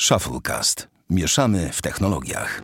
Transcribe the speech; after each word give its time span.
Shufflecast. 0.00 0.88
Mieszamy 1.10 1.70
w 1.72 1.82
technologiach. 1.82 2.62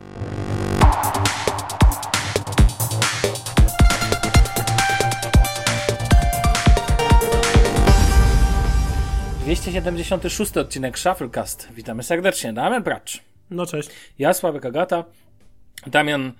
Dwieście 9.43 9.71
siedemdziesiąty 9.71 10.29
szósty 10.29 10.59
odcinek 10.59 10.97
Shufflecast. 10.99 11.67
Witamy 11.71 12.03
serdecznie. 12.03 12.53
Damian 12.53 12.83
Pracz. 12.83 13.21
No 13.49 13.65
cześć. 13.65 13.89
Ja, 14.19 14.33
Sławek 14.33 14.65
Agata. 14.65 15.03
Damian 15.87 16.31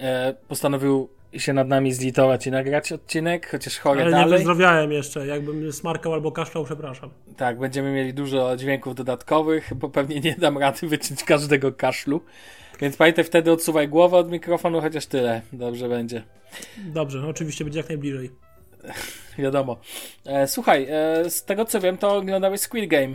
e, 0.00 0.34
postanowił 0.48 1.08
się 1.32 1.52
nad 1.52 1.68
nami 1.68 1.92
zlitować 1.92 2.46
i 2.46 2.50
nagrać 2.50 2.92
odcinek, 2.92 3.50
chociaż 3.50 3.78
chory 3.78 4.00
Ale 4.00 4.10
nie 4.10 4.16
dalej. 4.16 4.38
wyzdrowiałem 4.38 4.92
jeszcze. 4.92 5.26
Jakbym 5.26 5.72
smarkał 5.72 6.14
albo 6.14 6.32
kaszlał, 6.32 6.64
przepraszam. 6.64 7.10
Tak, 7.36 7.58
będziemy 7.58 7.92
mieli 7.92 8.14
dużo 8.14 8.56
dźwięków 8.56 8.94
dodatkowych, 8.94 9.74
bo 9.74 9.88
pewnie 9.88 10.20
nie 10.20 10.34
dam 10.34 10.58
rady 10.58 10.86
wyciąć 10.88 11.24
każdego 11.24 11.72
kaszlu. 11.72 12.20
Więc 12.80 12.96
pamiętaj, 12.96 13.24
wtedy 13.24 13.52
odsuwaj 13.52 13.88
głowę 13.88 14.16
od 14.16 14.30
mikrofonu, 14.30 14.80
chociaż 14.80 15.06
tyle. 15.06 15.42
Dobrze 15.52 15.88
będzie. 15.88 16.22
Dobrze, 16.78 17.26
oczywiście 17.28 17.64
będzie 17.64 17.78
jak 17.80 17.88
najbliżej. 17.88 18.30
Wiadomo. 19.38 19.76
E, 20.26 20.46
słuchaj, 20.46 20.86
e, 20.90 21.30
z 21.30 21.44
tego 21.44 21.64
co 21.64 21.80
wiem, 21.80 21.98
to 21.98 22.16
oglądałeś 22.16 22.60
Squid 22.60 22.90
Game. 22.90 23.14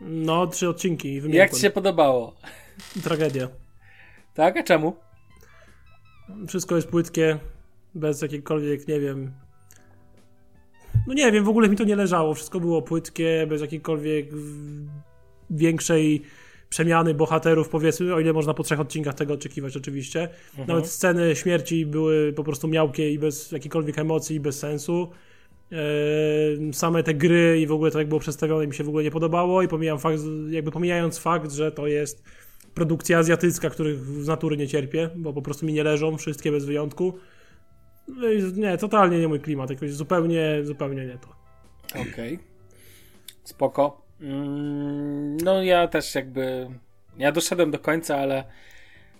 No, 0.00 0.46
trzy 0.46 0.68
odcinki 0.68 1.08
i 1.08 1.20
wymieniłem. 1.20 1.46
Jak 1.46 1.54
ci 1.54 1.60
się 1.60 1.70
podobało? 1.70 2.34
Tragedia. 3.04 3.48
Tak? 4.34 4.56
A 4.56 4.62
czemu? 4.62 4.96
Wszystko 6.48 6.76
jest 6.76 6.88
płytkie, 6.88 7.38
bez 7.94 8.22
jakiejkolwiek, 8.22 8.88
nie 8.88 9.00
wiem... 9.00 9.32
No 11.06 11.14
nie 11.14 11.32
wiem, 11.32 11.44
w 11.44 11.48
ogóle 11.48 11.68
mi 11.68 11.76
to 11.76 11.84
nie 11.84 11.96
leżało. 11.96 12.34
Wszystko 12.34 12.60
było 12.60 12.82
płytkie, 12.82 13.46
bez 13.48 13.60
jakiejkolwiek 13.60 14.26
większej 15.50 16.22
przemiany 16.68 17.14
bohaterów, 17.14 17.68
powiedzmy, 17.68 18.14
o 18.14 18.20
ile 18.20 18.32
można 18.32 18.54
po 18.54 18.62
trzech 18.62 18.80
odcinkach 18.80 19.14
tego 19.14 19.34
oczekiwać 19.34 19.76
oczywiście. 19.76 20.28
Nawet 20.66 20.86
sceny 20.86 21.36
śmierci 21.36 21.86
były 21.86 22.32
po 22.32 22.44
prostu 22.44 22.68
miałkie 22.68 23.12
i 23.12 23.18
bez 23.18 23.52
jakiejkolwiek 23.52 23.98
emocji 23.98 24.36
i 24.36 24.40
bez 24.40 24.58
sensu. 24.58 25.10
Eee, 25.72 26.74
same 26.74 27.02
te 27.02 27.14
gry 27.14 27.60
i 27.60 27.66
w 27.66 27.72
ogóle 27.72 27.90
to 27.90 27.98
jak 27.98 28.08
było 28.08 28.20
przedstawione 28.20 28.66
mi 28.66 28.74
się 28.74 28.84
w 28.84 28.88
ogóle 28.88 29.04
nie 29.04 29.10
podobało 29.10 29.62
i 29.62 29.68
pomijam 29.68 29.98
fakt, 29.98 30.20
jakby 30.50 30.70
pomijając 30.70 31.18
fakt, 31.18 31.52
że 31.52 31.72
to 31.72 31.86
jest 31.86 32.22
produkcja 32.74 33.18
azjatycka, 33.18 33.70
których 33.70 33.98
z 33.98 34.26
natury 34.26 34.56
nie 34.56 34.68
cierpię, 34.68 35.10
bo 35.16 35.32
po 35.32 35.42
prostu 35.42 35.66
mi 35.66 35.72
nie 35.72 35.84
leżą, 35.84 36.16
wszystkie 36.16 36.52
bez 36.52 36.64
wyjątku. 36.64 37.18
No 38.08 38.26
Nie, 38.56 38.78
totalnie 38.78 39.18
nie 39.18 39.28
mój 39.28 39.40
klimat, 39.40 39.70
jakoś 39.70 39.92
zupełnie, 39.92 40.58
zupełnie 40.62 41.06
nie 41.06 41.18
to. 41.18 41.28
Okej. 42.00 42.38
Spoko. 43.44 44.02
Mm, 44.20 45.36
no 45.36 45.62
ja 45.62 45.88
też 45.88 46.14
jakby. 46.14 46.70
Ja 47.18 47.32
doszedłem 47.32 47.70
do 47.70 47.78
końca, 47.78 48.16
ale. 48.16 48.44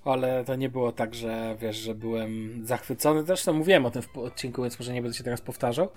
Ale 0.04 0.44
to 0.44 0.56
nie 0.56 0.68
było 0.68 0.92
tak, 0.92 1.14
że 1.14 1.56
wiesz, 1.60 1.76
że 1.76 1.94
byłem 1.94 2.60
zachwycony. 2.66 3.22
Zresztą 3.22 3.52
mówiłem 3.52 3.86
o 3.86 3.90
tym 3.90 4.02
w 4.02 4.18
odcinku, 4.18 4.62
więc 4.62 4.78
może 4.78 4.92
nie 4.92 5.02
będę 5.02 5.16
się 5.16 5.24
teraz 5.24 5.40
powtarzał. 5.40 5.88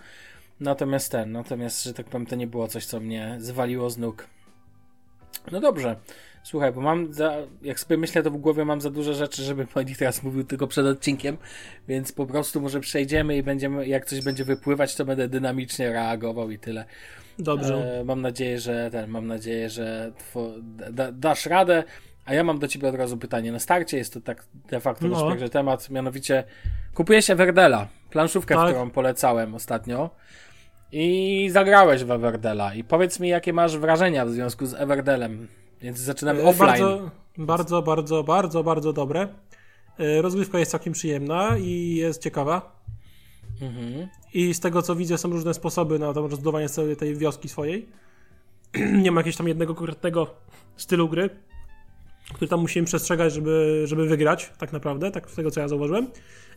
Natomiast 0.60 1.12
ten, 1.12 1.32
natomiast, 1.32 1.84
że 1.84 1.94
tak 1.94 2.06
powiem, 2.06 2.26
to 2.26 2.36
nie 2.36 2.48
było 2.48 2.68
coś, 2.68 2.86
co 2.86 3.00
mnie 3.00 3.38
zwaliło 3.40 3.90
z 3.90 3.98
nóg. 3.98 4.28
No 5.52 5.60
dobrze. 5.60 5.96
Słuchaj, 6.44 6.72
bo 6.72 6.82
mam 6.82 7.14
za, 7.14 7.38
jak 7.62 7.80
sobie 7.80 7.98
myślę, 7.98 8.24
to 8.24 8.32
w 8.32 8.38
głowie 8.38 8.66
mam 8.66 8.82
za 8.82 8.90
dużo 8.90 9.14
rzeczy, 9.14 9.44
żebym 9.44 9.68
o 9.76 9.82
nich 9.82 9.98
teraz 9.98 10.24
mówił 10.24 10.44
tylko 10.44 10.68
przed 10.68 10.86
odcinkiem, 10.86 11.38
więc 11.88 12.12
po 12.12 12.26
prostu 12.26 12.62
może 12.62 12.80
przejdziemy 12.80 13.38
i 13.38 13.44
będziemy, 13.44 13.88
jak 13.88 14.06
coś 14.06 14.22
będzie 14.22 14.46
wypływać, 14.46 14.96
to 14.96 15.06
będę 15.06 15.28
dynamicznie 15.28 15.90
reagował 15.90 16.52
i 16.52 16.60
tyle. 16.60 16.86
Dobrze. 17.40 18.00
E, 18.00 18.04
mam 18.04 18.22
nadzieję, 18.22 18.60
że 18.60 18.90
ten, 18.92 19.10
mam 19.10 19.28
nadzieję, 19.28 19.70
że 19.70 20.12
two, 20.34 20.54
da, 20.92 21.12
dasz 21.12 21.46
radę. 21.46 21.84
A 22.26 22.34
ja 22.34 22.44
mam 22.44 22.60
do 22.60 22.68
ciebie 22.68 22.90
od 22.90 22.96
razu 22.96 23.18
pytanie 23.18 23.52
na 23.52 23.60
starcie. 23.60 23.98
Jest 23.98 24.14
to 24.14 24.22
tak 24.22 24.46
de 24.70 24.80
facto 24.80 25.08
No. 25.08 25.36
no. 25.40 25.50
temat, 25.50 25.90
mianowicie 25.90 26.44
kupuje 26.94 27.22
się 27.22 27.36
Werdela, 27.36 27.88
planszówkę, 28.10 28.56
Tak. 28.56 28.70
którą 28.70 28.90
polecałem 28.90 29.56
ostatnio. 29.56 30.10
I 30.92 31.50
zagrałeś 31.52 32.04
w 32.04 32.12
Everdela. 32.12 32.74
I 32.74 32.84
powiedz 32.84 33.20
mi, 33.20 33.30
jakie 33.30 33.54
masz 33.54 33.78
wrażenia 33.78 34.26
w 34.26 34.30
związku 34.30 34.66
z 34.66 34.74
Everdelem. 34.74 35.48
Więc 35.84 36.00
zaczynamy 36.00 36.42
E, 36.42 36.46
offline. 36.46 36.68
Bardzo, 36.68 37.10
bardzo, 37.38 37.82
bardzo, 37.82 38.24
bardzo, 38.24 38.64
bardzo 38.64 38.94
dobre. 38.94 39.28
E, 40.00 40.22
Rozgrywka 40.22 40.60
jest 40.60 40.72
całkiem 40.72 40.94
przyjemna 40.94 41.58
i 41.58 41.96
jest 41.96 42.22
ciekawa. 42.22 42.84
Mhm. 43.62 44.08
I 44.34 44.54
z 44.54 44.60
tego 44.60 44.82
co 44.82 44.96
widzę, 44.96 45.18
są 45.18 45.30
różne 45.30 45.54
sposoby 45.54 46.00
na 46.00 46.14
to 46.14 46.28
rozbudowanie 46.28 46.70
całej 46.70 46.96
tej 46.96 47.16
wioski 47.16 47.50
swojej. 47.50 47.88
nie 49.04 49.12
ma 49.12 49.20
jakiegoś 49.20 49.38
tam 49.38 49.48
jednego 49.48 49.76
konkretnego 49.76 50.28
stylu 50.78 51.10
gry, 51.10 51.30
który 52.34 52.48
tam 52.48 52.60
musimy 52.60 52.86
przestrzegać, 52.86 53.34
żeby, 53.34 53.84
żeby 53.86 54.08
wygrać, 54.08 54.52
tak 54.58 54.74
naprawdę, 54.74 55.12
tak 55.12 55.30
z 55.30 55.36
tego 55.36 55.52
co 55.52 55.60
ja 55.60 55.68
zauważyłem. 55.68 56.08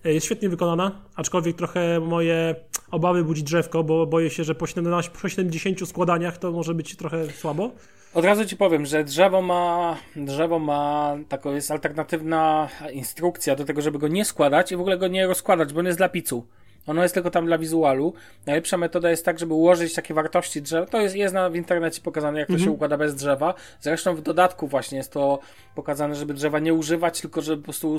E, 0.04 0.12
Jest 0.12 0.26
świetnie 0.26 0.48
wykonana, 0.48 1.03
aczkolwiek 1.16 1.56
trochę 1.56 2.00
moje 2.00 2.54
obawy 2.91 3.25
budzi 3.25 3.42
drzewko, 3.42 3.84
bo 3.84 4.06
boję 4.06 4.31
się, 4.31 4.44
że 4.44 4.54
po 4.54 4.66
17, 4.66 5.10
po 5.22 5.28
70 5.28 5.88
składaniach 5.88 6.38
to 6.38 6.53
może 6.53 6.75
być 6.75 6.97
trochę 6.97 7.26
słabo. 7.31 7.70
Od 8.14 8.24
razu 8.24 8.46
ci 8.46 8.56
powiem, 8.56 8.86
że 8.86 9.04
drzewo 9.04 9.42
ma, 9.42 9.96
drzewo 10.16 10.58
ma 10.58 11.16
taką 11.28 11.54
jest 11.54 11.70
alternatywna 11.70 12.68
instrukcja 12.92 13.56
do 13.56 13.64
tego, 13.64 13.82
żeby 13.82 13.98
go 13.98 14.08
nie 14.08 14.24
składać 14.24 14.72
i 14.72 14.76
w 14.76 14.80
ogóle 14.80 14.98
go 14.98 15.08
nie 15.08 15.26
rozkładać, 15.26 15.72
bo 15.72 15.80
on 15.80 15.86
jest 15.86 15.98
dla 15.98 16.08
picu. 16.08 16.46
Ono 16.86 17.02
jest 17.02 17.14
tylko 17.14 17.30
tam 17.30 17.46
dla 17.46 17.58
wizualu. 17.58 18.14
Najlepsza 18.46 18.76
metoda 18.76 19.10
jest 19.10 19.24
tak, 19.24 19.38
żeby 19.38 19.54
ułożyć 19.54 19.94
takie 19.94 20.14
wartości 20.14 20.62
drzewa. 20.62 20.86
To 20.86 21.00
jest, 21.00 21.16
jest 21.16 21.34
na, 21.34 21.50
w 21.50 21.56
internecie 21.56 22.00
pokazane, 22.02 22.38
jak 22.38 22.48
to 22.48 22.58
się 22.58 22.70
układa 22.70 22.96
bez 22.96 23.14
drzewa. 23.14 23.54
Zresztą 23.80 24.14
w 24.14 24.22
dodatku 24.22 24.68
właśnie 24.68 24.98
jest 24.98 25.12
to 25.12 25.38
pokazane, 25.74 26.14
żeby 26.14 26.34
drzewa 26.34 26.58
nie 26.58 26.74
używać, 26.74 27.20
tylko 27.20 27.42
żeby 27.42 27.62
po 27.62 27.64
prostu 27.64 27.98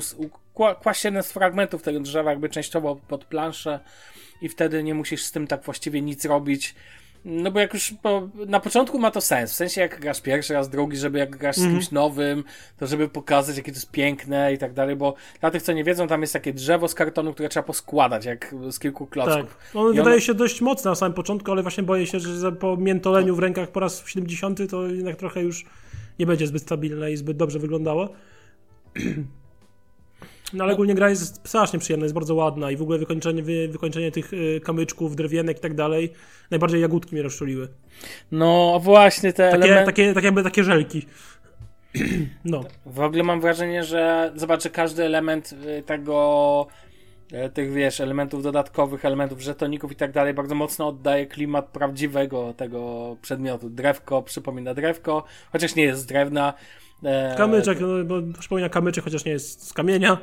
kłaść 0.82 1.04
jeden 1.04 1.22
z 1.22 1.32
fragmentów 1.32 1.82
tego 1.82 2.00
drzewa 2.00 2.30
jakby 2.30 2.48
częściowo 2.48 2.96
pod 3.08 3.24
planszę 3.24 3.80
i 4.42 4.48
wtedy 4.48 4.82
nie 4.82 4.94
musisz 4.94 5.22
z 5.22 5.32
tym 5.32 5.46
tak 5.46 5.62
właściwie 5.62 6.02
nic 6.02 6.24
robić. 6.24 6.74
No 7.24 7.50
bo 7.50 7.60
jak 7.60 7.74
już 7.74 7.94
po, 8.02 8.28
na 8.46 8.60
początku 8.60 8.98
ma 8.98 9.10
to 9.10 9.20
sens, 9.20 9.52
w 9.52 9.54
sensie 9.56 9.80
jak 9.80 10.00
grasz 10.00 10.20
pierwszy 10.20 10.54
raz, 10.54 10.68
drugi, 10.68 10.96
żeby 10.96 11.18
jak 11.18 11.36
grasz 11.36 11.56
z 11.56 11.62
kimś 11.62 11.90
nowym, 11.90 12.44
to 12.78 12.86
żeby 12.86 13.08
pokazać 13.08 13.56
jakie 13.56 13.72
to 13.72 13.76
jest 13.76 13.90
piękne 13.90 14.52
i 14.52 14.58
tak 14.58 14.72
dalej, 14.72 14.96
bo 14.96 15.14
dla 15.40 15.50
tych 15.50 15.62
co 15.62 15.72
nie 15.72 15.84
wiedzą, 15.84 16.06
tam 16.08 16.20
jest 16.20 16.32
takie 16.32 16.52
drzewo 16.52 16.88
z 16.88 16.94
kartonu, 16.94 17.32
które 17.34 17.48
trzeba 17.48 17.64
poskładać, 17.66 18.24
jak 18.24 18.54
z 18.70 18.78
kilku 18.78 19.04
Tak. 19.06 19.12
klocków. 19.12 19.56
On 19.74 19.92
I 19.92 19.96
wydaje 19.96 20.16
ono- 20.16 20.20
się 20.20 20.34
dość 20.34 20.60
mocny 20.60 20.88
na 20.90 20.94
samym 20.94 21.14
początku, 21.14 21.52
ale 21.52 21.62
właśnie 21.62 21.82
boję 21.82 22.06
się, 22.06 22.20
że 22.20 22.52
po 22.52 22.76
miętoleniu 22.76 23.36
w 23.36 23.38
rękach 23.38 23.68
po 23.68 23.80
raz 23.80 24.06
70 24.06 24.58
to 24.70 24.86
jednak 24.86 25.16
trochę 25.16 25.42
już 25.42 25.64
nie 26.18 26.26
będzie 26.26 26.46
zbyt 26.46 26.62
stabilne 26.62 27.12
i 27.12 27.16
zbyt 27.16 27.36
dobrze 27.36 27.58
wyglądało. 27.58 28.08
No 30.52 30.64
ale 30.64 30.72
ogólnie 30.72 30.94
gra 30.94 31.10
jest 31.10 31.48
strasznie 31.48 31.78
przyjemna, 31.78 32.04
jest 32.04 32.14
bardzo 32.14 32.34
ładna 32.34 32.70
i 32.70 32.76
w 32.76 32.82
ogóle 32.82 32.98
wykończenie, 32.98 33.42
wy, 33.42 33.68
wykończenie 33.68 34.12
tych 34.12 34.32
y, 34.32 34.60
kamyczków, 34.64 35.16
drewienek 35.16 35.58
i 35.58 35.60
tak 35.60 35.74
dalej, 35.74 36.12
najbardziej 36.50 36.80
jagódki 36.80 37.14
mnie 37.14 37.22
rozczuliły. 37.22 37.68
No 38.32 38.80
właśnie 38.82 39.32
te 39.32 39.50
Takie, 39.50 39.64
elementy... 39.64 39.86
takie, 39.86 40.14
takie 40.14 40.26
jakby 40.26 40.42
takie 40.42 40.64
żelki. 40.64 41.06
No, 42.44 42.64
W 42.86 43.00
ogóle 43.00 43.22
mam 43.22 43.40
wrażenie, 43.40 43.84
że 43.84 44.32
zobaczę 44.36 44.70
każdy 44.70 45.04
element 45.04 45.54
y, 45.78 45.82
tego, 45.82 46.66
y, 47.46 47.50
tych 47.50 47.72
wiesz, 47.72 48.00
elementów 48.00 48.42
dodatkowych, 48.42 49.04
elementów 49.04 49.40
żetoników 49.40 49.92
i 49.92 49.96
tak 49.96 50.12
dalej, 50.12 50.34
bardzo 50.34 50.54
mocno 50.54 50.88
oddaje 50.88 51.26
klimat 51.26 51.66
prawdziwego 51.66 52.54
tego 52.56 53.16
przedmiotu. 53.22 53.70
Drewko 53.70 54.22
przypomina 54.22 54.74
drewko, 54.74 55.24
chociaż 55.52 55.74
nie 55.74 55.82
jest 55.82 56.00
z 56.00 56.06
drewna. 56.06 56.54
E, 57.04 57.34
kamyczek, 57.36 57.80
no, 57.80 58.04
bo 58.04 58.14
przypomina 58.38 58.68
kamyczek, 58.68 59.04
chociaż 59.04 59.24
nie 59.24 59.32
jest 59.32 59.68
z 59.68 59.72
kamienia. 59.72 60.18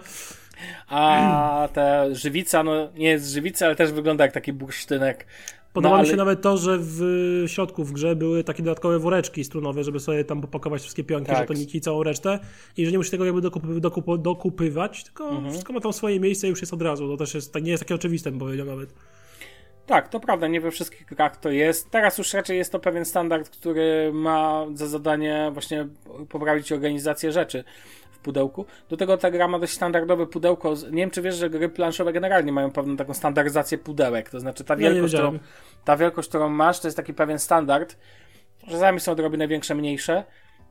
A 0.89 1.69
ta 1.73 2.15
żywica, 2.15 2.63
no 2.63 2.89
nie 2.97 3.09
jest 3.09 3.25
z 3.25 3.33
żywicy, 3.33 3.65
ale 3.65 3.75
też 3.75 3.91
wygląda 3.91 4.23
jak 4.23 4.33
taki 4.33 4.53
bursztynek. 4.53 5.25
Podoba 5.73 5.95
no, 5.95 6.01
mi 6.01 6.07
się 6.07 6.13
ale- 6.13 6.17
nawet 6.17 6.41
to, 6.41 6.57
że 6.57 6.77
w 6.81 6.99
środku 7.47 7.83
w 7.83 7.91
grze 7.91 8.15
były 8.15 8.43
takie 8.43 8.63
dodatkowe 8.63 8.99
woreczki 8.99 9.43
strunowe, 9.43 9.83
żeby 9.83 9.99
sobie 9.99 10.23
tam 10.25 10.41
popakować 10.41 10.81
wszystkie 10.81 11.03
pionki, 11.03 11.27
Tak. 11.27 11.37
żetoniki 11.37 11.77
i 11.77 11.81
całą 11.81 12.03
resztę. 12.03 12.39
I 12.77 12.85
że 12.85 12.91
nie 12.91 12.97
musisz 12.97 13.11
tego 13.11 13.25
jakby 13.25 13.41
dokup, 13.41 13.79
dokup, 13.79 14.05
dokupywać, 14.21 15.03
tylko 15.03 15.29
Mhm. 15.29 15.49
wszystko 15.51 15.73
ma 15.73 15.79
tam 15.81 15.93
swoje 15.93 16.19
miejsce 16.19 16.47
i 16.47 16.49
już 16.49 16.61
jest 16.61 16.73
od 16.73 16.81
razu. 16.81 17.07
To 17.07 17.17
też 17.17 17.33
jest, 17.33 17.53
tak, 17.53 17.63
nie 17.63 17.71
jest 17.71 17.83
takie 17.83 17.95
oczywiste, 17.95 18.29
bym 18.31 18.39
powiedział 18.39 18.65
nawet. 18.67 18.93
Tak, 19.85 20.09
to 20.09 20.19
prawda, 20.19 20.47
nie 20.47 20.61
we 20.61 20.71
wszystkich 20.71 21.05
grach 21.05 21.37
to 21.37 21.49
jest. 21.49 21.91
Teraz 21.91 22.17
już 22.17 22.33
raczej 22.33 22.57
jest 22.57 22.71
to 22.71 22.79
pewien 22.79 23.05
standard, 23.05 23.49
który 23.49 24.11
ma 24.13 24.65
za 24.73 24.87
zadanie 24.87 25.49
właśnie 25.53 25.87
poprawić 26.29 26.71
organizację 26.71 27.31
rzeczy 27.31 27.63
w 28.11 28.19
pudełku. 28.19 28.65
Do 28.89 28.97
tego 28.97 29.17
ta 29.17 29.31
gra 29.31 29.47
ma 29.47 29.59
dość 29.59 29.73
standardowe 29.73 30.27
pudełko. 30.27 30.73
Nie 30.91 30.97
wiem, 30.97 31.11
czy 31.11 31.21
wiesz, 31.21 31.35
że 31.35 31.49
gry 31.49 31.69
planszowe 31.69 32.13
generalnie 32.13 32.51
mają 32.51 32.71
pewną 32.71 32.97
taką 32.97 33.13
standaryzację 33.13 33.77
pudełek. 33.77 34.29
To 34.29 34.39
znaczy 34.39 34.63
ta 34.63 34.75
wielkość, 34.75 35.13
którą, 35.13 35.39
ta 35.85 35.97
wielkość, 35.97 36.29
którą 36.29 36.49
masz, 36.49 36.79
to 36.79 36.87
jest 36.87 36.97
taki 36.97 37.13
pewien 37.13 37.39
standard. 37.39 37.97
Czasami 38.69 38.99
są 38.99 39.11
odrobinę 39.11 39.47
większe, 39.47 39.75
mniejsze. 39.75 40.23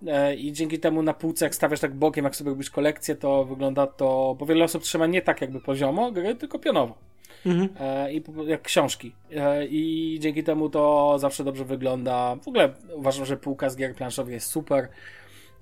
E, 0.07 0.35
I 0.35 0.53
dzięki 0.53 0.81
temu 0.81 1.03
na 1.03 1.15
półce, 1.15 1.45
jak 1.45 1.55
stawiasz 1.55 1.81
tak 1.81 1.95
bokiem, 1.95 2.25
jak 2.25 2.37
sobie 2.37 2.51
robisz 2.51 2.71
kolekcję, 2.71 3.17
to 3.17 3.45
wygląda 3.45 3.87
to, 3.87 4.37
bo 4.39 4.47
wiele 4.47 4.65
osób 4.65 4.83
trzyma 4.83 5.07
nie 5.07 5.23
tak 5.23 5.41
jakby 5.41 5.61
poziomo 5.61 6.13
gry, 6.13 6.35
tylko 6.35 6.59
pionowo 6.59 7.14
Mhm. 7.47 7.69
e, 7.81 8.13
i 8.13 8.23
jak 8.47 8.63
książki. 8.63 9.15
E, 9.37 9.67
I 9.67 10.17
dzięki 10.21 10.45
temu 10.45 10.71
to 10.71 11.17
zawsze 11.19 11.45
dobrze 11.45 11.65
wygląda. 11.65 12.37
W 12.37 12.49
ogóle 12.49 12.73
uważam, 12.95 13.27
że 13.27 13.37
półka 13.37 13.71
z 13.71 13.77
gier 13.77 13.95
planszowych 13.95 14.35
jest 14.35 14.47
super. 14.47 14.89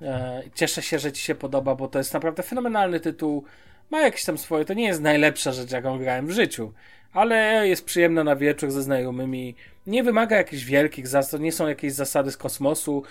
E, 0.02 0.42
cieszę 0.54 0.82
się, 0.82 0.98
że 0.98 1.12
Ci 1.12 1.22
się 1.22 1.34
podoba, 1.34 1.74
bo 1.74 1.88
to 1.88 1.98
jest 1.98 2.14
naprawdę 2.14 2.42
fenomenalny 2.42 3.00
tytuł. 3.00 3.44
Ma 3.90 4.00
jakieś 4.00 4.24
tam 4.24 4.38
swoje, 4.38 4.64
to 4.64 4.74
nie 4.74 4.84
jest 4.84 5.00
najlepsza 5.00 5.52
rzecz, 5.52 5.70
jaką 5.70 5.98
grałem 5.98 6.26
w 6.26 6.30
życiu, 6.30 6.72
ale 7.12 7.68
jest 7.68 7.84
przyjemna 7.84 8.24
na 8.24 8.36
wieczór 8.36 8.70
ze 8.70 8.82
znajomymi. 8.82 9.54
Nie 9.86 10.02
wymaga 10.02 10.36
jakichś 10.36 10.64
wielkich 10.64 11.08
zasad, 11.08 11.40
nie 11.40 11.52
są 11.52 11.68
jakieś 11.68 11.92
zasady 11.92 12.30
z 12.30 12.36
kosmosu. 12.36 13.02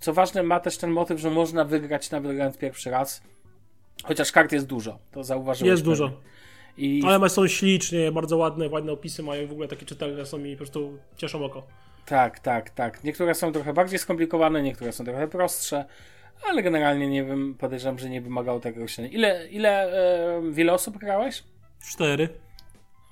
Co 0.00 0.12
ważne, 0.12 0.42
ma 0.42 0.60
też 0.60 0.78
ten 0.78 0.90
motyw, 0.90 1.20
że 1.20 1.30
można 1.30 1.64
wygrać 1.64 2.10
nawet 2.10 2.36
grając 2.36 2.56
pierwszy 2.56 2.90
raz. 2.90 3.22
Chociaż 4.04 4.32
kart 4.32 4.52
jest 4.52 4.66
dużo, 4.66 4.98
to 5.12 5.24
zauważyłem. 5.24 5.70
Jest 5.70 5.84
dużo. 5.84 6.12
I... 6.76 7.02
Ale 7.06 7.28
są 7.28 7.46
ślicznie, 7.46 8.12
bardzo 8.12 8.36
ładne, 8.36 8.68
ładne 8.68 8.92
opisy 8.92 9.22
mają 9.22 9.46
w 9.46 9.52
ogóle 9.52 9.68
takie 9.68 9.86
czytelne 9.86 10.26
są 10.26 10.44
i 10.44 10.52
po 10.52 10.58
prostu 10.58 10.98
cieszą 11.16 11.44
oko. 11.44 11.62
Tak, 12.06 12.38
tak, 12.38 12.70
tak. 12.70 13.04
Niektóre 13.04 13.34
są 13.34 13.52
trochę 13.52 13.72
bardziej 13.72 13.98
skomplikowane, 13.98 14.62
niektóre 14.62 14.92
są 14.92 15.04
trochę 15.04 15.28
prostsze, 15.28 15.84
ale 16.48 16.62
generalnie 16.62 17.08
nie 17.08 17.24
wiem, 17.24 17.54
podejrzewam, 17.58 17.98
że 17.98 18.10
nie 18.10 18.20
wymagało 18.20 18.60
tego 18.60 18.88
się. 18.88 19.06
Ile, 19.06 19.48
ile, 19.48 19.92
e, 20.38 20.42
wiele 20.52 20.72
osób 20.72 20.98
grałeś? 20.98 21.44
Cztery. 21.90 22.28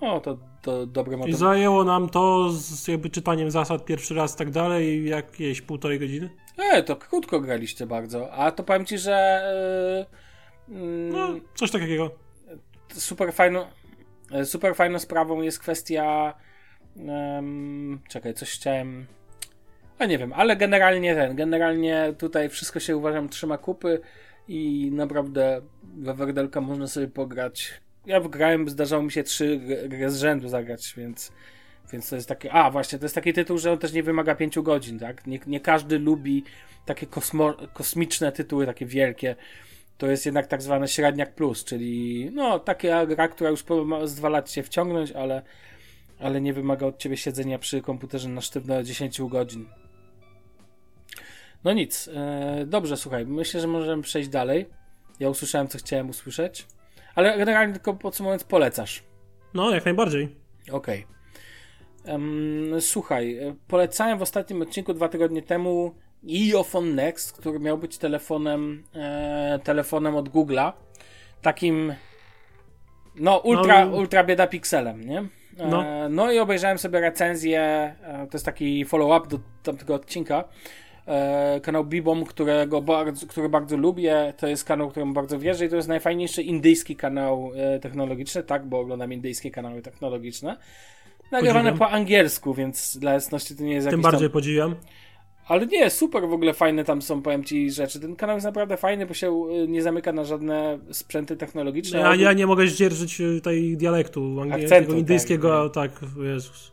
O, 0.01 0.21
to, 0.21 0.39
to 0.63 0.87
dobry. 0.87 1.19
I 1.27 1.33
zajęło 1.33 1.85
nam 1.85 2.09
to 2.09 2.51
z 2.51 2.89
jakby 2.89 3.11
czytaniem 3.11 3.51
zasad 3.51 3.85
pierwszy 3.85 4.15
raz 4.15 4.35
i 4.35 4.39
tak 4.39 4.51
dalej 4.51 5.09
jakieś 5.09 5.61
półtorej 5.61 5.99
godziny. 5.99 6.31
E, 6.59 6.83
to 6.83 6.97
krótko 6.97 7.41
graliście 7.41 7.87
bardzo. 7.87 8.33
A 8.33 8.51
to 8.51 8.63
powiem 8.63 8.87
ci, 8.87 8.99
że... 8.99 9.15
E, 10.69 10.73
mm, 10.75 11.09
no, 11.09 11.29
coś 11.55 11.71
takiego. 11.71 12.11
Super 13.01 13.33
fajną, 13.33 13.67
e, 14.33 14.45
super 14.45 14.75
fajną 14.75 14.99
sprawą 14.99 15.43
jest 15.43 15.59
kwestia... 15.59 16.35
Um, 16.97 18.01
czekaj, 18.09 18.35
coś 18.35 18.51
chciałem... 18.51 19.07
A 19.99 20.07
nie 20.07 20.19
wiem, 20.19 20.33
ale 20.33 20.57
generalnie 20.57 21.15
ten, 21.15 21.37
generalnie 21.37 22.15
tutaj 22.19 22.49
wszystko 22.49 22.81
się 22.81 22.97
uważam 22.97 23.29
trzyma 23.29 23.59
kupy 23.59 24.01
i 24.49 24.91
naprawdę 24.93 25.61
we 25.83 26.15
Werdelka 26.15 26.61
można 26.61 26.87
sobie 26.87 27.09
pograć. 27.09 27.81
Ja 28.07 28.21
grałem, 28.21 28.69
zdarzało 28.69 29.03
mi 29.03 29.13
się 29.13 29.23
trzy 29.23 29.61
gry 29.89 30.11
z 30.11 30.21
rzędu 30.21 30.49
zagrać, 30.49 30.95
więc, 30.97 31.33
więc 31.93 32.09
to 32.09 32.17
jest 32.17 32.29
takie. 32.29 32.53
A, 32.53 32.71
właśnie, 32.71 32.99
to 32.99 33.05
jest 33.05 33.15
taki 33.15 33.33
tytuł, 33.33 33.59
że 33.59 33.73
on 33.73 33.79
też 33.79 33.93
nie 33.93 34.03
wymaga 34.03 34.35
pięciu 34.35 34.63
godzin, 34.63 34.99
tak? 34.99 35.27
Nie, 35.27 35.39
nie 35.47 35.61
każdy 35.61 35.99
lubi 35.99 36.45
takie 36.85 37.07
kosmo, 37.07 37.55
kosmiczne 37.73 38.33
tytuły, 38.33 38.67
takie 38.67 38.87
wielkie. 38.87 39.37
To 39.99 40.07
jest 40.07 40.27
jednak 40.27 40.47
tak 40.47 40.63
zwane 40.63 40.89
średniak 40.89 41.35
plus, 41.35 41.65
czyli 41.65 42.31
no, 42.33 42.59
taka 42.59 43.07
gra, 43.07 43.29
która 43.29 43.51
już 43.51 43.65
z 44.05 44.15
dwa 44.15 44.29
lat 44.29 44.51
się 44.51 44.63
wciągnąć, 44.63 45.13
ale, 45.13 45.43
ale 46.19 46.41
nie 46.41 46.53
wymaga 46.53 46.87
od 46.87 46.99
ciebie 46.99 47.17
siedzenia 47.17 47.59
przy 47.59 47.81
komputerze 47.81 48.29
na 48.29 48.41
sztywno 48.41 48.83
10 48.83 49.21
godzin. 49.23 49.67
No 51.65 51.73
nic. 51.73 52.09
E, 52.15 52.65
dobrze, 52.67 52.97
słuchaj. 52.97 53.27
Myślę, 53.27 53.61
że 53.61 53.67
możemy 53.67 54.03
przejść 54.03 54.29
dalej. 54.29 54.67
Ja 55.21 55.29
usłyszałem, 55.29 55.69
co 55.69 55.79
chciałem 55.79 56.11
usłyszeć. 56.11 56.67
Ale 57.15 57.39
generalnie 57.39 57.73
tylko 57.73 57.95
podsumowując, 57.95 58.45
polecasz. 58.45 59.03
No, 59.55 59.71
jak 59.71 59.85
najbardziej. 59.85 60.37
Okej. 60.73 61.05
Okay. 62.05 62.81
Słuchaj, 62.81 63.39
polecałem 63.69 64.19
w 64.19 64.23
ostatnim 64.23 64.63
odcinku 64.63 64.95
dwa 64.95 65.09
tygodnie 65.09 65.43
temu 65.43 65.95
iOphone 66.25 66.95
Next, 66.95 67.33
który 67.33 67.61
miał 67.61 67.79
być 67.79 67.99
telefonem, 67.99 68.85
e, 68.95 69.59
telefonem 69.65 70.17
od 70.17 70.29
Google'a. 70.29 70.73
Takim 71.43 71.95
no 73.17 73.39
ultra, 73.39 73.85
no, 73.85 73.97
ultra 73.97 74.25
bieda 74.25 74.47
pikselem, 74.47 75.05
nie? 75.05 75.19
E, 75.59 75.67
no. 75.69 76.09
no 76.09 76.33
i 76.33 76.39
obejrzałem 76.39 76.79
sobie 76.79 77.01
recenzję, 77.01 77.61
e, 77.61 78.27
to 78.31 78.37
jest 78.37 78.45
taki 78.45 78.85
follow-up 78.85 79.29
do 79.29 79.39
tamtego 79.63 79.95
odcinka 79.95 80.45
e, 81.07 81.61
kanał 81.61 81.85
Bibom, 81.85 82.25
którego 82.25 82.83
bardzo, 82.83 83.27
który 83.27 83.49
bardzo 83.49 83.77
lubię. 83.77 84.35
To 84.37 84.47
jest 84.47 84.65
kanał, 84.65 84.91
któremu 84.91 85.13
bardzo 85.13 85.39
wierzę 85.39 85.67
i 85.67 85.69
to 85.69 85.77
jest 85.77 85.89
najfajniejszy 85.89 86.43
indyjski 86.43 86.97
kanał 86.97 87.51
e, 87.57 87.79
technologiczny, 87.79 88.43
tak, 88.43 88.67
bo 88.67 88.81
oglądam 88.81 89.13
indyjskie 89.13 89.51
kanały 89.51 89.83
technologiczne. 89.83 90.57
Nagrywane 91.33 91.73
po 91.73 91.91
angielsku, 91.91 92.55
więc 92.55 92.97
dla 92.97 93.13
jasności 93.13 93.57
to 93.57 93.63
nie 93.63 93.75
jest 93.75 93.91
Tym 93.91 94.01
bardziej 94.01 94.29
tam... 94.29 94.33
podziwiam. 94.33 94.75
Ale 95.47 95.67
nie, 95.67 95.91
super 95.91 96.29
w 96.29 96.33
ogóle 96.33 96.55
fajne 96.55 96.85
tam 96.85 97.03
są, 97.03 97.23
powiem 97.23 97.45
ci, 97.45 97.71
rzeczy. 97.71 98.01
Ten 98.01 98.17
kanał 98.17 98.37
jest 98.37 98.47
naprawdę 98.47 98.77
fajny, 98.77 99.07
bo 99.07 99.15
się 99.15 99.29
e, 99.31 99.69
nie 99.69 99.83
zamyka 99.83 100.13
na 100.13 100.25
żadne 100.25 100.79
sprzęty 100.91 101.37
technologiczne. 101.37 101.99
Ja, 101.99 102.15
ja 102.15 102.33
nie 102.33 102.47
mogę 102.47 102.67
zdzierżyć 102.67 103.21
e, 103.21 103.41
tej 103.41 103.77
dialektu 103.77 104.41
angielskiego, 104.41 104.95
indyjskiego, 104.95 105.71
tak, 105.71 106.01
tak 106.01 106.09
Jezus. 106.25 106.73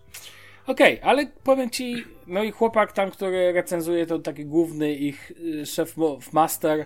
Okej, 0.68 1.00
okay, 1.00 1.10
ale 1.10 1.28
powiem 1.44 1.70
ci, 1.70 2.04
no 2.28 2.44
i 2.44 2.52
chłopak 2.52 2.92
tam, 2.92 3.12
który 3.12 3.54
recenzuje, 3.54 4.06
to 4.06 4.20
taki 4.20 4.46
główny 4.46 4.94
ich 4.94 5.32
y, 5.32 5.66
szef 5.66 5.96
master, 6.34 6.86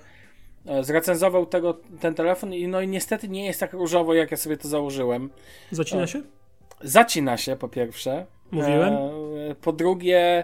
e, 0.66 0.84
zrecenzował 0.84 1.46
tego, 1.46 1.80
ten 2.00 2.14
telefon 2.14 2.54
i 2.54 2.68
no 2.68 2.82
i 2.82 2.88
niestety 2.88 3.30
nie 3.30 3.46
jest 3.46 3.60
tak 3.60 3.74
różowo, 3.74 4.14
jak 4.14 4.32
ja 4.32 4.38
sobie 4.38 4.58
to 4.58 4.68
założyłem. 4.68 5.30
Zacina 5.72 6.02
e, 6.02 6.08
się? 6.08 6.22
Zacina 6.82 7.38
się, 7.38 7.56
po 7.56 7.70
pierwsze. 7.70 8.26
Mówiłem. 8.52 8.94
E, 8.94 9.56
po 9.62 9.74
drugie, 9.74 10.44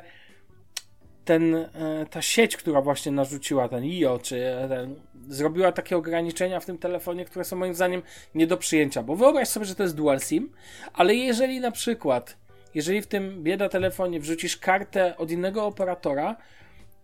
ten, 1.25 1.69
ta 2.09 2.21
sieć, 2.21 2.57
która 2.57 2.81
właśnie 2.81 3.11
narzuciła 3.11 3.69
ten 3.69 3.83
IO, 3.83 4.19
czy 4.19 4.55
ten, 4.69 4.95
zrobiła 5.29 5.71
takie 5.71 5.97
ograniczenia 5.97 6.59
w 6.59 6.65
tym 6.65 6.77
telefonie, 6.77 7.25
które 7.25 7.45
są 7.45 7.55
moim 7.55 7.75
zdaniem 7.75 8.01
nie 8.35 8.47
do 8.47 8.57
przyjęcia. 8.57 9.03
Bo 9.03 9.15
wyobraź 9.15 9.47
sobie, 9.47 9.65
że 9.65 9.75
to 9.75 9.83
jest 9.83 9.95
dual 9.95 10.19
SIM, 10.19 10.51
ale 10.93 11.15
jeżeli 11.15 11.59
na 11.59 11.71
przykład 11.71 12.43
jeżeli 12.73 13.01
w 13.01 13.07
tym 13.07 13.43
bieda 13.43 13.69
telefonie 13.69 14.19
wrzucisz 14.19 14.57
kartę 14.57 15.17
od 15.17 15.31
innego 15.31 15.65
operatora, 15.65 16.35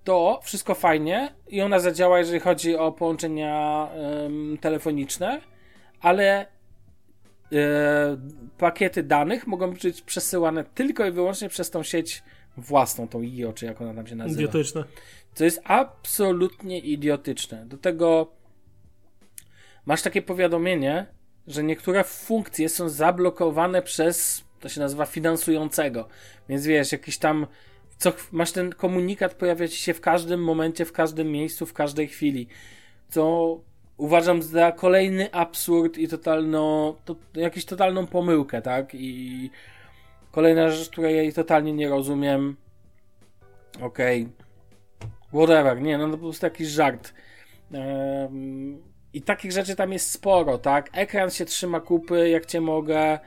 to 0.03 0.39
wszystko 0.43 0.75
fajnie 0.75 1.33
i 1.47 1.61
ona 1.61 1.79
zadziała, 1.79 2.19
jeżeli 2.19 2.39
chodzi 2.39 2.75
o 2.75 2.91
połączenia 2.91 3.87
ym, 4.25 4.57
telefoniczne, 4.61 5.41
ale 6.01 6.45
yy, 7.51 7.59
pakiety 8.57 9.03
danych 9.03 9.47
mogą 9.47 9.71
być 9.71 10.01
przesyłane 10.01 10.63
tylko 10.63 11.05
i 11.05 11.11
wyłącznie 11.11 11.49
przez 11.49 11.69
tą 11.69 11.83
sieć 11.83 12.23
własną, 12.59 13.07
tą 13.07 13.21
IO, 13.21 13.53
czy 13.53 13.65
jak 13.65 13.81
ona 13.81 13.93
tam 13.93 14.07
się 14.07 14.15
nazywa. 14.15 14.41
Idiotyczne. 14.41 14.83
To 15.35 15.43
jest 15.43 15.61
absolutnie 15.63 16.79
idiotyczne. 16.79 17.65
Do 17.65 17.77
tego 17.77 18.31
masz 19.85 20.01
takie 20.01 20.21
powiadomienie, 20.21 21.05
że 21.47 21.63
niektóre 21.63 22.03
funkcje 22.03 22.69
są 22.69 22.89
zablokowane 22.89 23.81
przez 23.81 24.43
to 24.59 24.69
się 24.69 24.81
nazywa 24.81 25.05
finansującego. 25.05 26.07
Więc 26.49 26.65
wiesz, 26.65 26.91
jakiś 26.91 27.17
tam 27.17 27.47
co, 27.97 28.13
masz 28.31 28.51
ten 28.51 28.71
komunikat 28.71 29.33
pojawia 29.33 29.67
ci 29.67 29.77
się 29.77 29.93
w 29.93 30.01
każdym 30.01 30.43
momencie, 30.43 30.85
w 30.85 30.91
każdym 30.91 31.31
miejscu, 31.31 31.65
w 31.65 31.73
każdej 31.73 32.07
chwili. 32.07 32.47
Co 33.09 33.57
uważam 33.97 34.41
za 34.41 34.71
kolejny 34.71 35.31
absurd 35.31 35.97
i 35.97 36.07
totalną, 36.07 36.93
to, 37.05 37.15
jakąś 37.35 37.65
totalną 37.65 38.07
pomyłkę, 38.07 38.61
tak? 38.61 38.95
I 38.95 39.49
kolejna 40.31 40.69
rzecz, 40.69 40.89
której 40.89 41.33
totalnie 41.33 41.73
nie 41.73 41.89
rozumiem. 41.89 42.55
Okej. 43.81 44.21
Okay. 44.21 44.49
Whatever, 45.33 45.81
nie, 45.81 45.97
no 45.97 46.05
to 46.05 46.11
po 46.11 46.17
prostu 46.17 46.45
jakiś 46.45 46.67
żart. 46.67 47.13
Um, 47.71 48.81
I 49.13 49.21
takich 49.21 49.51
rzeczy 49.51 49.75
tam 49.75 49.93
jest 49.93 50.11
sporo, 50.11 50.57
tak? 50.57 50.89
Ekran 50.93 51.29
się 51.29 51.45
trzyma 51.45 51.79
kupy, 51.79 52.29
jak 52.29 52.45
cię 52.45 52.61
mogę. 52.61 53.19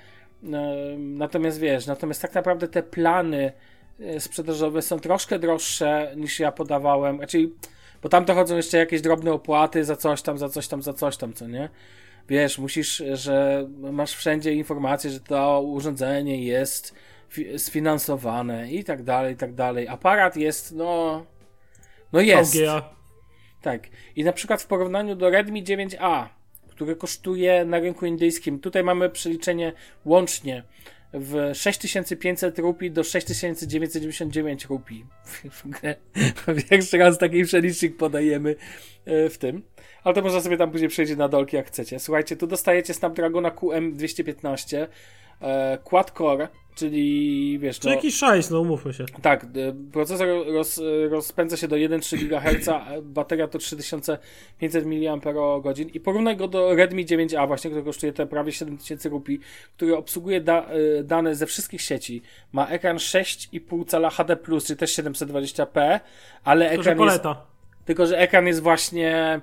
Natomiast 0.98 1.60
wiesz, 1.60 1.86
natomiast 1.86 2.22
tak 2.22 2.34
naprawdę 2.34 2.68
te 2.68 2.82
plany 2.82 3.52
e, 4.00 4.20
sprzedażowe 4.20 4.82
są 4.82 5.00
troszkę 5.00 5.38
droższe 5.38 6.12
niż 6.16 6.40
ja 6.40 6.52
podawałem. 6.52 7.16
Znaczy, 7.16 7.50
bo 8.02 8.08
tam 8.08 8.24
dochodzą 8.24 8.56
jeszcze 8.56 8.78
jakieś 8.78 9.00
drobne 9.00 9.32
opłaty 9.32 9.84
za 9.84 9.96
coś 9.96 10.22
tam, 10.22 10.38
za 10.38 10.48
coś 10.48 10.68
tam, 10.68 10.82
za 10.82 10.92
coś 10.92 11.16
tam, 11.16 11.32
co 11.32 11.46
nie? 11.46 11.68
Wiesz, 12.28 12.58
musisz, 12.58 13.02
że 13.12 13.68
masz 13.78 14.12
wszędzie 14.12 14.52
informację, 14.52 15.10
że 15.10 15.20
to 15.20 15.62
urządzenie 15.62 16.44
jest 16.44 16.94
sfinansowane 17.56 18.72
i 18.72 18.84
tak 18.84 19.02
dalej, 19.02 19.34
i 19.34 19.36
tak 19.36 19.54
dalej. 19.54 19.88
Aparat 19.88 20.36
jest, 20.36 20.72
no. 20.72 21.22
No 22.12 22.20
jest. 22.20 22.56
VGA. 22.56 22.94
Tak. 23.62 23.88
I 24.16 24.24
na 24.24 24.32
przykład 24.32 24.62
w 24.62 24.66
porównaniu 24.66 25.16
do 25.16 25.30
Redmi 25.30 25.64
9A, 25.64 26.26
który 26.68 26.96
kosztuje 26.96 27.64
na 27.64 27.78
rynku 27.78 28.06
indyjskim. 28.06 28.60
Tutaj 28.60 28.84
mamy 28.84 29.10
przeliczenie 29.10 29.72
łącznie 30.04 30.62
w 31.12 31.50
6500 31.54 32.58
rupii 32.58 32.90
do 32.90 33.04
6999 33.04 34.64
rupii. 34.64 35.06
Jeszcze 36.70 36.98
raz 36.98 37.18
taki 37.18 37.44
przelicznik 37.44 37.96
podajemy 37.96 38.56
e, 39.04 39.28
w 39.30 39.38
tym. 39.38 39.62
Ale 40.04 40.14
to 40.14 40.22
można 40.22 40.40
sobie 40.40 40.56
tam 40.56 40.70
później 40.70 40.88
przejść 40.88 41.16
na 41.16 41.28
dolki 41.28 41.56
jak 41.56 41.66
chcecie. 41.66 41.98
Słuchajcie, 41.98 42.36
tu 42.36 42.46
dostajecie 42.46 42.94
Snapdragona 42.94 43.50
QM215 43.50 44.86
e, 45.40 45.78
quad-core, 45.84 46.48
czyli 46.74 47.58
wiesz... 47.58 47.78
To 47.78 47.88
no, 47.88 47.94
jakiś 47.94 48.14
szajs, 48.14 48.50
no 48.50 48.60
umówmy 48.60 48.92
się. 48.94 49.04
Tak, 49.22 49.44
e, 49.44 49.48
procesor 49.92 50.28
roz, 50.46 50.80
rozpędza 51.10 51.56
się 51.56 51.68
do 51.68 51.76
1,3 51.76 52.16
GHz, 52.16 52.68
bateria 53.02 53.48
to 53.48 53.58
3500 53.58 54.86
mAh 54.86 55.76
i 55.94 56.00
porównaj 56.00 56.36
go 56.36 56.48
do 56.48 56.74
Redmi 56.74 57.06
9A 57.06 57.46
właśnie, 57.46 57.70
który 57.70 57.84
kosztuje 57.84 58.12
te 58.12 58.26
prawie 58.26 58.52
7000 58.52 59.08
rupii, 59.08 59.40
który 59.76 59.96
obsługuje 59.96 60.40
da, 60.40 60.66
e, 60.66 61.02
dane 61.02 61.34
ze 61.34 61.46
wszystkich 61.46 61.82
sieci. 61.82 62.22
Ma 62.52 62.68
ekran 62.68 62.96
6,5 62.96 63.84
cala 63.86 64.10
HD+, 64.10 64.36
czyli 64.66 64.78
też 64.78 64.98
720p, 64.98 66.00
ale 66.44 66.70
ekran 66.70 67.00
jest 67.00 67.22
tylko 67.84 68.06
że 68.06 68.18
ekran 68.18 68.46
jest 68.46 68.62
właśnie 68.62 69.40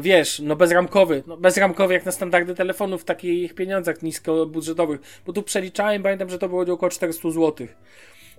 wiesz, 0.00 0.40
no 0.40 0.56
bezramkowy, 0.56 1.22
no 1.26 1.36
bezramkowy 1.36 1.94
jak 1.94 2.04
na 2.04 2.12
standardy 2.12 2.54
telefonów 2.54 3.02
w 3.02 3.04
takich 3.04 3.54
pieniądzach 3.54 4.02
niskobudżetowych, 4.02 5.00
bo 5.26 5.32
tu 5.32 5.42
przeliczałem, 5.42 6.02
pamiętam, 6.02 6.30
że 6.30 6.38
to 6.38 6.48
było 6.48 6.62
około 6.72 6.90
400 6.90 7.30
zł. 7.30 7.66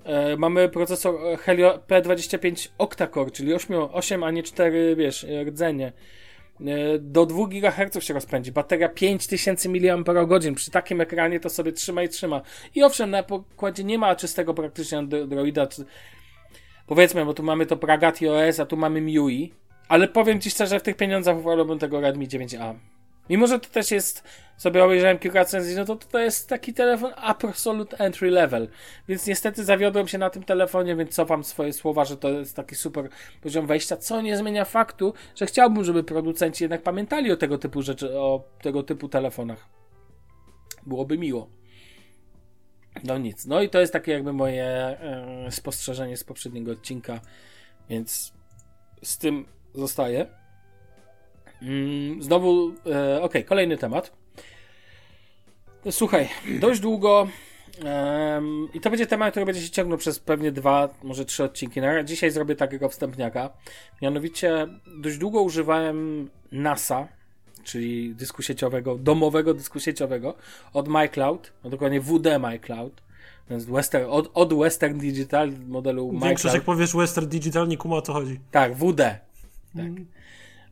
E, 0.04 0.38
mamy 0.38 0.70
procesor 0.70 1.40
Helio 1.40 1.80
P25 1.88 2.70
octa-core, 2.78 3.32
czyli 3.32 3.54
8, 3.54 3.78
8, 3.92 4.24
a 4.24 4.32
nie 4.32 4.44
4, 4.44 4.96
wiesz, 4.96 5.26
rdzenie. 5.48 5.94
E, 6.62 7.00
do 7.00 7.26
2 7.26 7.48
GHz 7.48 8.04
się 8.04 8.14
rozpędzi. 8.14 8.52
Bateria 8.52 8.90
5000 8.90 9.70
mAh. 9.70 10.56
Przy 10.56 10.72
takim 10.72 11.02
ekranie 11.02 11.40
to 11.40 11.50
sobie 11.50 11.72
trzyma 11.72 12.04
i 12.04 12.10
trzyma. 12.10 12.42
I 12.76 12.84
owszem, 12.84 13.10
na 13.10 13.24
pokładzie 13.24 13.84
nie 13.84 13.98
ma 13.98 14.16
czystego 14.16 14.54
praktycznie 14.54 14.98
Androida. 14.98 15.68
Powiedzmy, 16.88 17.26
bo 17.26 17.34
tu 17.34 17.44
mamy 17.44 17.66
to 17.66 17.78
Pragati 17.78 18.28
OS, 18.28 18.60
a 18.60 18.66
tu 18.66 18.78
mamy 18.78 19.02
MIUI. 19.02 19.54
Ale 19.88 20.08
powiem 20.08 20.42
Ci 20.42 20.52
szczerze, 20.52 20.80
w 20.80 20.84
tych 20.84 20.96
pieniądzach 20.96 21.42
wolałbym 21.42 21.80
tego 21.80 22.02
Redmi 22.02 22.28
9A. 22.28 22.76
Mimo, 23.30 23.48
że 23.48 23.60
to 23.60 23.70
też 23.70 23.92
jest, 23.92 24.24
sobie 24.58 24.84
obejrzałem 24.84 25.20
kilka 25.20 25.40
recenzji, 25.40 25.76
no 25.76 25.86
to 25.86 25.96
to 25.96 26.20
jest 26.20 26.50
taki 26.50 26.74
telefon 26.74 27.12
absolute 27.16 27.98
entry 27.98 28.32
level. 28.32 28.68
Więc 29.08 29.28
niestety 29.28 29.64
zawiodłem 29.64 30.08
się 30.08 30.18
na 30.18 30.30
tym 30.30 30.44
telefonie, 30.44 30.96
więc 30.96 31.16
cofam 31.16 31.44
swoje 31.44 31.74
słowa, 31.74 32.06
że 32.06 32.18
to 32.18 32.30
jest 32.30 32.56
taki 32.56 32.76
super 32.76 33.10
poziom 33.42 33.68
wejścia, 33.68 33.98
co 33.98 34.22
nie 34.22 34.38
zmienia 34.38 34.66
faktu, 34.66 35.14
że 35.36 35.46
chciałbym, 35.46 35.84
żeby 35.84 36.04
producenci 36.04 36.64
jednak 36.64 36.84
pamiętali 36.84 37.32
o 37.32 37.38
tego 37.38 37.58
typu 37.58 37.82
rzeczy, 37.82 38.20
o 38.20 38.44
tego 38.62 38.84
typu 38.84 39.10
telefonach. 39.10 39.68
Byłoby 40.86 41.18
miło. 41.18 41.50
No 43.04 43.18
nic. 43.18 43.46
No 43.46 43.62
i 43.62 43.70
to 43.70 43.80
jest 43.80 43.94
takie 43.94 44.12
jakby 44.12 44.34
moje 44.34 44.66
e, 44.66 45.48
spostrzeżenie 45.52 46.18
z 46.18 46.24
poprzedniego 46.24 46.72
odcinka, 46.72 47.20
więc 47.90 48.34
z 49.04 49.18
tym 49.18 49.46
zostaje. 49.76 50.26
Mm, 51.62 52.24
znowu, 52.24 52.74
e, 52.86 53.22
ok, 53.22 53.34
kolejny 53.46 53.78
temat. 53.78 54.12
Słuchaj, 55.92 56.30
dość 56.60 56.80
długo 56.80 57.28
i 58.74 58.80
to 58.80 58.90
będzie 58.90 59.08
temat, 59.08 59.32
który 59.32 59.46
będzie 59.46 59.62
się 59.62 59.70
ciągnął 59.70 59.98
przez 59.98 60.20
pewnie 60.20 60.52
dwa, 60.52 60.90
może 61.04 61.26
trzy 61.26 61.44
odcinki. 61.44 61.82
No, 61.82 62.04
dzisiaj 62.04 62.32
zrobię 62.32 62.56
takiego 62.56 62.90
wstępniaka. 62.90 63.50
Mianowicie 64.02 64.68
dość 64.98 65.18
długo 65.18 65.42
używałem 65.42 66.30
NASA, 66.52 67.08
czyli 67.64 68.16
dysku 68.16 68.42
sieciowego, 68.42 68.96
domowego 68.96 69.54
dysku 69.54 69.80
sieciowego 69.80 70.36
od 70.74 70.88
MyCloud, 70.88 71.54
no 71.64 71.70
dokładnie 71.70 72.02
WD 72.02 72.40
MyCloud. 72.40 73.02
Więc 73.50 73.66
Western, 73.66 74.06
od, 74.10 74.32
od 74.34 74.54
Western 74.54 74.98
Digital 74.98 75.52
modelu 75.68 76.06
MyCloud. 76.06 76.24
Większość 76.24 76.56
jak 76.56 76.64
powiesz 76.64 76.96
Western 76.96 77.28
Digital 77.28 77.68
nie 77.68 77.78
kuma 77.78 77.96
o 77.96 78.02
co 78.02 78.14
chodzi. 78.14 78.40
Tak, 78.52 78.76
WD. 78.76 79.02
Tak. 79.76 79.92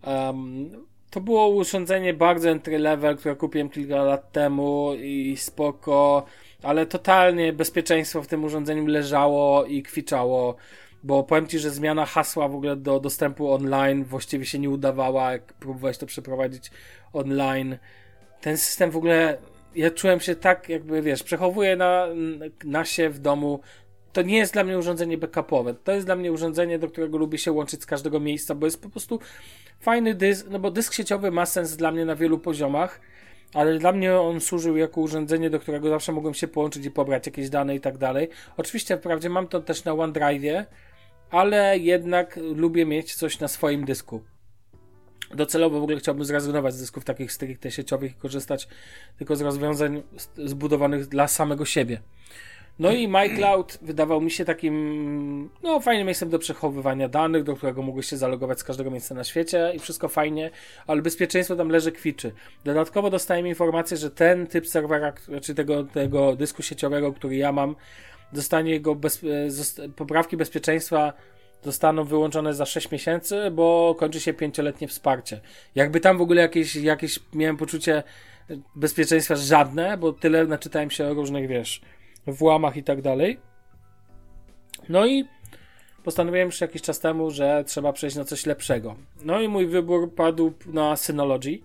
Um, 0.08 0.70
to 1.14 1.22
było 1.22 1.48
urządzenie 1.48 2.14
bardzo 2.14 2.50
entry 2.50 2.80
level, 2.80 3.18
które 3.18 3.36
kupiłem 3.36 3.70
kilka 3.70 4.04
lat 4.04 4.32
temu 4.32 4.94
i 4.94 5.38
spoko, 5.38 6.26
ale 6.64 6.86
totalnie 6.86 7.54
bezpieczeństwo 7.54 8.22
w 8.22 8.28
tym 8.28 8.44
urządzeniu 8.44 8.86
leżało 8.86 9.66
i 9.66 9.84
kwiczało, 9.84 10.56
bo 11.04 11.24
powiem 11.24 11.48
Ci, 11.48 11.60
że 11.60 11.72
zmiana 11.72 12.06
hasła 12.06 12.48
w 12.48 12.56
ogóle 12.56 12.76
do 12.76 13.00
dostępu 13.00 13.54
online 13.54 14.04
właściwie 14.04 14.46
się 14.46 14.60
nie 14.60 14.70
udawała, 14.70 15.32
jak 15.32 15.54
próbowałeś 15.54 15.98
to 15.98 16.06
przeprowadzić 16.06 16.72
online. 17.14 17.78
Ten 18.42 18.58
system 18.58 18.92
w 18.92 18.98
ogóle, 18.98 19.38
ja 19.76 19.92
czułem 19.92 20.20
się 20.20 20.36
tak, 20.36 20.70
jakby 20.70 21.02
wiesz, 21.02 21.24
przechowuję 21.24 21.76
na, 21.76 22.08
na 22.64 22.86
się 22.86 23.10
w 23.10 23.20
domu 23.20 23.60
to 24.14 24.22
nie 24.22 24.38
jest 24.38 24.54
dla 24.54 24.64
mnie 24.64 24.78
urządzenie 24.78 25.18
backupowe. 25.18 25.74
To 25.74 25.92
jest 25.92 26.06
dla 26.06 26.16
mnie 26.16 26.32
urządzenie, 26.32 26.80
do 26.80 26.88
którego 26.88 27.18
lubię 27.18 27.38
się 27.38 27.52
łączyć 27.52 27.82
z 27.82 27.86
każdego 27.86 28.20
miejsca, 28.20 28.56
bo 28.56 28.66
jest 28.66 28.82
po 28.82 28.90
prostu 28.90 29.20
fajny 29.80 30.14
dysk, 30.14 30.48
no 30.50 30.60
bo 30.60 30.72
dysk 30.72 30.94
sieciowy 30.94 31.32
ma 31.32 31.46
sens 31.46 31.76
dla 31.76 31.92
mnie 31.92 32.06
na 32.06 32.16
wielu 32.16 32.40
poziomach, 32.40 33.02
ale 33.54 33.80
dla 33.80 33.92
mnie 33.92 34.20
on 34.20 34.42
służył 34.42 34.78
jako 34.78 35.02
urządzenie, 35.02 35.50
do 35.50 35.60
którego 35.60 35.90
zawsze 35.90 36.12
mogłem 36.12 36.34
się 36.34 36.48
połączyć 36.48 36.86
i 36.86 36.92
pobrać 36.92 37.26
jakieś 37.26 37.50
dane 37.50 37.76
i 37.76 37.80
tak 37.80 37.98
dalej. 37.98 38.30
Oczywiście, 38.58 38.98
wprawdzie 38.98 39.30
mam 39.30 39.48
to 39.48 39.62
też 39.62 39.84
na 39.84 39.92
OneDrive'ie, 39.92 40.66
ale 41.32 41.78
jednak 41.78 42.40
lubię 42.56 42.86
mieć 42.86 43.16
coś 43.16 43.40
na 43.40 43.48
swoim 43.48 43.86
dysku. 43.86 44.24
Docelowo 45.36 45.80
w 45.80 45.84
ogóle 45.84 45.98
chciałbym 45.98 46.26
zrezygnować 46.26 46.74
z 46.74 46.80
dysków 46.80 47.06
takich 47.06 47.32
stricte 47.32 47.72
sieciowych 47.72 48.12
i 48.12 48.16
korzystać 48.16 48.68
tylko 49.18 49.36
z 49.36 49.42
rozwiązań 49.42 50.04
zbudowanych 50.38 51.08
dla 51.08 51.28
samego 51.28 51.66
siebie. 51.66 52.02
No 52.80 52.92
i 52.92 53.08
MyCloud 53.08 53.78
wydawał 53.82 54.22
mi 54.22 54.32
się 54.32 54.46
takim, 54.46 55.50
no 55.64 55.80
fajnym 55.80 56.06
miejscem 56.06 56.30
do 56.30 56.40
przechowywania 56.40 57.10
danych, 57.10 57.44
do 57.44 57.56
którego 57.56 57.82
mogłeś 57.82 58.06
się 58.10 58.18
zalogować 58.18 58.60
z 58.60 58.64
każdego 58.64 58.92
miejsca 58.92 59.16
na 59.16 59.24
świecie 59.24 59.72
i 59.76 59.80
wszystko 59.80 60.08
fajnie, 60.08 60.52
ale 60.88 61.02
bezpieczeństwo 61.02 61.56
tam 61.56 61.70
leży 61.70 61.92
kwiczy. 61.92 62.32
Dodatkowo 62.66 63.10
dostałem 63.10 63.48
informację, 63.48 63.98
że 63.98 64.12
ten 64.12 64.48
typ 64.48 64.68
serwera, 64.68 65.14
czy 65.42 65.56
tego, 65.56 65.84
tego 65.84 66.36
dysku 66.36 66.62
sieciowego, 66.62 67.14
który 67.14 67.36
ja 67.36 67.52
mam, 67.52 67.76
dostanie 68.32 68.72
jego 68.72 68.96
bez, 68.96 69.22
poprawki 69.96 70.38
bezpieczeństwa 70.38 71.14
zostaną 71.64 72.04
wyłączone 72.04 72.54
za 72.54 72.66
6 72.66 72.92
miesięcy, 72.92 73.52
bo 73.52 73.96
kończy 74.00 74.20
się 74.20 74.34
pięcioletnie 74.34 74.88
wsparcie. 74.88 75.42
Jakby 75.76 76.00
tam 76.00 76.18
w 76.18 76.22
ogóle 76.22 76.42
jakieś, 76.42 76.76
jakieś 76.76 77.20
miałem 77.34 77.58
poczucie 77.58 78.04
bezpieczeństwa 78.76 79.36
żadne, 79.36 79.98
bo 79.98 80.14
tyle 80.14 80.46
naczytałem 80.46 80.92
się 80.92 81.06
o 81.06 81.14
różnych, 81.14 81.48
wiesz, 81.48 81.82
włamach 82.28 82.78
i 82.78 82.84
tak 82.84 83.02
dalej. 83.02 83.40
No 84.90 85.06
i 85.06 85.26
postanowiłem 86.04 86.46
już 86.46 86.62
jakiś 86.62 86.82
czas 86.82 87.00
temu, 87.00 87.32
że 87.32 87.64
trzeba 87.68 87.94
przejść 87.94 88.16
na 88.16 88.26
coś 88.26 88.46
lepszego. 88.46 88.96
No 89.24 89.42
i 89.42 89.48
mój 89.48 89.68
wybór 89.68 90.16
padł 90.16 90.54
na 90.66 90.96
Synology. 90.96 91.60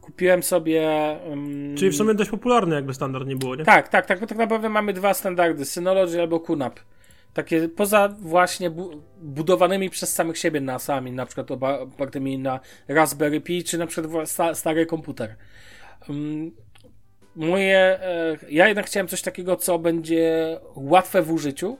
Kupiłem 0.00 0.42
sobie. 0.42 0.88
Um... 1.28 1.74
Czyli 1.76 1.90
w 1.90 1.96
sumie 1.96 2.14
dość 2.14 2.30
popularny, 2.30 2.74
jakby 2.74 2.94
standard 2.94 3.26
nie 3.26 3.36
było, 3.36 3.56
nie? 3.56 3.64
Tak, 3.64 3.88
tak, 3.88 4.06
tak, 4.06 4.20
bo 4.20 4.26
tak 4.26 4.38
naprawdę 4.38 4.68
mamy 4.68 4.92
dwa 4.92 5.14
standardy: 5.14 5.64
Synology 5.64 6.20
albo 6.20 6.40
QNAP. 6.40 6.80
Takie 7.34 7.68
poza 7.68 8.08
właśnie 8.08 8.70
bu 8.70 9.02
budowanymi 9.22 9.90
przez 9.90 10.14
samych 10.14 10.38
siebie 10.38 10.60
NASami, 10.60 11.12
na 11.12 11.26
przykład 11.26 11.50
opartymi 11.50 12.38
na 12.38 12.60
Raspberry 12.88 13.40
Pi, 13.40 13.64
czy 13.64 13.78
na 13.78 13.86
przykład 13.86 14.30
sta 14.30 14.54
stary 14.54 14.86
komputer. 14.86 15.36
Um, 16.08 16.50
moje. 17.36 17.78
E, 17.78 18.36
ja 18.48 18.68
jednak 18.68 18.86
chciałem 18.86 19.08
coś 19.08 19.22
takiego, 19.22 19.56
co 19.56 19.78
będzie 19.78 20.58
łatwe 20.74 21.22
w 21.22 21.32
użyciu, 21.32 21.78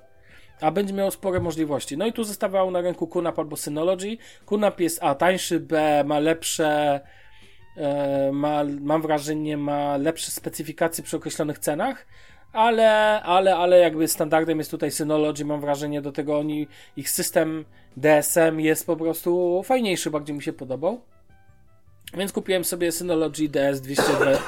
a 0.61 0.71
będzie 0.71 0.95
miało 0.95 1.11
spore 1.11 1.41
możliwości. 1.41 1.97
No 1.97 2.07
i 2.07 2.13
tu 2.13 2.25
zostawał 2.25 2.71
na 2.71 2.81
rynku 2.81 3.07
QNAP 3.07 3.39
albo 3.39 3.57
Synology. 3.57 4.17
QNAP 4.47 4.81
jest 4.81 5.03
A 5.03 5.15
tańszy, 5.15 5.61
B 5.61 6.05
ma 6.05 6.19
lepsze. 6.19 7.01
E, 7.77 8.33
ma, 8.33 8.65
mam 8.81 9.03
wrażenie, 9.03 9.57
ma 9.57 9.97
lepsze 9.97 10.31
specyfikacje 10.31 11.05
przy 11.05 11.17
określonych 11.17 11.59
cenach, 11.59 12.07
ale, 12.53 13.23
ale, 13.23 13.57
ale 13.57 13.79
jakby 13.79 14.09
standardem 14.09 14.59
jest 14.59 14.71
tutaj 14.71 14.91
Synology, 14.91 15.45
mam 15.45 15.61
wrażenie, 15.61 16.03
do 16.03 16.13
tego 16.13 16.39
oni, 16.39 16.69
ich 16.97 17.11
system 17.11 17.65
DSM 17.97 18.61
jest 18.61 18.87
po 18.87 18.97
prostu 18.97 19.63
fajniejszy, 19.63 20.11
bardziej 20.11 20.37
mi 20.37 20.43
się 20.43 20.53
podobał. 20.53 21.01
Więc 22.17 22.33
kupiłem 22.33 22.65
sobie 22.65 22.93
Synology 22.93 23.49
DS200, 23.49 23.81
220 23.81 24.39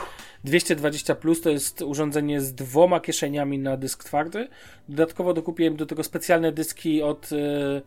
Plus 1.21 1.41
to 1.41 1.51
jest 1.51 1.83
urządzenie 1.83 2.41
z 2.41 2.55
dwoma 2.55 3.01
kieszeniami 3.01 3.59
na 3.59 3.77
dysk 3.77 4.05
twardy. 4.05 4.49
Dodatkowo 4.89 5.35
dokupiłem 5.35 5.77
do 5.77 5.87
tego 5.87 6.05
specjalne 6.05 6.53
dyski 6.53 7.03
od 7.03 7.33
y, 7.33 7.83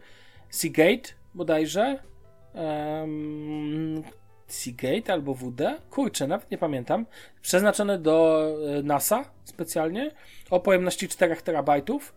Seagate 0.49 1.09
bodajże. 1.33 1.99
Um, 2.53 4.03
Seagate 4.47 5.13
albo 5.13 5.33
WD? 5.33 5.61
Kurczę, 5.89 6.27
nawet 6.27 6.51
nie 6.51 6.57
pamiętam. 6.57 7.05
Przeznaczone 7.41 7.99
do 7.99 8.47
y, 8.79 8.83
NASA 8.83 9.25
specjalnie 9.43 10.11
o 10.49 10.59
pojemności 10.59 11.07
4 11.07 11.35
terabajtów. 11.35 12.13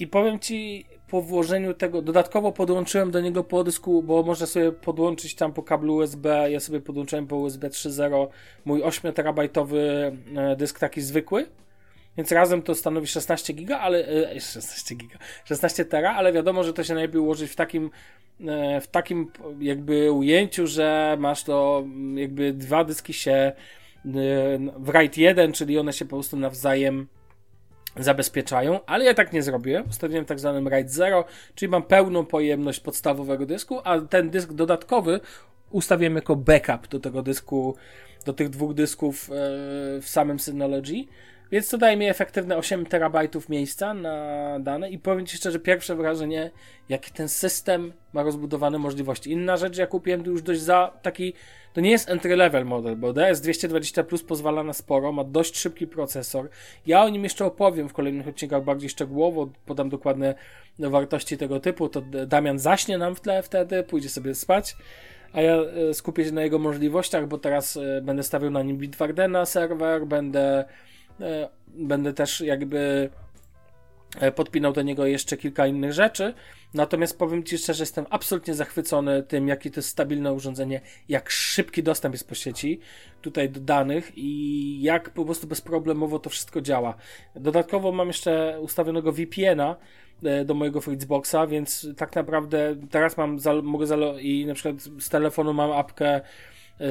I 0.00 0.06
powiem 0.06 0.38
Ci, 0.38 0.84
po 1.08 1.22
włożeniu 1.22 1.74
tego, 1.74 2.02
dodatkowo 2.02 2.52
podłączyłem 2.52 3.10
do 3.10 3.20
niego 3.20 3.44
po 3.44 3.64
dysku, 3.64 4.02
bo 4.02 4.22
można 4.22 4.46
sobie 4.46 4.72
podłączyć 4.72 5.34
tam 5.34 5.52
po 5.52 5.62
kablu 5.62 5.94
USB, 5.94 6.50
ja 6.50 6.60
sobie 6.60 6.80
podłączyłem 6.80 7.26
po 7.26 7.36
USB 7.36 7.68
3.0 7.68 8.26
mój 8.64 8.82
8 8.82 9.12
terabajtowy 9.12 10.12
e, 10.36 10.56
dysk 10.56 10.78
taki 10.78 11.00
zwykły, 11.00 11.46
więc 12.16 12.32
razem 12.32 12.62
to 12.62 12.74
stanowi 12.74 13.06
16 13.06 13.52
giga, 13.52 13.78
ale 13.78 14.04
16 14.40 14.94
e, 14.94 14.98
giga, 14.98 15.18
16 15.44 15.84
tera, 15.84 16.14
ale 16.14 16.32
wiadomo, 16.32 16.64
że 16.64 16.72
to 16.72 16.84
się 16.84 16.94
najlepiej 16.94 17.20
ułożyć 17.20 17.50
w 17.50 17.56
takim 17.56 17.90
e, 18.46 18.80
w 18.80 18.86
takim 18.86 19.32
jakby 19.60 20.12
ujęciu, 20.12 20.66
że 20.66 21.16
masz 21.20 21.44
to 21.44 21.84
jakby 22.14 22.52
dwa 22.52 22.84
dyski 22.84 23.12
się 23.12 23.52
w 24.78 24.88
RAID 24.88 25.16
1, 25.16 25.52
czyli 25.52 25.78
one 25.78 25.92
się 25.92 26.04
po 26.04 26.16
prostu 26.16 26.36
nawzajem 26.36 27.06
zabezpieczają, 27.96 28.80
ale 28.86 29.04
ja 29.04 29.14
tak 29.14 29.32
nie 29.32 29.42
zrobiłem. 29.42 29.88
Ustawiłem 29.88 30.24
tak 30.24 30.40
zwanym 30.40 30.68
RAID 30.68 30.90
0, 30.90 31.24
czyli 31.54 31.70
mam 31.70 31.82
pełną 31.82 32.26
pojemność 32.26 32.80
podstawowego 32.80 33.46
dysku, 33.46 33.80
a 33.84 34.00
ten 34.00 34.30
dysk 34.30 34.52
dodatkowy 34.52 35.20
ustawiam 35.70 36.14
jako 36.14 36.36
backup 36.36 36.88
do 36.88 37.00
tego 37.00 37.22
dysku, 37.22 37.76
do 38.26 38.32
tych 38.32 38.50
dwóch 38.50 38.74
dysków 38.74 39.30
e, 39.30 39.34
w 40.00 40.08
samym 40.08 40.38
Synology. 40.40 41.04
Więc 41.52 41.68
to 41.68 41.78
daje 41.78 41.96
mi 41.96 42.08
efektywne 42.08 42.56
8 42.56 42.86
terabajtów 42.86 43.48
miejsca 43.48 43.94
na 43.94 44.58
dane 44.60 44.90
i 44.90 44.98
powiem 44.98 45.26
Ci 45.26 45.36
szczerze, 45.36 45.58
pierwsze 45.58 45.96
wrażenie, 45.96 46.50
jaki 46.88 47.10
ten 47.10 47.28
system 47.28 47.92
ma 48.12 48.22
rozbudowane 48.22 48.78
możliwości. 48.78 49.32
Inna 49.32 49.56
rzecz, 49.56 49.78
ja 49.78 49.86
kupiłem 49.86 50.24
już 50.24 50.42
dość 50.42 50.60
za 50.60 50.92
taki, 51.02 51.32
to 51.72 51.80
nie 51.80 51.90
jest 51.90 52.10
entry 52.10 52.36
level 52.36 52.66
model, 52.66 52.96
bo 52.96 53.12
DS220 53.12 54.04
Plus 54.04 54.22
pozwala 54.22 54.62
na 54.62 54.72
sporo, 54.72 55.12
ma 55.12 55.24
dość 55.24 55.58
szybki 55.58 55.86
procesor. 55.86 56.48
Ja 56.86 57.02
o 57.02 57.08
nim 57.08 57.24
jeszcze 57.24 57.44
opowiem 57.44 57.88
w 57.88 57.92
kolejnych 57.92 58.28
odcinkach 58.28 58.64
bardziej 58.64 58.90
szczegółowo, 58.90 59.48
podam 59.66 59.88
dokładne 59.88 60.34
wartości 60.78 61.38
tego 61.38 61.60
typu, 61.60 61.88
to 61.88 62.02
Damian 62.26 62.58
zaśnie 62.58 62.98
nam 62.98 63.14
w 63.14 63.20
tle 63.20 63.42
wtedy, 63.42 63.82
pójdzie 63.82 64.08
sobie 64.08 64.34
spać 64.34 64.76
a 65.32 65.40
ja 65.40 65.56
e, 65.56 65.94
skupię 65.94 66.24
się 66.24 66.32
na 66.32 66.42
jego 66.42 66.58
możliwościach, 66.58 67.28
bo 67.28 67.38
teraz 67.38 67.76
e, 67.76 68.00
będę 68.02 68.22
stawiał 68.22 68.50
na 68.50 68.62
nim 68.62 68.76
Bitwardena 68.76 69.46
serwer, 69.46 70.06
będę 70.06 70.64
będę 71.68 72.12
też 72.12 72.40
jakby 72.40 73.10
e, 74.20 74.32
podpinał 74.32 74.72
do 74.72 74.82
niego 74.82 75.06
jeszcze 75.06 75.36
kilka 75.36 75.66
innych 75.66 75.92
rzeczy. 75.92 76.34
Natomiast 76.74 77.18
powiem 77.18 77.44
Ci 77.44 77.58
szczerze, 77.58 77.82
jestem 77.82 78.06
absolutnie 78.10 78.54
zachwycony 78.54 79.22
tym, 79.22 79.48
jakie 79.48 79.70
to 79.70 79.78
jest 79.78 79.88
stabilne 79.88 80.32
urządzenie, 80.32 80.80
jak 81.08 81.30
szybki 81.30 81.82
dostęp 81.82 82.14
jest 82.14 82.28
po 82.28 82.34
sieci 82.34 82.80
tutaj 83.22 83.50
do 83.50 83.60
danych 83.60 84.12
i 84.16 84.82
jak 84.82 85.10
po 85.10 85.24
prostu 85.24 85.46
bezproblemowo 85.46 86.18
to 86.18 86.30
wszystko 86.30 86.60
działa. 86.60 86.94
Dodatkowo 87.36 87.92
mam 87.92 88.08
jeszcze 88.08 88.60
ustawionego 88.60 89.12
VPN-a 89.12 89.76
e, 90.22 90.44
do 90.44 90.54
mojego 90.54 90.80
Fritzboxa, 90.80 91.46
więc 91.48 91.86
tak 91.96 92.14
naprawdę 92.16 92.76
teraz 92.90 93.16
mam, 93.16 93.38
mogę 93.62 93.86
i 94.20 94.46
na 94.46 94.54
przykład 94.54 94.82
z 94.82 95.08
telefonu 95.08 95.52
mam 95.52 95.72
apkę 95.72 96.06
E, 96.16 96.22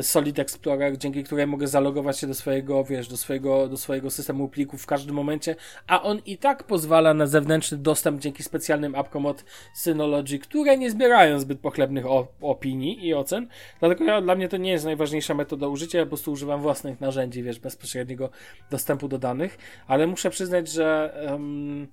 Solid 0.02 0.40
Explorer, 0.40 0.98
dzięki 0.98 1.24
której 1.24 1.48
mogę 1.48 1.68
zalogować 1.68 2.20
się 2.20 2.28
do 2.28 2.34
swojego, 2.34 2.84
wiesz, 2.84 3.08
do 3.08 3.18
swojego, 3.18 3.68
do 3.68 3.78
swojego 3.78 4.10
systemu 4.10 4.50
plików 4.50 4.84
w 4.84 4.86
każdym 4.86 5.16
momencie, 5.16 5.56
a 5.88 6.02
on 6.02 6.22
i 6.26 6.38
tak 6.38 6.64
pozwala 6.64 7.14
na 7.14 7.28
zewnętrzny 7.28 7.78
dostęp 7.78 8.22
dzięki 8.22 8.44
specjalnym 8.44 8.96
apkom 8.96 9.26
od 9.26 9.46
Synology, 9.74 10.40
które 10.40 10.78
nie 10.78 10.92
zbierają 10.92 11.40
zbyt 11.40 11.60
pochlebnych 11.60 12.06
opinii 12.42 13.08
i 13.08 13.14
ocen, 13.14 13.48
dlatego 13.80 14.04
ja, 14.04 14.22
dla 14.22 14.36
mnie 14.36 14.50
to 14.50 14.58
nie 14.58 14.72
jest 14.72 14.86
najważniejsza 14.86 15.34
metoda 15.34 15.68
użycia, 15.68 15.98
ja 15.98 16.04
po 16.04 16.10
prostu 16.10 16.32
używam 16.32 16.62
własnych 16.62 17.02
narzędzi, 17.02 17.44
wiesz, 17.44 17.60
bezpośredniego 17.60 18.30
dostępu 18.72 19.08
do 19.08 19.18
danych, 19.18 19.58
ale 19.88 20.08
muszę 20.08 20.30
przyznać, 20.30 20.72
że 20.72 21.14
um, 21.32 21.88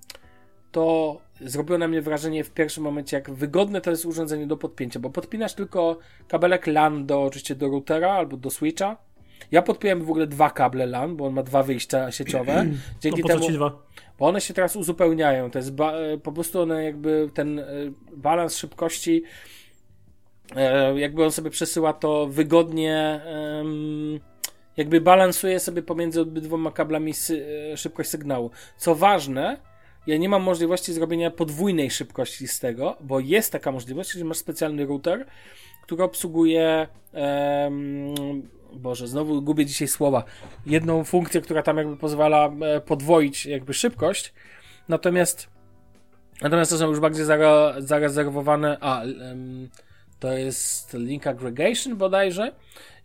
to 0.77 1.17
zrobiło 1.41 1.77
na 1.77 1.87
mnie 1.87 2.01
wrażenie 2.01 2.43
w 2.43 2.51
pierwszym 2.51 2.83
momencie, 2.83 3.17
jak 3.17 3.31
wygodne 3.31 3.81
to 3.81 3.91
jest 3.91 4.05
urządzenie 4.05 4.47
do 4.47 4.57
podpięcia, 4.57 4.99
bo 4.99 5.09
podpinasz 5.09 5.53
tylko 5.53 5.97
kabelek 6.27 6.67
LAN 6.67 7.05
do, 7.05 7.23
oczywiście 7.23 7.55
do 7.55 7.67
routera 7.67 8.11
albo 8.11 8.37
do 8.37 8.49
switcha. 8.49 8.97
Ja 9.51 9.61
podpiąłem 9.61 10.05
w 10.05 10.09
ogóle 10.09 10.27
dwa 10.27 10.49
kable 10.49 10.85
LAN, 10.85 11.15
bo 11.15 11.25
on 11.25 11.33
ma 11.33 11.43
dwa 11.43 11.63
wyjścia 11.63 12.11
sieciowe. 12.11 12.65
Dzięki 13.01 13.21
no, 13.21 13.27
temu, 13.27 13.51
dwa? 13.51 13.83
bo 14.19 14.25
one 14.25 14.41
się 14.41 14.53
teraz 14.53 14.75
uzupełniają. 14.75 15.51
To 15.51 15.59
jest 15.59 15.73
e, 15.79 16.17
po 16.17 16.31
prostu 16.31 16.61
one 16.61 16.83
jakby 16.83 17.29
ten 17.33 17.59
e, 17.59 17.65
balans 18.17 18.57
szybkości 18.57 19.23
e, 20.55 20.99
jakby 20.99 21.25
on 21.25 21.31
sobie 21.31 21.49
przesyła 21.49 21.93
to 21.93 22.27
wygodnie 22.27 23.21
jakby 24.77 25.01
balansuje 25.01 25.59
sobie 25.59 25.81
pomiędzy 25.81 26.21
obydwoma 26.21 26.71
kablami 26.71 27.13
szybkość 27.75 28.09
sygnału. 28.09 28.51
Co 28.77 28.95
ważne, 28.95 29.66
ja 30.07 30.17
nie 30.17 30.29
mam 30.29 30.43
możliwości 30.43 30.93
zrobienia 30.93 31.31
podwójnej 31.31 31.91
szybkości 31.91 32.47
z 32.47 32.59
tego, 32.59 32.97
bo 33.01 33.19
jest 33.19 33.51
taka 33.51 33.71
możliwość, 33.71 34.11
że 34.11 34.25
masz 34.25 34.37
specjalny 34.37 34.85
router, 34.85 35.25
który 35.83 36.03
obsługuje 36.03 36.87
Boże, 38.73 39.07
znowu 39.07 39.41
gubię 39.41 39.65
dzisiaj 39.65 39.87
słowa. 39.87 40.23
Jedną 40.65 41.03
funkcję, 41.03 41.41
która 41.41 41.63
tam 41.63 41.77
jakby 41.77 41.97
pozwala 41.97 42.49
e, 42.61 42.81
podwoić 42.81 43.45
jakby 43.45 43.73
szybkość. 43.73 44.33
Natomiast 44.89 45.47
natomiast 46.41 46.71
to 46.71 46.77
są 46.77 46.89
już 46.89 46.99
bardziej 46.99 47.25
zare, 47.25 47.73
zarezerwowane 47.77 48.77
a 48.81 49.01
to 50.19 50.31
jest 50.31 50.93
link 50.93 51.27
aggregation 51.27 51.95
bodajże 51.95 52.51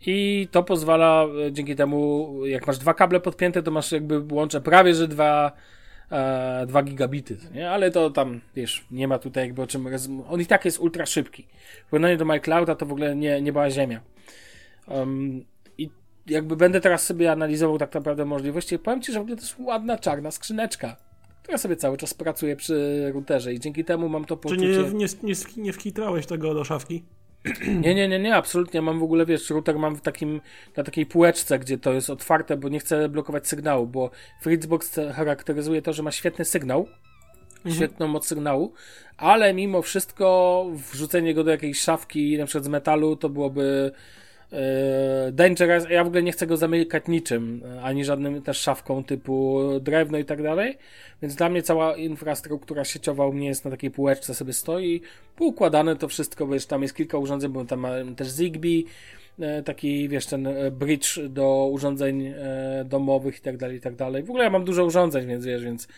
i 0.07 0.49
to 0.51 0.63
pozwala 0.63 1.25
e, 1.47 1.53
dzięki 1.53 1.77
temu 1.77 2.33
jak 2.47 2.67
masz 2.67 2.79
dwa 2.79 2.95
kable 2.95 3.21
podpięte, 3.21 3.63
to 3.63 3.71
masz 3.71 3.93
jakby 3.93 4.35
łącze 4.35 4.61
prawie 4.61 4.95
że 4.95 5.09
dwa 5.09 5.53
2 6.67 6.81
e, 6.81 6.85
gigabity, 6.85 7.37
nie? 7.55 7.71
Ale 7.71 7.91
to 7.91 8.11
tam, 8.11 8.41
wiesz, 8.57 8.85
nie 8.91 9.09
ma 9.09 9.19
tutaj 9.19 9.45
jakby 9.45 9.63
o 9.63 9.67
czym... 9.67 9.87
On 10.29 10.41
i 10.41 10.47
tak 10.47 10.65
jest 10.65 10.79
ultra 10.79 11.07
szybki. 11.07 11.47
W 11.87 11.91
porównaniu 11.91 12.17
do 12.17 12.25
MyClouda 12.25 12.75
to 12.75 12.87
w 12.87 12.93
ogóle 12.93 13.17
nie, 13.17 13.43
nie 13.43 13.53
była 13.53 13.71
ziemia. 13.71 14.01
Um, 14.89 15.45
I 15.79 15.91
jakby 16.27 16.57
będę 16.57 16.81
teraz 16.81 17.07
sobie 17.07 17.33
analizował 17.33 17.79
tak 17.79 17.95
naprawdę 17.95 18.25
możliwości. 18.25 18.79
Powiem 18.79 19.03
Ci, 19.03 19.13
że 19.13 19.19
w 19.19 19.23
ogóle 19.23 19.37
to 19.37 19.43
jest 19.43 19.59
ładna 19.59 19.99
czarna 19.99 20.31
skrzyneczka 20.31 20.97
która 21.43 21.59
sobie 21.59 21.77
cały 21.77 21.97
czas 21.97 22.15
pracuje 22.15 22.57
przy 22.57 23.11
routerze 23.15 23.55
i 23.55 23.61
dzięki 23.61 23.85
temu 23.85 24.09
mam 24.09 24.25
to 24.25 24.37
poczucie... 24.37 24.61
Czy 24.61 24.95
nie, 24.95 25.07
nie, 25.07 25.07
nie, 25.23 25.35
nie 25.57 25.73
wkitrałeś 25.73 26.27
tego 26.27 26.55
do 26.55 26.65
szafki? 26.65 27.03
Nie, 27.81 27.95
nie, 27.95 28.09
nie, 28.09 28.19
nie, 28.19 28.37
absolutnie. 28.37 28.83
Mam 28.83 29.01
w 29.01 29.03
ogóle, 29.03 29.27
wiesz, 29.27 29.51
router 29.51 29.79
mam 29.79 29.97
w 29.97 30.01
takim, 30.01 30.41
na 30.77 30.85
takiej 30.85 31.07
półeczce, 31.07 31.59
gdzie 31.59 31.79
to 31.79 31.93
jest 31.93 32.11
otwarte, 32.11 32.57
bo 32.57 32.69
nie 32.69 32.79
chcę 32.79 33.09
blokować 33.09 33.49
sygnału, 33.49 33.87
bo 33.87 34.11
Fritzbox 34.41 35.01
charakteryzuje 35.15 35.83
to, 35.83 35.93
że 35.93 36.03
ma 36.03 36.11
świetny 36.11 36.45
sygnał, 36.45 36.89
mhm. 37.57 37.75
świetną 37.75 38.09
moc 38.09 38.27
sygnału, 38.27 38.73
ale 39.17 39.55
mimo 39.55 39.83
wszystko 39.83 40.67
wrzucenie 40.93 41.35
go 41.35 41.45
do 41.45 41.51
jakiejś 41.51 41.81
szafki, 41.81 42.39
na 42.39 42.47
przykład 42.47 42.65
z 42.65 42.69
metalu, 42.69 43.17
to 43.17 43.29
byłoby 43.29 43.93
Dangerous, 45.33 45.91
ja 45.91 46.05
w 46.05 46.07
ogóle 46.07 46.23
nie 46.23 46.33
chcę 46.33 46.47
go 46.47 46.57
zamykać 46.57 47.09
niczym, 47.09 47.63
ani 47.83 48.05
żadnym 48.05 48.43
też 48.43 48.59
szafką 48.59 49.05
typu 49.05 49.61
drewno 49.81 50.19
i 50.19 50.25
tak 50.25 50.43
dalej, 50.43 50.79
więc 51.23 51.35
dla 51.35 51.49
mnie 51.49 51.63
cała 51.63 51.97
infrastruktura 51.97 52.85
sieciowa 52.85 53.27
u 53.27 53.33
mnie 53.33 53.47
jest 53.47 53.65
na 53.65 53.71
takiej 53.71 53.91
półeczce 53.91 54.35
sobie 54.35 54.53
stoi, 54.53 55.01
poukładane 55.37 55.97
to 55.97 56.09
wszystko, 56.09 56.47
wiesz, 56.47 56.67
tam 56.67 56.83
jest 56.83 56.97
kilka 56.97 57.19
urządzeń, 57.19 57.53
bo 57.53 57.65
tam 57.65 57.81
mam 57.81 58.15
też 58.15 58.29
Zigbee, 58.29 58.85
yy, 59.39 59.63
taki, 59.63 60.09
wiesz, 60.09 60.27
ten 60.27 60.49
bridge 60.71 61.21
do 61.29 61.69
urządzeń 61.73 62.35
domowych 62.85 63.39
i 63.39 63.41
tak 63.41 63.57
dalej, 63.57 63.77
i 63.77 63.81
tak 63.81 63.97
dalej. 63.97 64.23
W 64.23 64.31
ogóle 64.31 64.45
ja 64.45 64.51
mam 64.51 64.65
dużo 64.65 64.85
urządzeń, 64.85 65.27
więc 65.27 65.45
wiesz, 65.45 65.65
więc 65.65 65.89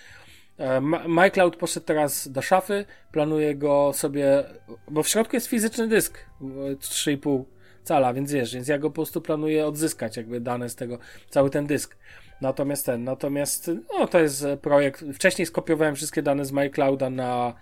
MyCloud 1.09 1.57
poszedł 1.57 1.87
teraz 1.87 2.29
do 2.29 2.43
szafy, 2.43 2.85
planuję 3.13 3.55
go 3.55 3.93
sobie, 3.95 4.45
bo 4.91 5.03
w 5.03 5.09
środku 5.09 5.37
jest 5.37 5.47
fizyczny 5.47 5.89
dysk 5.89 6.19
3,5 6.41 7.45
cala, 7.85 8.15
więc 8.15 8.33
wiesz, 8.33 8.55
więc 8.55 8.69
ja 8.69 8.79
go 8.79 8.91
po 8.91 8.95
prostu 8.95 9.21
planuję 9.21 9.67
odzyskać 9.67 10.17
jakby 10.17 10.41
dane 10.41 10.69
z 10.69 10.75
tego, 10.77 10.99
cały 11.31 11.51
ten 11.51 11.67
dysk. 11.67 11.97
Natomiast 12.41 12.87
ten, 12.87 13.05
natomiast 13.05 13.71
no 13.99 14.07
to 14.07 14.21
jest 14.21 14.47
projekt, 14.63 15.05
wcześniej 15.15 15.47
skopiowałem 15.47 15.95
wszystkie 15.95 16.23
dane 16.23 16.45
z 16.45 16.53
MyClouda 16.53 17.11
na 17.11 17.55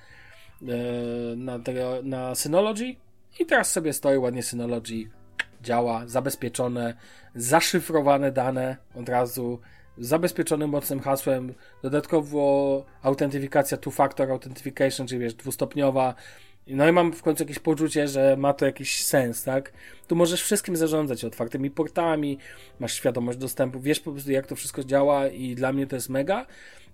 e, 0.63 0.67
na, 1.37 1.59
na 2.03 2.35
Synology 2.35 2.95
i 3.41 3.47
teraz 3.47 3.73
sobie 3.73 3.93
stoi 3.93 4.19
ładnie 4.19 4.43
Synology, 4.43 5.11
działa, 5.63 6.07
zabezpieczone, 6.07 6.95
zaszyfrowane 7.35 8.33
dane 8.33 8.77
od 8.95 9.09
razu, 9.09 9.61
zabezpieczonym 9.99 10.71
mocnym 10.71 11.01
hasłem, 11.01 11.55
dodatkowo 11.83 12.85
autentyfikacja 13.03 13.79
two-factor 13.79 14.31
authentication, 14.31 15.07
czyli 15.07 15.21
wiesz, 15.21 15.35
dwustopniowa, 15.35 16.15
no 16.67 16.89
i 16.89 16.93
mam 16.93 17.13
w 17.13 17.23
końcu 17.23 17.43
jakieś 17.43 17.59
poczucie, 17.59 18.09
że 18.09 18.37
ma 18.37 18.55
to 18.55 18.67
jakiś 18.67 19.05
sens, 19.05 19.45
tak? 19.45 19.73
Tu 20.09 20.17
możesz 20.17 20.43
wszystkim 20.43 20.77
zarządzać 20.77 21.25
otwartymi 21.25 21.71
portami, 21.71 22.39
masz 22.81 22.95
świadomość 22.95 23.39
dostępu, 23.39 23.81
wiesz 23.81 24.01
po 24.01 24.13
prostu 24.13 24.33
jak 24.33 24.47
to 24.47 24.57
wszystko 24.57 24.85
działa 24.85 25.29
i 25.29 25.55
dla 25.55 25.73
mnie 25.73 25.87
to 25.87 25.97
jest 25.97 26.09
mega. 26.09 26.47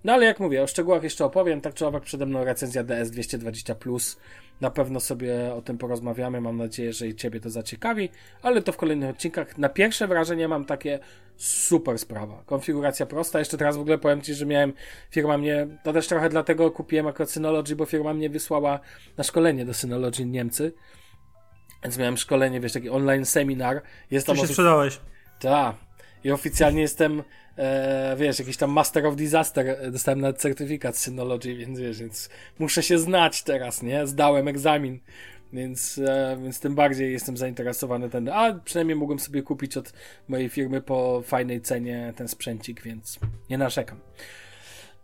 No 0.03 0.13
ale 0.13 0.25
jak 0.25 0.39
mówię, 0.39 0.63
o 0.63 0.67
szczegółach 0.67 1.03
jeszcze 1.03 1.25
opowiem, 1.25 1.61
tak 1.61 1.73
czy 1.73 1.87
owak 1.87 2.03
przede 2.03 2.25
mną 2.25 2.43
recenzja 2.43 2.83
DS220+, 2.83 4.17
na 4.61 4.71
pewno 4.71 4.99
sobie 4.99 5.53
o 5.53 5.61
tym 5.61 5.77
porozmawiamy, 5.77 6.41
mam 6.41 6.57
nadzieję, 6.57 6.93
że 6.93 7.07
i 7.07 7.15
Ciebie 7.15 7.39
to 7.39 7.49
zaciekawi, 7.49 8.09
ale 8.41 8.61
to 8.61 8.71
w 8.71 8.77
kolejnych 8.77 9.09
odcinkach. 9.09 9.57
Na 9.57 9.69
pierwsze 9.69 10.07
wrażenie 10.07 10.47
mam 10.47 10.65
takie 10.65 10.99
super 11.37 11.99
sprawa. 11.99 12.43
Konfiguracja 12.45 13.05
prosta, 13.05 13.39
jeszcze 13.39 13.57
teraz 13.57 13.77
w 13.77 13.79
ogóle 13.79 13.97
powiem 13.97 14.21
Ci, 14.21 14.33
że 14.33 14.45
miałem, 14.45 14.73
firma 15.11 15.37
mnie, 15.37 15.67
to 15.83 15.93
też 15.93 16.07
trochę 16.07 16.29
dlatego 16.29 16.71
kupiłem 16.71 17.05
jako 17.05 17.25
Synology, 17.25 17.75
bo 17.75 17.85
firma 17.85 18.13
mnie 18.13 18.29
wysłała 18.29 18.79
na 19.17 19.23
szkolenie 19.23 19.65
do 19.65 19.73
Synology 19.73 20.25
Niemcy, 20.25 20.73
więc 21.83 21.97
miałem 21.97 22.17
szkolenie, 22.17 22.59
wiesz, 22.59 22.73
taki 22.73 22.89
online 22.89 23.25
seminar. 23.25 23.81
Jest 24.11 24.27
tam 24.27 24.35
Czy 24.35 24.39
się 24.39 24.43
osób... 24.43 24.53
sprzedałeś? 24.53 24.99
Tak. 25.39 25.88
I 26.23 26.31
oficjalnie 26.31 26.81
jestem 26.81 27.23
e, 27.57 28.15
wiesz, 28.17 28.39
jakiś 28.39 28.57
tam 28.57 28.71
Master 28.71 29.05
of 29.05 29.15
Disaster, 29.15 29.91
dostałem 29.91 30.21
nawet 30.21 30.37
certyfikat 30.37 30.97
Synology, 30.97 31.55
więc 31.55 31.79
wiesz, 31.79 31.99
więc 31.99 32.29
muszę 32.59 32.83
się 32.83 32.99
znać 32.99 33.43
teraz, 33.43 33.83
nie? 33.83 34.07
Zdałem 34.07 34.47
egzamin, 34.47 34.99
więc, 35.53 35.97
e, 35.97 36.37
więc 36.43 36.59
tym 36.59 36.75
bardziej 36.75 37.11
jestem 37.11 37.37
zainteresowany 37.37 38.09
ten, 38.09 38.29
a 38.29 38.53
przynajmniej 38.65 38.95
mogłem 38.95 39.19
sobie 39.19 39.41
kupić 39.41 39.77
od 39.77 39.93
mojej 40.27 40.49
firmy 40.49 40.81
po 40.81 41.21
fajnej 41.25 41.61
cenie 41.61 42.13
ten 42.15 42.27
sprzęcik, 42.27 42.81
więc 42.81 43.19
nie 43.49 43.57
narzekam. 43.57 43.99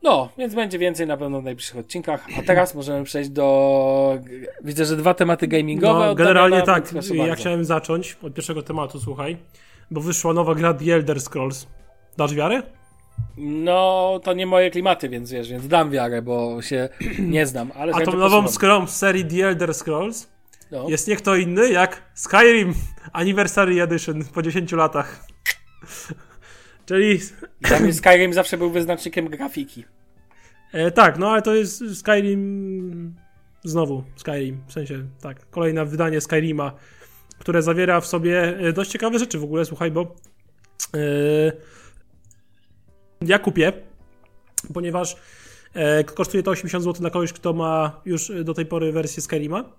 No, 0.04 0.30
więc 0.38 0.56
będzie 0.56 0.80
więcej 0.80 1.08
na 1.08 1.18
pewno 1.18 1.42
w 1.42 1.44
najbliższych 1.44 1.78
odcinkach. 1.78 2.28
A 2.40 2.42
teraz 2.42 2.76
możemy 2.76 3.04
przejść 3.04 3.30
do. 3.30 4.20
Widzę, 4.64 4.86
że 4.86 4.98
dwa 4.98 5.14
tematy 5.14 5.48
gamingowe. 5.48 6.06
No, 6.06 6.16
generalnie 6.16 6.62
tak. 6.62 6.94
Ja 7.14 7.36
chciałem 7.36 7.66
zacząć 7.66 8.18
od 8.22 8.34
pierwszego 8.34 8.62
tematu, 8.62 9.00
słuchaj. 9.00 9.38
Bo 9.92 10.02
wyszła 10.02 10.34
nowa 10.34 10.56
gra 10.56 10.74
The 10.74 10.94
Elder 10.94 11.22
Scrolls. 11.22 11.68
Dasz 12.18 12.34
wiarę? 12.34 12.64
No, 13.38 14.20
to 14.24 14.34
nie 14.34 14.46
moje 14.46 14.72
klimaty, 14.72 15.10
więc 15.10 15.32
wiesz, 15.32 15.50
więc 15.50 15.68
dam 15.68 15.92
wiarę, 15.92 16.22
bo 16.22 16.62
się 16.62 16.90
nie 17.20 17.46
znam. 17.46 17.72
Ale 17.76 17.94
A 17.94 18.02
tą 18.02 18.18
nową 18.18 18.48
skrą 18.48 18.88
z 18.88 18.96
serii 18.96 19.26
The 19.26 19.48
Elder 19.48 19.74
Scrolls 19.74 20.28
no. 20.72 20.90
jest 20.90 21.08
nie 21.08 21.16
kto 21.16 21.36
inny 21.36 21.70
jak 21.70 22.02
Skyrim 22.14 22.74
Anniversary 23.14 23.82
Edition 23.82 24.26
po 24.34 24.42
10 24.42 24.72
latach. 24.72 25.28
Czyli... 26.86 27.20
Dla 27.62 27.80
mnie 27.80 27.94
Skyrim 27.94 28.34
zawsze 28.34 28.58
był 28.58 28.72
wyznacznikiem 28.72 29.30
grafiki. 29.30 29.86
E, 30.74 30.92
tak, 30.92 31.18
no 31.18 31.32
ale 31.32 31.42
to 31.42 31.56
jest 31.56 32.00
Skyrim... 32.00 33.16
Znowu 33.64 34.04
Skyrim, 34.16 34.62
w 34.68 34.74
sensie, 34.74 35.06
tak, 35.22 35.50
kolejne 35.50 35.86
wydanie 35.86 36.22
Skyrima, 36.22 36.72
które 37.40 37.62
zawiera 37.62 38.02
w 38.02 38.08
sobie 38.08 38.58
e, 38.60 38.74
dość 38.74 38.92
ciekawe 38.92 39.20
rzeczy 39.20 39.40
w 39.40 39.44
ogóle, 39.44 39.66
słuchaj, 39.66 39.92
bo... 39.92 40.16
Yy, 40.94 41.52
ja 43.22 43.40
kupię, 43.40 43.74
ponieważ 44.74 45.16
e, 45.74 46.04
kosztuje 46.04 46.44
to 46.44 46.52
80 46.52 46.84
zł 46.84 47.02
dla 47.02 47.10
kogoś, 47.10 47.34
kto 47.34 47.54
ma 47.54 48.02
już 48.06 48.32
do 48.44 48.54
tej 48.54 48.66
pory 48.66 48.92
wersję 48.92 49.24
Skyrima. 49.24 49.74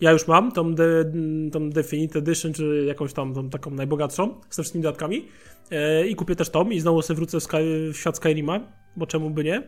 Ja 0.00 0.10
już 0.10 0.28
mam 0.28 0.52
tą, 0.52 0.74
de, 0.74 1.12
tą 1.52 1.70
Definite 1.70 2.18
Edition, 2.18 2.52
czy 2.52 2.84
jakąś 2.86 3.12
tam 3.12 3.34
tą 3.34 3.50
taką 3.50 3.70
najbogatszą, 3.70 4.40
z 4.50 4.52
wszystkimi 4.52 4.82
dodatkami. 4.82 5.28
E, 5.70 6.06
I 6.06 6.14
kupię 6.14 6.36
też 6.36 6.50
tą 6.50 6.70
i 6.70 6.80
znowu 6.80 7.02
sobie 7.02 7.16
wrócę 7.16 7.40
w, 7.40 7.42
Sky, 7.42 7.90
w 7.92 7.96
świat 7.96 8.16
Skyrima, 8.16 8.60
bo 8.96 9.06
czemu 9.06 9.30
by 9.30 9.44
nie. 9.44 9.62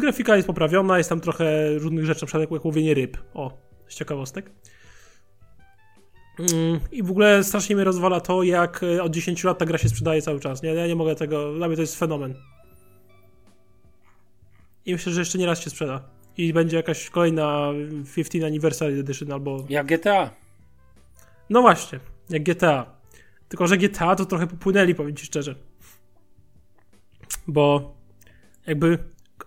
Grafika 0.00 0.36
jest 0.36 0.46
poprawiona, 0.46 0.98
jest 0.98 1.10
tam 1.10 1.20
trochę 1.20 1.78
różnych 1.78 2.04
rzeczy, 2.04 2.22
na 2.22 2.26
przykład 2.26 2.50
jak 2.50 2.64
łowienie 2.64 2.94
ryb. 2.94 3.18
O, 3.34 3.58
z 3.88 3.94
ciekawostek. 3.94 4.50
I 6.92 7.02
w 7.02 7.10
ogóle 7.10 7.44
strasznie 7.44 7.76
mnie 7.76 7.84
rozwala 7.84 8.20
to, 8.20 8.42
jak 8.42 8.82
e, 8.82 9.02
od 9.02 9.12
10 9.12 9.44
lat 9.44 9.58
ta 9.58 9.66
gra 9.66 9.78
się 9.78 9.88
sprzedaje 9.88 10.22
cały 10.22 10.40
czas. 10.40 10.62
Nie, 10.62 10.74
ja 10.74 10.86
nie 10.86 10.96
mogę 10.96 11.14
tego. 11.14 11.54
Dla 11.54 11.66
mnie 11.66 11.76
to 11.76 11.82
jest 11.82 11.98
fenomen. 11.98 12.34
I 14.86 14.92
myślę, 14.92 15.12
że 15.12 15.20
jeszcze 15.20 15.38
nie 15.38 15.46
raz 15.46 15.60
się 15.60 15.70
sprzeda. 15.70 16.02
I 16.36 16.52
będzie 16.52 16.76
jakaś 16.76 17.10
kolejna 17.10 17.72
15 18.14 18.46
Anniversary 18.46 19.00
Edition 19.00 19.32
albo. 19.32 19.64
Jak 19.68 19.86
GTA. 19.86 20.30
No 21.50 21.60
właśnie, 21.60 22.00
jak 22.30 22.42
GTA. 22.42 22.96
Tylko, 23.48 23.66
że 23.66 23.76
GTA 23.76 24.16
to 24.16 24.26
trochę 24.26 24.46
popłynęli, 24.46 24.94
powiem 24.94 25.16
ci 25.16 25.26
szczerze. 25.26 25.54
Bo 27.46 27.94
jakby 28.66 28.98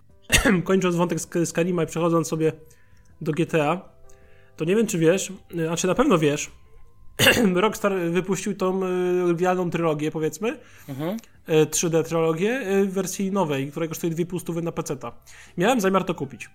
kończąc 0.64 0.96
wątek 0.96 1.20
z 1.20 1.52
Karima 1.52 1.82
i 1.82 1.86
przechodząc 1.86 2.28
sobie 2.28 2.52
do 3.20 3.32
GTA, 3.32 3.80
to 4.56 4.64
nie 4.64 4.76
wiem, 4.76 4.86
czy 4.86 4.98
wiesz, 4.98 5.32
znaczy 5.54 5.86
na 5.86 5.94
pewno 5.94 6.18
wiesz, 6.18 6.50
Rockstar 7.54 7.92
wypuścił 8.10 8.54
tą 8.56 8.80
realną 9.40 9.70
trylogię, 9.70 10.10
powiedzmy, 10.10 10.58
mhm. 10.88 11.16
3D 11.48 12.04
trylogię 12.04 12.60
w 12.84 12.92
wersji 12.92 13.32
nowej, 13.32 13.70
która 13.70 13.88
kosztuje 13.88 14.12
2,5 14.12 14.62
na 14.62 14.72
PC. 14.72 14.96
Miałem 15.58 15.80
zamiar 15.80 16.04
to 16.04 16.14
kupić. 16.14 16.50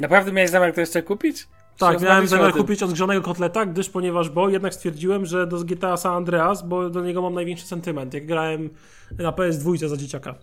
Naprawdę 0.00 0.32
miałeś 0.32 0.50
zamiar 0.50 0.72
to 0.74 0.80
jeszcze 0.80 1.02
kupić? 1.02 1.48
Tak, 1.78 2.00
miałem 2.00 2.28
zamiar 2.28 2.52
kupić 2.52 2.82
odgrzanego 2.82 3.22
kotleta, 3.22 3.66
gdyż 3.66 3.88
ponieważ, 3.88 4.30
bo 4.30 4.48
jednak 4.48 4.74
stwierdziłem, 4.74 5.26
że 5.26 5.46
do 5.46 5.64
GTA 5.64 5.96
San 5.96 6.14
Andreas, 6.14 6.68
bo 6.68 6.90
do 6.90 7.02
niego 7.02 7.22
mam 7.22 7.34
największy 7.34 7.66
sentyment, 7.66 8.14
jak 8.14 8.26
grałem 8.26 8.70
na 9.18 9.32
PS2 9.32 9.88
za 9.88 9.96
dzieciaka. 9.96 10.34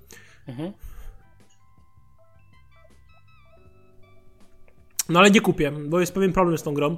Mhm. 0.48 0.72
No 5.10 5.20
ale 5.20 5.32
nie 5.32 5.42
kupię, 5.42 5.72
bo 5.72 6.00
jest 6.00 6.14
pewien 6.14 6.34
problem 6.34 6.58
z 6.58 6.64
tą 6.64 6.74
grą. 6.74 6.98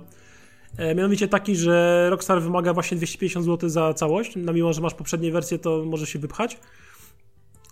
E, 0.77 0.95
mianowicie 0.95 1.27
taki, 1.27 1.55
że 1.55 2.07
Rockstar 2.09 2.41
wymaga 2.41 2.73
właśnie 2.73 2.97
250 2.97 3.45
zł 3.45 3.69
za 3.69 3.93
całość. 3.93 4.35
Na 4.35 4.53
mimo, 4.53 4.73
że 4.73 4.81
masz 4.81 4.93
poprzednie 4.93 5.31
wersje, 5.31 5.59
to 5.59 5.83
może 5.85 6.07
się 6.07 6.19
wypchać. 6.19 6.57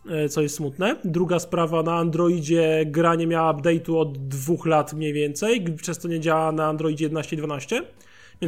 E, 0.10 0.30
co 0.30 0.42
jest 0.42 0.56
smutne. 0.56 0.96
Druga 1.06 1.40
sprawa, 1.40 1.84
na 1.84 1.96
Androidzie 1.96 2.84
gra 2.86 3.16
nie 3.16 3.28
miała 3.28 3.54
update'u 3.54 3.98
od 3.98 4.28
dwóch 4.28 4.66
lat 4.66 4.94
mniej 4.94 5.14
więcej, 5.14 5.64
przez 5.64 6.00
to 6.00 6.08
nie 6.08 6.20
działa 6.20 6.52
na 6.52 6.68
Androidzie 6.68 7.06
11 7.06 7.36
i 7.36 7.40
12, 7.40 7.76
więc 7.76 7.86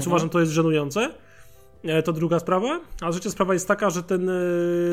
mhm. 0.05 0.07
uważam, 0.07 0.29
to 0.29 0.39
jest 0.39 0.51
żenujące. 0.51 1.09
E, 1.83 2.03
to 2.03 2.13
druga 2.13 2.39
sprawa. 2.39 2.79
A 3.01 3.11
trzecia 3.11 3.29
sprawa 3.29 3.53
jest 3.53 3.67
taka, 3.67 3.89
że 3.89 4.03
ten, 4.03 4.29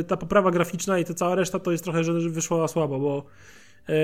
ta 0.07 0.17
poprawa 0.17 0.51
graficzna 0.51 0.99
i 0.99 1.05
ta 1.05 1.15
cała 1.15 1.35
reszta 1.35 1.59
to 1.59 1.73
jest 1.73 1.85
trochę, 1.85 2.05
że 2.05 2.13
wyszła 2.13 2.69
słabo, 2.69 2.99
bo 2.99 3.25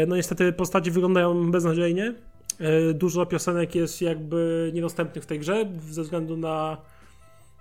no 0.06 0.16
niestety 0.16 0.52
postacie 0.52 0.90
wyglądają 0.90 1.50
beznadziejnie. 1.50 2.14
E, 2.60 2.94
dużo 2.94 3.26
piosenek 3.26 3.74
jest 3.74 4.02
jakby 4.02 4.70
niedostępnych 4.74 5.24
w 5.24 5.26
tej 5.26 5.38
grze 5.38 5.66
ze 5.90 6.02
względu 6.02 6.36
na 6.36 6.76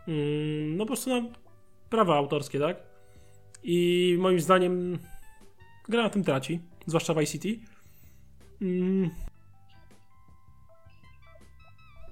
mm, 0.07 0.77
no 0.77 0.83
po 0.83 0.87
prostu 0.87 1.09
na 1.09 1.29
prawa 1.89 2.15
autorskie, 2.15 2.59
tak? 2.59 2.77
I 3.63 4.17
moim 4.19 4.39
zdaniem 4.39 4.99
gra 5.89 6.03
na 6.03 6.09
tym 6.09 6.23
traci, 6.23 6.59
zwłaszcza 6.85 7.13
Vice 7.13 7.31
City. 7.31 7.59
Mm. 8.61 9.09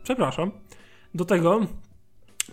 Przepraszam. 0.04 0.52
Do 1.13 1.26
tego 1.26 1.60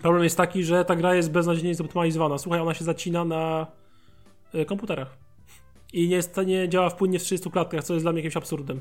problem 0.01 0.25
jest 0.25 0.37
taki, 0.37 0.64
że 0.64 0.85
ta 0.85 0.97
gra 0.97 1.14
jest 1.14 1.31
beznadziejnie 1.31 1.75
zoptymalizowana. 1.75 2.38
Słuchaj, 2.38 2.61
ona 2.61 2.75
się 2.75 2.85
zacina 2.85 3.25
na 3.25 3.66
e, 4.55 4.64
komputerach. 4.64 5.16
I 5.92 6.09
nie, 6.09 6.16
jest, 6.16 6.37
nie 6.47 6.68
działa 6.68 6.90
płynnie 6.90 7.18
w 7.18 7.23
30 7.23 7.51
klatkach, 7.51 7.85
co 7.85 7.95
jest 7.95 8.05
dla 8.05 8.12
mnie 8.12 8.21
jakimś 8.21 8.37
absurdem. 8.37 8.81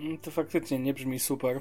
Mm, 0.00 0.18
to 0.18 0.30
faktycznie 0.30 0.78
nie 0.78 0.94
brzmi 0.94 1.18
super. 1.18 1.60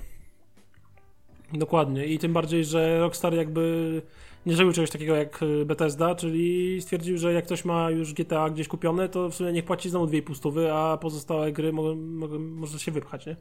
Dokładnie. 1.54 2.06
I 2.06 2.20
tym 2.20 2.34
bardziej, 2.34 2.66
że 2.66 3.00
Rockstar 3.00 3.34
jakby 3.34 4.02
nie 4.46 4.56
zrobił 4.56 4.74
czegoś 4.74 4.90
takiego 4.90 5.16
jak 5.16 5.44
y, 5.44 5.66
Bethesda, 5.66 6.16
czyli 6.16 6.78
stwierdził, 6.82 7.18
że 7.18 7.34
jak 7.34 7.46
ktoś 7.46 7.66
ma 7.66 7.92
już 7.92 8.14
GTA 8.14 8.50
gdzieś 8.50 8.68
kupione, 8.68 9.10
to 9.10 9.30
w 9.30 9.36
sumie 9.36 9.52
niech 9.52 9.66
płaci 9.66 9.90
znowu 9.90 10.06
2,5 10.06 10.36
stówy, 10.36 10.74
a 10.74 10.98
pozostałe 10.98 11.52
gry 11.52 11.74
mogą, 11.74 11.96
mogą, 11.96 12.40
może 12.40 12.80
się 12.80 12.92
wypchać, 12.92 13.26
nie? 13.26 13.36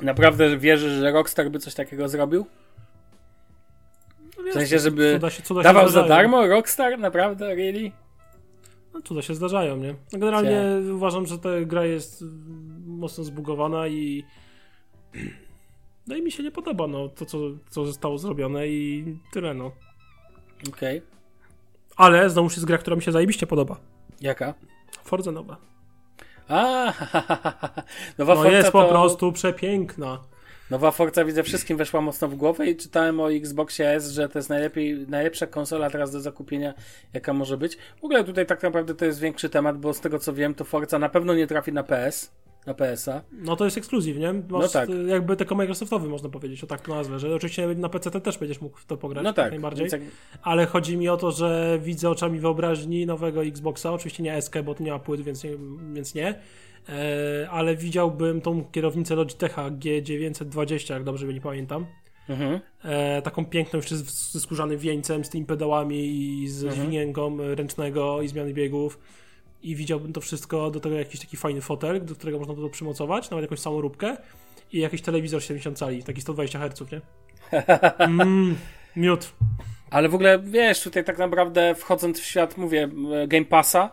Naprawdę 0.00 0.58
wierzysz, 0.58 0.92
że 0.92 1.12
Rockstar 1.12 1.50
by 1.50 1.58
coś 1.58 1.74
takiego 1.74 2.08
zrobił? 2.08 2.46
No 4.36 4.50
w 4.50 4.52
sensie, 4.52 4.78
żeby 4.78 5.12
cuda 5.14 5.30
się, 5.30 5.42
cuda 5.42 5.62
dawał 5.62 5.88
za 5.88 6.02
darmo 6.02 6.46
Rockstar? 6.46 6.98
Naprawdę? 6.98 7.54
Really? 7.54 7.90
No, 8.94 9.02
cuda 9.02 9.22
się 9.22 9.34
zdarzają, 9.34 9.76
nie? 9.76 9.94
No, 10.12 10.18
generalnie 10.18 10.62
uważam, 10.94 11.26
że 11.26 11.38
ta 11.38 11.48
gra 11.66 11.84
jest 11.84 12.24
mocno 13.02 13.24
zbugowana 13.24 13.86
i 13.88 14.24
no 16.06 16.16
i 16.16 16.22
mi 16.22 16.32
się 16.32 16.42
nie 16.42 16.50
podoba 16.50 16.86
no, 16.86 17.08
to, 17.08 17.26
co, 17.26 17.38
co 17.70 17.86
zostało 17.86 18.18
zrobione 18.18 18.68
i 18.68 19.04
tyle, 19.32 19.54
no. 19.54 19.72
Okej. 20.68 20.98
Okay. 20.98 21.12
Ale 21.96 22.30
znowu 22.30 22.48
jest 22.48 22.64
gra, 22.64 22.78
która 22.78 22.96
mi 22.96 23.02
się 23.02 23.12
zajebiście 23.12 23.46
podoba. 23.46 23.76
Jaka? 24.20 24.54
Forza 25.04 25.32
nowa. 25.32 25.56
A, 26.48 26.92
nowa 28.18 28.34
no 28.34 28.42
Forza 28.42 28.56
jest 28.56 28.70
po 28.70 28.88
prostu 28.88 29.32
przepiękna. 29.32 30.18
Nowa 30.70 30.90
Forza 30.90 31.24
widzę 31.24 31.42
wszystkim 31.42 31.76
weszła 31.76 32.00
mocno 32.00 32.28
w 32.28 32.34
głowę 32.34 32.66
i 32.66 32.76
czytałem 32.76 33.20
o 33.20 33.32
Xboxie 33.32 33.90
S, 33.90 34.10
że 34.10 34.28
to 34.28 34.38
jest 34.38 34.50
najlepiej, 34.50 35.06
najlepsza 35.08 35.46
konsola 35.46 35.90
teraz 35.90 36.12
do 36.12 36.20
zakupienia, 36.20 36.74
jaka 37.12 37.32
może 37.32 37.56
być. 37.56 37.76
W 38.00 38.04
ogóle 38.04 38.24
tutaj 38.24 38.46
tak 38.46 38.62
naprawdę 38.62 38.94
to 38.94 39.04
jest 39.04 39.20
większy 39.20 39.48
temat, 39.48 39.78
bo 39.78 39.94
z 39.94 40.00
tego 40.00 40.18
co 40.18 40.32
wiem, 40.32 40.54
to 40.54 40.64
Forza 40.64 40.98
na 40.98 41.08
pewno 41.08 41.34
nie 41.34 41.46
trafi 41.46 41.72
na 41.72 41.82
PS 41.82 42.41
na 42.66 42.74
PS-a. 42.74 43.22
No 43.32 43.56
to 43.56 43.64
jest 43.64 43.78
ekskluzyw, 43.78 44.16
nie? 44.16 44.32
Masz 44.32 44.44
no 44.48 44.68
tak. 44.68 44.88
jakby 45.06 45.36
tylko 45.36 45.54
Microsoftowy 45.54 46.08
można 46.08 46.28
powiedzieć, 46.28 46.64
o 46.64 46.66
tak 46.66 46.80
to 46.80 46.94
nazwę, 46.94 47.18
że 47.18 47.34
oczywiście 47.34 47.74
na 47.74 47.88
PC 47.88 48.20
też 48.20 48.38
będziesz 48.38 48.60
mógł 48.60 48.78
w 48.78 48.86
to 48.86 48.96
pograć, 48.96 49.24
no 49.24 49.32
tak, 49.32 49.50
najbardziej. 49.50 49.88
Jak... 49.92 50.00
Ale 50.42 50.66
chodzi 50.66 50.96
mi 50.96 51.08
o 51.08 51.16
to, 51.16 51.30
że 51.30 51.78
widzę 51.82 52.10
oczami 52.10 52.40
wyobraźni 52.40 53.06
nowego 53.06 53.44
Xboxa, 53.44 53.92
oczywiście 53.92 54.22
nie 54.22 54.42
SK, 54.42 54.54
bo 54.64 54.74
to 54.74 54.84
nie 54.84 54.90
ma 54.90 54.98
płyt, 54.98 55.20
więc 55.20 55.44
nie, 55.44 55.50
więc 55.92 56.14
nie. 56.14 56.34
E, 56.88 57.50
ale 57.50 57.76
widziałbym 57.76 58.40
tą 58.40 58.64
kierownicę 58.64 59.14
Logitecha 59.14 59.70
G920, 59.70 60.92
jak 60.92 61.04
dobrze 61.04 61.26
nie 61.26 61.40
pamiętam. 61.40 61.86
Mhm. 62.28 62.60
E, 62.84 63.22
taką 63.22 63.44
piękną 63.44 63.76
jeszcze 63.76 63.96
ze 63.96 64.40
skórzanym 64.40 64.78
wieńcem, 64.78 65.24
z 65.24 65.30
tymi 65.30 65.46
pedałami 65.46 65.98
i 66.42 66.48
z 66.48 66.64
mhm. 66.64 67.12
ręcznego 67.54 68.22
i 68.22 68.28
zmiany 68.28 68.54
biegów 68.54 68.98
i 69.62 69.76
widziałbym 69.76 70.12
to 70.12 70.20
wszystko, 70.20 70.70
do 70.70 70.80
tego 70.80 70.98
jakiś 70.98 71.20
taki 71.20 71.36
fajny 71.36 71.60
fotel, 71.60 72.04
do 72.04 72.14
którego 72.14 72.38
można 72.38 72.54
to 72.54 72.68
przymocować, 72.68 73.30
nawet 73.30 73.42
jakąś 73.42 73.58
samoróbkę 73.58 74.16
i 74.72 74.78
jakiś 74.78 75.02
telewizor 75.02 75.42
70 75.42 75.78
cali, 75.78 76.04
taki 76.04 76.20
120 76.20 76.58
Hz, 76.58 76.92
nie? 76.92 77.00
Mm, 77.98 78.56
miód. 78.96 79.32
Ale 79.90 80.08
w 80.08 80.14
ogóle, 80.14 80.38
wiesz, 80.38 80.82
tutaj 80.82 81.04
tak 81.04 81.18
naprawdę 81.18 81.74
wchodząc 81.74 82.20
w 82.20 82.24
świat, 82.24 82.56
mówię, 82.56 82.88
Game 83.28 83.44
Passa, 83.44 83.90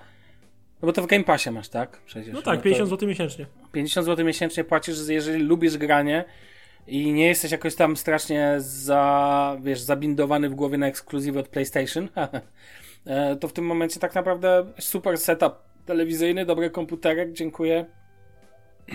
no 0.81 0.85
bo 0.85 0.93
to 0.93 1.01
w 1.01 1.07
Game 1.07 1.23
Passie 1.23 1.51
masz, 1.51 1.69
tak? 1.69 2.01
Przecież. 2.05 2.33
No 2.33 2.41
tak, 2.41 2.57
no 2.57 2.63
50 2.63 2.89
zł 2.89 3.09
miesięcznie. 3.09 3.45
50 3.71 4.05
zł 4.05 4.25
miesięcznie 4.25 4.63
płacisz, 4.63 4.97
jeżeli 5.07 5.43
lubisz 5.43 5.77
granie 5.77 6.25
i 6.87 7.11
nie 7.11 7.27
jesteś 7.27 7.51
jakoś 7.51 7.75
tam 7.75 7.97
strasznie 7.97 8.55
za, 8.57 9.57
wiesz, 9.61 9.79
zabindowany 9.79 10.49
w 10.49 10.55
głowie 10.55 10.77
na 10.77 10.87
ekskluzywy 10.87 11.39
od 11.39 11.47
PlayStation, 11.47 12.09
E, 12.17 12.27
to 13.39 13.47
w 13.47 13.53
tym 13.53 13.65
momencie 13.65 13.99
tak 13.99 14.15
naprawdę 14.15 14.65
super 14.79 15.17
setup 15.17 15.53
telewizyjny, 15.85 16.45
dobry 16.45 16.69
komputerek, 16.69 17.33
dziękuję. 17.33 17.85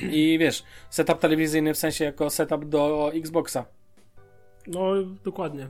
I 0.03 0.39
wiesz, 0.39 0.65
setup 0.91 1.19
telewizyjny 1.19 1.75
w 1.75 1.79
sensie 1.79 2.05
jako 2.05 2.31
setup 2.31 2.65
do 2.65 3.11
Xboxa. 3.15 3.65
No, 4.67 4.91
dokładnie. 5.25 5.69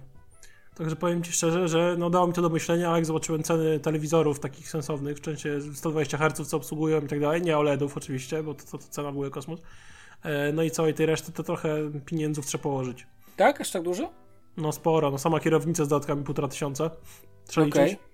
Także 0.75 0.97
powiem 0.97 1.23
Ci 1.23 1.33
szczerze, 1.33 1.69
że 1.69 1.97
no 1.99 2.11
dało 2.11 2.27
mi 2.27 2.33
to 2.33 2.43
do 2.43 2.49
myślenia, 2.49 2.89
ale 2.89 2.99
jak 2.99 3.07
zobaczyłem 3.07 3.43
ceny 3.43 3.81
telewizorów 3.81 4.41
takich 4.41 4.69
sensownych, 4.69 5.19
w 5.19 5.25
sensie 5.25 5.61
120 5.75 6.19
Hz, 6.19 6.49
co 6.49 6.57
obsługują 6.57 7.01
i 7.01 7.07
tak 7.07 7.21
dalej, 7.21 7.43
nie 7.43 7.59
OLEDów 7.59 7.97
oczywiście, 7.97 8.43
bo 8.43 8.55
to, 8.55 8.65
to, 8.65 8.79
to 8.79 8.85
cena 8.91 9.13
była 9.13 9.31
kosmos, 9.31 9.61
e, 10.23 10.53
no 10.53 10.63
i 10.63 10.71
całej 10.71 10.95
tej 10.95 11.07
reszty, 11.07 11.33
to 11.33 11.43
trochę 11.43 11.77
pieniędzów 12.07 12.47
trzeba 12.47 12.63
położyć. 12.63 13.07
Tak? 13.37 13.61
Aż 13.61 13.71
tak 13.71 13.83
dużo? 13.83 14.13
No 14.57 14.73
sporo, 14.73 15.11
no 15.11 15.19
sama 15.19 15.41
kierownica 15.41 15.85
z 15.85 15.89
dodatkami 15.89 16.25
półtora 16.25 16.49
tysiąca, 16.49 16.91
trzeba 17.47 17.67
Okej. 17.67 17.85
liczyć. 17.85 18.14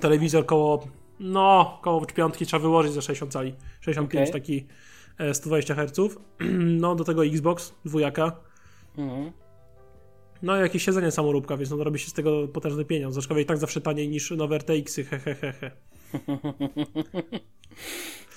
Telewizor 0.00 0.46
koło, 0.46 0.86
no, 1.20 1.78
koło 1.82 2.06
piątki 2.06 2.46
trzeba 2.46 2.62
wyłożyć 2.62 2.92
za 2.92 3.00
60 3.00 3.32
cali, 3.32 3.54
65 3.80 4.28
Okej. 4.28 4.42
taki 4.42 4.66
e, 5.18 5.34
120 5.34 5.74
Hz, 5.74 6.16
no 6.80 6.94
do 6.94 7.04
tego 7.04 7.26
Xbox, 7.26 7.74
dwójaka, 7.84 8.32
Mhm. 8.98 9.32
No 10.42 10.56
i 10.56 10.60
jakieś 10.60 10.84
siedzenie 10.84 11.10
samoróbka, 11.10 11.56
więc 11.56 11.70
no 11.70 11.84
robi 11.84 11.98
się 11.98 12.10
z 12.10 12.12
tego 12.12 12.48
potężny 12.48 12.84
pieniądz. 12.84 13.18
Aczkolwiek 13.18 13.46
i 13.46 13.48
tak 13.48 13.58
zawsze 13.58 13.80
taniej 13.80 14.08
niż 14.08 14.30
nowe 14.30 14.56
RTX-y, 14.56 15.04
he, 15.04 15.18
he, 15.18 15.34
he, 15.34 15.52
he. 15.52 15.70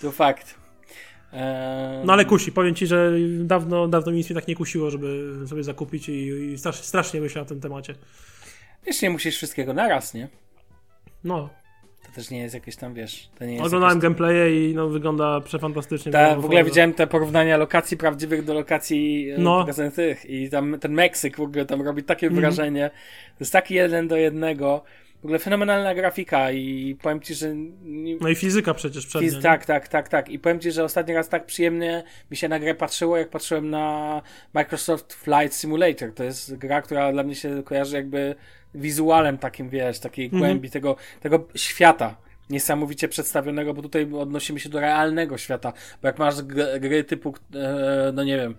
To 0.02 0.12
fakt. 0.12 0.56
No 2.06 2.14
ale 2.14 2.26
kusi, 2.26 2.52
powiem 2.52 2.76
ci, 2.76 2.88
że 2.88 3.12
dawno, 3.40 3.88
dawno 3.88 4.12
mi 4.12 4.18
nic 4.18 4.30
mnie 4.30 4.40
tak 4.40 4.48
nie 4.48 4.56
kusiło, 4.56 4.92
żeby 4.92 5.36
sobie 5.48 5.64
zakupić 5.64 6.10
i, 6.10 6.28
i 6.28 6.58
strasznie, 6.58 6.84
strasznie 6.84 7.22
myślę 7.22 7.42
na 7.42 7.48
tym 7.48 7.62
temacie. 7.62 7.96
Wiesz, 8.86 9.02
nie 9.02 9.10
musisz 9.10 9.38
wszystkiego 9.38 9.74
naraz, 9.74 10.14
nie? 10.14 10.30
No, 11.24 11.50
To 12.06 12.12
też 12.16 12.30
nie 12.30 12.40
jest 12.40 12.54
jakieś 12.56 12.76
tam, 12.76 12.94
wiesz, 12.94 13.30
to 13.40 13.46
nie 13.46 13.54
jest 13.54 13.66
oglądałem 13.66 13.92
jakieś... 13.98 14.04
gameplaye 14.04 14.70
i 14.70 14.76
no 14.76 14.88
wygląda 14.90 15.42
przefantastycznie. 15.42 16.12
Ta, 16.12 16.36
w 16.36 16.46
ogóle 16.46 16.64
widziałem 16.64 16.94
te 16.94 17.08
porównania 17.08 17.58
lokacji 17.58 17.98
prawdziwych 17.98 18.46
do 18.46 18.54
lokacji 18.54 19.32
e, 19.32 19.38
No. 19.38 19.66
tych 19.96 20.26
i 20.26 20.50
tam 20.50 20.80
ten 20.80 20.94
Meksyk 20.94 21.38
w 21.38 21.42
ogóle 21.42 21.66
tam 21.66 21.82
robi 21.82 22.04
takie 22.04 22.28
Mhm. 22.28 22.42
wrażenie. 22.42 22.90
To 23.30 23.38
jest 23.40 23.54
taki 23.54 23.74
jeden 23.74 24.08
do 24.08 24.18
jednego. 24.18 24.84
W 25.24 25.26
ogóle 25.26 25.40
fenomenalna 25.40 25.96
grafika 25.96 26.52
i 26.52 26.96
powiem 27.02 27.22
ci, 27.22 27.34
że 27.36 27.54
No 28.22 28.30
i 28.30 28.36
fizyka 28.36 28.74
przecież 28.74 29.06
przednia. 29.06 29.30
Fiz, 29.30 29.42
tak, 29.44 29.66
tak, 29.66 29.88
tak, 29.88 30.10
tak. 30.10 30.30
I 30.30 30.40
powiem 30.40 30.60
ci, 30.60 30.72
że 30.72 30.84
ostatni 30.84 31.14
raz 31.14 31.30
tak 31.30 31.46
przyjemnie 31.46 32.04
mi 32.32 32.38
się 32.38 32.50
na 32.50 32.60
grę 32.60 32.76
patrzyło, 32.76 33.18
jak 33.18 33.30
patrzyłem 33.30 33.70
na 33.70 34.22
Microsoft 34.54 35.14
Flight 35.14 35.54
Simulator. 35.56 36.14
To 36.14 36.24
jest 36.24 36.56
gra, 36.56 36.82
która 36.82 37.12
dla 37.12 37.24
mnie 37.24 37.36
się 37.36 37.64
kojarzy 37.64 37.96
jakby 37.96 38.36
wizualem 38.76 39.38
takim, 39.38 39.70
wiesz, 39.70 40.00
takiej 40.00 40.26
Mhm. 40.26 40.42
głębi 40.44 40.70
tego, 40.70 40.96
tego 41.22 41.48
świata. 41.56 42.16
Niesamowicie 42.50 43.08
przedstawionego, 43.08 43.74
bo 43.74 43.82
tutaj 43.82 44.14
odnosimy 44.14 44.60
się 44.60 44.70
do 44.70 44.80
realnego 44.80 45.38
świata. 45.38 45.74
Bo 46.02 46.08
jak 46.08 46.20
masz 46.20 46.42
gry 46.80 47.04
typu, 47.04 47.34
e, 47.56 48.12
no 48.14 48.24
nie 48.24 48.38
wiem, 48.38 48.56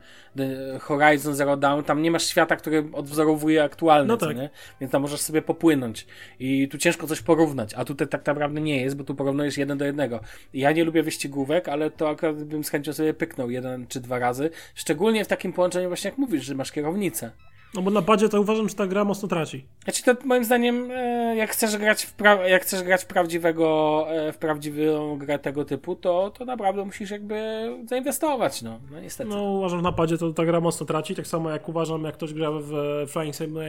Horizon 0.81 1.35
Zero 1.35 1.57
Dawn, 1.57 1.83
tam 1.83 2.03
nie 2.03 2.11
masz 2.11 2.27
świata, 2.27 2.57
który 2.57 2.85
odwzorowuje 2.93 3.63
aktualny, 3.65 4.09
No 4.09 4.17
tak. 4.17 4.37
nie? 4.37 4.51
Więc 4.81 4.93
tam 4.93 5.03
możesz 5.03 5.21
sobie 5.21 5.43
popłynąć. 5.43 6.07
I 6.41 6.69
tu 6.69 6.79
ciężko 6.79 7.07
coś 7.07 7.21
porównać, 7.23 7.75
a 7.75 7.85
tutaj 7.85 8.09
tak 8.09 8.27
naprawdę 8.27 8.61
nie 8.61 8.83
jest, 8.83 8.97
bo 8.97 9.05
tu 9.05 9.15
porównujesz 9.15 9.59
jeden 9.59 9.79
do 9.79 9.85
jednego. 9.85 10.21
Ja 10.55 10.73
nie 10.73 10.85
lubię 10.85 11.03
wyścigówek, 11.03 11.69
ale 11.69 11.91
to 11.91 12.09
akurat 12.09 12.45
bym 12.45 12.65
z 12.65 12.71
chęcią 12.71 12.93
sobie 12.93 13.15
pyknął 13.15 13.51
jeden 13.51 13.87
czy 13.87 14.01
dwa 14.01 14.19
razy. 14.19 14.51
Szczególnie 14.75 15.25
w 15.25 15.29
takim 15.29 15.53
połączeniu 15.53 15.89
właśnie 15.89 16.11
jak 16.11 16.19
mówisz, 16.19 16.45
że 16.45 16.55
masz 16.55 16.73
kierownicę. 16.73 17.31
No 17.75 17.83
bo 17.83 17.91
na 17.91 18.03
padzie 18.03 18.29
to 18.29 18.41
uważam, 18.41 18.69
że 18.69 18.75
ta 18.75 18.87
gra 18.87 19.05
mocno 19.05 19.29
traci. 19.29 19.65
Znaczy 19.85 20.03
to 20.05 20.15
moim 20.25 20.45
zdaniem, 20.45 20.91
e, 20.91 21.37
jak 21.37 21.51
chcesz 21.51 21.77
grać 21.77 22.05
w, 22.05 22.17
pra- 22.17 22.43
jak 22.43 22.63
chcesz 22.63 22.83
grać 22.83 23.03
w 23.03 23.07
prawdziwego, 23.07 24.05
e, 24.09 24.33
w 24.33 24.39
prawdziwą 24.39 25.19
grę 25.19 25.39
tego 25.39 25.65
typu, 25.65 25.97
to, 25.97 26.31
to 26.31 26.45
naprawdę 26.45 26.85
musisz 26.85 27.11
jakby 27.11 27.37
zainwestować, 27.87 28.63
no. 28.63 28.81
No 28.93 29.01
niestety. 29.01 29.31
No 29.31 29.43
uważam, 29.43 29.79
że 29.79 29.83
na 29.83 29.93
padzie 29.93 30.19
to 30.19 30.33
ta 30.33 30.45
gra 30.45 30.61
mocno 30.61 30.87
traci, 30.87 31.15
tak 31.15 31.27
samo 31.27 31.51
jak 31.51 31.69
uważam, 31.69 32.05
jak 32.05 32.15
ktoś 32.15 32.35
gra 32.35 32.51
w 32.53 32.73
Flying 33.09 33.35
Sim, 33.37 33.59
e, 33.59 33.63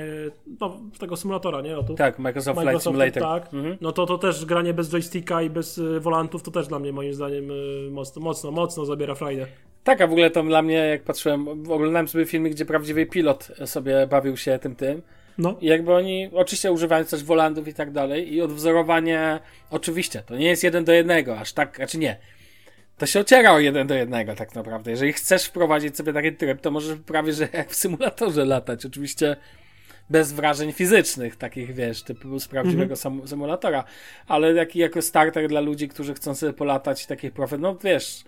no 0.59 0.77
w 0.93 0.97
tego 0.99 1.17
symulatora, 1.17 1.61
nie? 1.61 1.77
O 1.77 1.83
tu. 1.83 1.95
Tak, 1.95 2.19
Microsoft 2.19 2.59
Flight 2.61 2.83
Simulator. 2.83 3.23
tak. 3.23 3.53
Mhm. 3.53 3.77
No 3.81 3.91
to, 3.91 4.05
to 4.05 4.17
też 4.17 4.45
granie 4.45 4.73
bez 4.73 4.89
joysticka 4.89 5.41
i 5.41 5.49
bez 5.49 5.81
volantów 5.99 6.43
to 6.43 6.51
też 6.51 6.67
dla 6.67 6.79
mnie 6.79 6.93
moim 6.93 7.13
zdaniem 7.13 7.45
mocno, 7.91 8.21
mocno, 8.21 8.51
mocno 8.51 8.85
zabiera 8.85 9.15
frajdę. 9.15 9.47
Tak, 9.85 10.01
a 10.01 10.07
w 10.07 10.11
ogóle 10.11 10.29
to 10.31 10.43
dla 10.43 10.61
mnie, 10.61 10.75
jak 10.75 11.03
patrzyłem, 11.03 11.47
oglądałem 11.47 12.07
sobie 12.07 12.25
filmik, 12.25 12.53
gdzie 12.53 12.65
prawdziwy 12.65 13.05
pilot 13.05 13.51
sobie 13.65 14.07
bawił 14.07 14.37
się 14.37 14.59
tym 14.59 14.75
tym. 14.75 15.01
No, 15.37 15.57
I 15.61 15.65
jakby 15.65 15.93
oni, 15.93 16.29
oczywiście 16.33 16.71
używają 16.71 17.05
coś 17.05 17.23
wolandów 17.23 17.67
i 17.67 17.73
tak 17.73 17.91
dalej, 17.91 18.33
i 18.33 18.41
odwzorowanie, 18.41 19.39
oczywiście, 19.69 20.23
to 20.25 20.37
nie 20.37 20.47
jest 20.47 20.63
jeden 20.63 20.83
do 20.83 20.91
jednego, 20.91 21.39
aż 21.39 21.53
tak, 21.53 21.75
znaczy 21.75 21.97
nie. 21.97 22.17
To 22.97 23.05
się 23.05 23.19
ociera 23.19 23.51
o 23.51 23.59
jeden 23.59 23.87
do 23.87 23.95
jednego, 23.95 24.35
tak 24.35 24.55
naprawdę. 24.55 24.91
Jeżeli 24.91 25.13
chcesz 25.13 25.45
wprowadzić 25.45 25.97
sobie 25.97 26.13
taki 26.13 26.33
tryb, 26.33 26.61
to 26.61 26.71
możesz 26.71 26.97
prawie, 26.99 27.33
że 27.33 27.47
w 27.67 27.75
symulatorze 27.75 28.45
latać. 28.45 28.85
Oczywiście 28.85 29.35
bez 30.09 30.31
wrażeń 30.33 30.71
fizycznych, 30.71 31.35
takich 31.35 31.73
wiesz, 31.73 32.03
typu 32.03 32.39
z 32.39 32.47
prawdziwego 32.47 32.95
sam- 32.95 33.27
symulatora, 33.27 33.83
ale 34.27 34.55
taki 34.55 34.79
jako 34.79 35.01
starter 35.01 35.47
dla 35.47 35.61
ludzi, 35.61 35.89
którzy 35.89 36.13
chcą 36.13 36.35
sobie 36.35 36.53
polatać 36.53 37.05
takich 37.05 37.33
profet, 37.33 37.61
no 37.61 37.75
wiesz, 37.83 38.23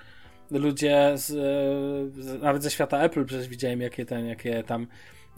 ludzie 0.51 1.11
z, 1.15 1.33
nawet 2.41 2.63
ze 2.63 2.71
świata 2.71 2.99
Apple 2.99 3.25
przecież 3.25 3.47
widziałem, 3.47 3.81
jakie 3.81 4.05
ten, 4.05 4.27
jakie 4.27 4.63
tam 4.63 4.87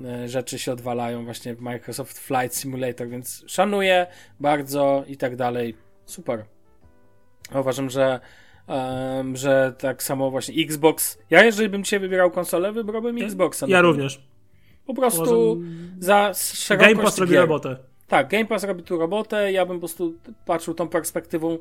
e, 0.05 0.29
rzeczy 0.29 0.59
się 0.59 0.71
odwalają 0.71 1.25
właśnie 1.25 1.55
w 1.55 1.61
Microsoft 1.61 2.19
Flight 2.19 2.55
Simulator, 2.55 3.07
więc 3.07 3.43
szanuję 3.47 4.07
bardzo 4.39 5.03
i 5.07 5.17
tak 5.17 5.35
dalej. 5.35 5.75
Super. 6.05 6.45
Uważam, 7.55 7.89
że 7.89 8.19
em, 8.67 9.35
że 9.35 9.73
tak 9.79 10.03
samo 10.03 10.31
właśnie 10.31 10.63
Xbox. 10.63 11.17
Ja 11.29 11.43
jeżeli 11.43 11.69
bym 11.69 11.83
dzisiaj 11.83 11.99
wybierał 11.99 12.31
konsolę, 12.31 12.71
wybrałbym 12.71 13.23
Xboxa. 13.23 13.65
ja 13.69 13.81
również. 13.81 14.21
Po 14.85 14.93
prostu 14.93 15.21
Uważam, 15.51 15.97
za 15.99 16.31
szerokość 16.33 16.93
Game 16.93 17.03
Pass 17.03 17.17
robi 17.17 17.35
robotę. 17.35 17.77
Tak, 18.07 18.29
Game 18.29 18.45
Pass 18.45 18.63
robi 18.63 18.83
tu 18.83 18.97
robotę, 18.97 19.51
ja 19.51 19.65
bym 19.65 19.75
po 19.75 19.79
prostu 19.79 20.13
patrzył 20.45 20.73
tą 20.73 20.87
perspektywą, 20.87 21.57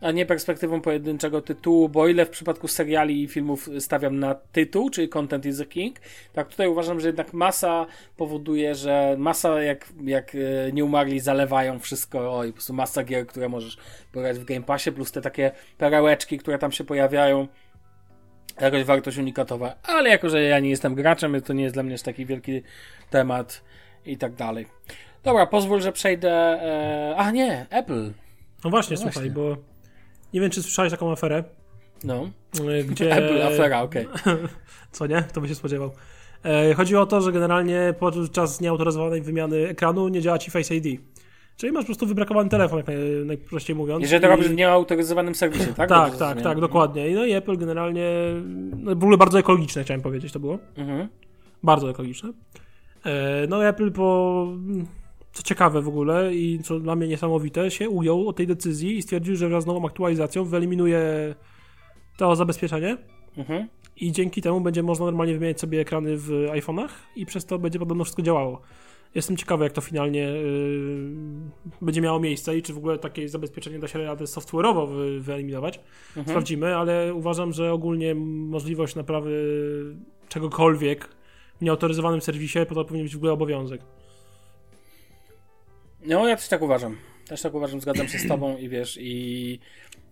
a 0.00 0.10
nie 0.10 0.26
perspektywą 0.26 0.80
pojedynczego 0.80 1.42
tytułu, 1.42 1.88
bo 1.88 2.00
o 2.00 2.08
ile 2.08 2.26
w 2.26 2.30
przypadku 2.30 2.68
seriali 2.68 3.22
i 3.22 3.28
filmów 3.28 3.68
stawiam 3.78 4.18
na 4.18 4.34
tytuł, 4.34 4.90
czyli 4.90 5.08
content 5.08 5.46
is 5.46 5.58
the 5.58 5.64
king, 5.64 5.96
tak 6.32 6.48
tutaj 6.48 6.68
uważam, 6.68 7.00
że 7.00 7.08
jednak 7.08 7.32
masa 7.32 7.86
powoduje, 8.16 8.74
że 8.74 9.16
masa 9.18 9.62
jak, 9.62 9.88
jak 10.04 10.34
e, 10.34 10.72
nie 10.72 10.84
umarli 10.84 11.20
zalewają 11.20 11.78
wszystko, 11.78 12.38
oj, 12.38 12.48
po 12.48 12.52
prostu 12.52 12.74
masa 12.74 13.04
gier, 13.04 13.26
które 13.26 13.48
możesz 13.48 13.76
pograć 14.12 14.38
w 14.38 14.44
Game 14.44 14.62
Passie, 14.62 14.92
plus 14.92 15.12
te 15.12 15.20
takie 15.20 15.50
perełeczki, 15.78 16.38
które 16.38 16.58
tam 16.58 16.72
się 16.72 16.84
pojawiają, 16.84 17.48
jakaś 18.60 18.84
wartość 18.84 19.18
unikatowa, 19.18 19.74
ale 19.82 20.08
jako, 20.08 20.30
że 20.30 20.42
ja 20.42 20.58
nie 20.58 20.70
jestem 20.70 20.94
graczem, 20.94 21.42
to 21.42 21.52
nie 21.52 21.62
jest 21.62 21.76
dla 21.76 21.82
mnie 21.82 21.94
aż 21.94 22.02
taki 22.02 22.26
wielki 22.26 22.62
temat 23.10 23.62
i 24.06 24.16
tak 24.16 24.34
dalej. 24.34 24.66
Dobra, 25.24 25.46
pozwól, 25.46 25.80
że 25.80 25.92
przejdę. 25.92 26.30
E... 26.32 27.16
A 27.16 27.30
nie, 27.30 27.66
Apple. 27.70 28.12
No 28.64 28.70
właśnie, 28.70 28.94
No 28.94 29.02
słuchaj, 29.02 29.30
właśnie. 29.30 29.30
bo 29.30 29.56
nie 30.34 30.40
wiem, 30.40 30.50
czy 30.50 30.62
słyszałeś 30.62 30.90
taką 30.90 31.12
aferę, 31.12 31.44
No. 32.04 32.30
y, 32.80 32.84
gdzie... 32.84 33.12
Apple, 33.16 33.42
afera, 33.42 33.82
okej. 33.82 34.06
Co 34.92 35.06
nie? 35.06 35.22
To 35.22 35.40
by 35.40 35.48
się 35.48 35.54
spodziewał. 35.54 35.90
E, 36.44 36.74
chodzi 36.74 36.96
o 36.96 37.06
to, 37.06 37.20
że 37.20 37.32
generalnie 37.32 37.94
podczas 37.98 38.60
nieautoryzowanej 38.60 39.22
wymiany 39.22 39.68
ekranu 39.68 40.08
nie 40.08 40.20
działa 40.20 40.38
ci 40.38 40.50
Face 40.50 40.74
ID. 40.76 41.00
Czyli 41.56 41.72
masz 41.72 41.82
po 41.82 41.86
prostu 41.86 42.06
wybrakowany 42.06 42.50
telefon, 42.50 42.78
jak 42.78 42.86
naj, 42.86 42.96
najprościej 43.24 43.76
mówiąc. 43.76 44.02
Jeżeli 44.02 44.22
to 44.22 44.28
robisz 44.28 44.48
w 44.48 44.54
nieautoryzowanym 44.54 45.34
serwisie, 45.34 45.66
tak? 45.76 45.88
Tak, 45.88 46.16
tak, 46.16 46.42
tak, 46.42 46.60
dokładnie. 46.60 47.10
No 47.14 47.24
i 47.24 47.32
Apple 47.32 47.56
generalnie, 47.56 48.10
no 48.76 48.90
w 48.90 49.02
ogóle 49.02 49.16
bardzo 49.16 49.38
ekologiczne 49.38 49.84
chciałem 49.84 50.00
powiedzieć 50.00 50.32
to 50.32 50.40
było. 50.40 50.58
Mhm. 50.76 51.08
Bardzo 51.62 51.90
ekologiczne. 51.90 52.32
E, 53.04 53.46
No 53.48 53.64
Apple 53.64 53.92
po, 53.92 54.46
co 55.32 55.42
ciekawe 55.42 55.82
w 55.82 55.88
ogóle 55.88 56.34
i 56.34 56.58
co 56.62 56.80
dla 56.80 56.96
mnie 56.96 57.08
niesamowite, 57.08 57.70
się 57.70 57.88
ujął 57.88 58.28
od 58.28 58.36
tej 58.36 58.46
decyzji 58.46 58.96
i 58.96 59.02
stwierdził, 59.02 59.36
że 59.36 59.48
wraz 59.48 59.64
z 59.64 59.66
nową 59.66 59.86
aktualizacją 59.86 60.44
wyeliminuje 60.44 61.34
to 62.16 62.36
zabezpieczenie 62.36 62.96
Mhm. 63.36 63.68
i 63.96 64.12
dzięki 64.12 64.42
temu 64.42 64.60
będzie 64.60 64.82
można 64.82 65.06
normalnie 65.06 65.34
wymieniać 65.34 65.60
sobie 65.60 65.80
ekrany 65.80 66.16
w 66.16 66.28
iPhone'ach 66.52 66.88
i 67.16 67.26
przez 67.26 67.46
to 67.46 67.58
będzie 67.58 67.78
podobno 67.78 68.04
wszystko 68.04 68.22
działało. 68.22 68.60
Jestem 69.14 69.36
ciekawy, 69.36 69.64
jak 69.64 69.72
to 69.72 69.80
finalnie 69.80 70.20
yy, 70.20 71.10
będzie 71.82 72.00
miało 72.00 72.20
miejsce 72.20 72.56
i 72.56 72.62
czy 72.62 72.74
w 72.74 72.78
ogóle 72.78 72.98
takie 72.98 73.28
zabezpieczenie 73.28 73.78
da 73.78 73.88
się 73.88 74.04
radę 74.04 74.24
software'owo 74.24 74.88
wy, 74.88 75.20
wyeliminować. 75.20 75.80
Mhm. 76.08 76.26
Sprawdzimy, 76.26 76.76
ale 76.76 77.14
uważam, 77.14 77.52
że 77.52 77.72
ogólnie 77.72 78.14
możliwość 78.14 78.94
naprawy 78.94 79.30
czegokolwiek 80.28 81.08
w 81.60 81.62
nieautoryzowanym 81.62 82.20
serwisie 82.20 82.58
to 82.68 82.84
powinien 82.84 83.06
być 83.06 83.14
w 83.14 83.16
ogóle 83.16 83.32
obowiązek. 83.32 83.80
No, 86.04 86.28
ja 86.28 86.36
też 86.36 86.48
tak 86.48 86.62
uważam. 86.62 86.96
Też 87.28 87.42
tak 87.42 87.54
uważam, 87.54 87.80
zgadzam 87.80 88.08
się 88.08 88.18
z 88.18 88.28
tobą 88.28 88.56
i 88.56 88.68
wiesz, 88.68 88.98
i 89.00 89.58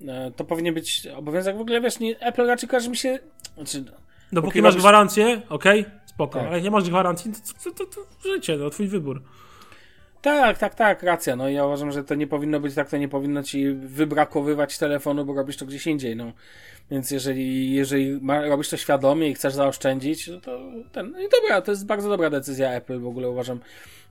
e, 0.09 0.31
to 0.37 0.45
powinien 0.45 0.75
być 0.75 1.07
obowiązek. 1.17 1.57
W 1.57 1.61
ogóle 1.61 1.81
wiesz, 1.81 1.99
nie, 2.01 2.21
Apple 2.21 2.47
raczej 2.47 2.69
kojarzy 2.69 2.91
mi 2.91 2.97
się. 2.97 3.19
Znaczy, 3.55 3.85
Dopóki 4.33 4.51
Póki 4.51 4.63
masz 4.63 4.75
robisz- 4.75 4.81
gwarancję, 4.81 5.43
okej, 5.49 5.85
spoko, 6.07 6.39
Tak. 6.39 6.47
ale 6.47 6.57
jak 6.57 6.65
nie 6.65 6.71
masz 6.71 6.89
gwarancji, 6.89 7.33
to, 7.65 7.71
to, 7.71 7.85
to, 7.85 8.01
to 8.23 8.29
życie, 8.35 8.57
no 8.57 8.71
twój 8.71 8.89
wybór. 8.89 9.23
Tak, 10.23 10.59
tak, 10.59 10.75
tak, 10.75 11.03
racja. 11.03 11.37
No 11.37 11.49
ja 11.49 11.65
uważam, 11.67 11.93
że 11.93 12.05
to 12.05 12.15
nie 12.15 12.27
powinno 12.27 12.61
być 12.61 12.75
tak, 12.75 12.91
to 12.91 12.97
nie 12.97 13.09
powinno 13.09 13.43
ci 13.43 13.71
wybrakowywać 13.71 14.79
telefonu, 14.79 15.25
bo 15.25 15.35
robisz 15.35 15.57
to 15.57 15.67
gdzieś 15.67 15.87
indziej, 15.87 16.17
no. 16.17 16.33
Więc 16.91 17.11
jeżeli, 17.11 17.75
jeżeli 17.75 18.21
ma, 18.21 18.47
robisz 18.47 18.69
to 18.69 18.77
świadomie 18.77 19.29
i 19.29 19.35
chcesz 19.35 19.55
zaoszczędzić, 19.55 20.29
no 20.29 20.41
to 20.41 20.61
ten, 20.93 21.11
no 21.11 21.21
i 21.21 21.29
dobra, 21.29 21.63
to 21.63 21.71
jest 21.71 21.87
bardzo 21.87 22.09
dobra 22.09 22.31
decyzja 22.31 22.71
Apple, 22.71 23.01
w 23.01 23.07
ogóle 23.07 23.31
uważam. 23.31 23.61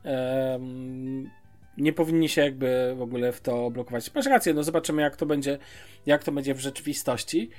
Um, 0.04 1.30
nie 1.78 1.94
powinni 1.94 2.30
się 2.30 2.42
jakby 2.42 2.94
w 2.98 3.02
ogóle 3.02 3.32
w 3.32 3.42
to 3.42 3.72
blokować. 3.72 4.13
Masz 4.16 4.26
rację, 4.26 4.54
no 4.54 4.63
zobaczymy 4.63 5.02
jak 5.02 5.16
to 5.16 5.26
będzie, 5.26 5.58
jak 6.06 6.24
to 6.24 6.32
będzie 6.32 6.54
w 6.54 6.60
rzeczywistości. 6.60 7.50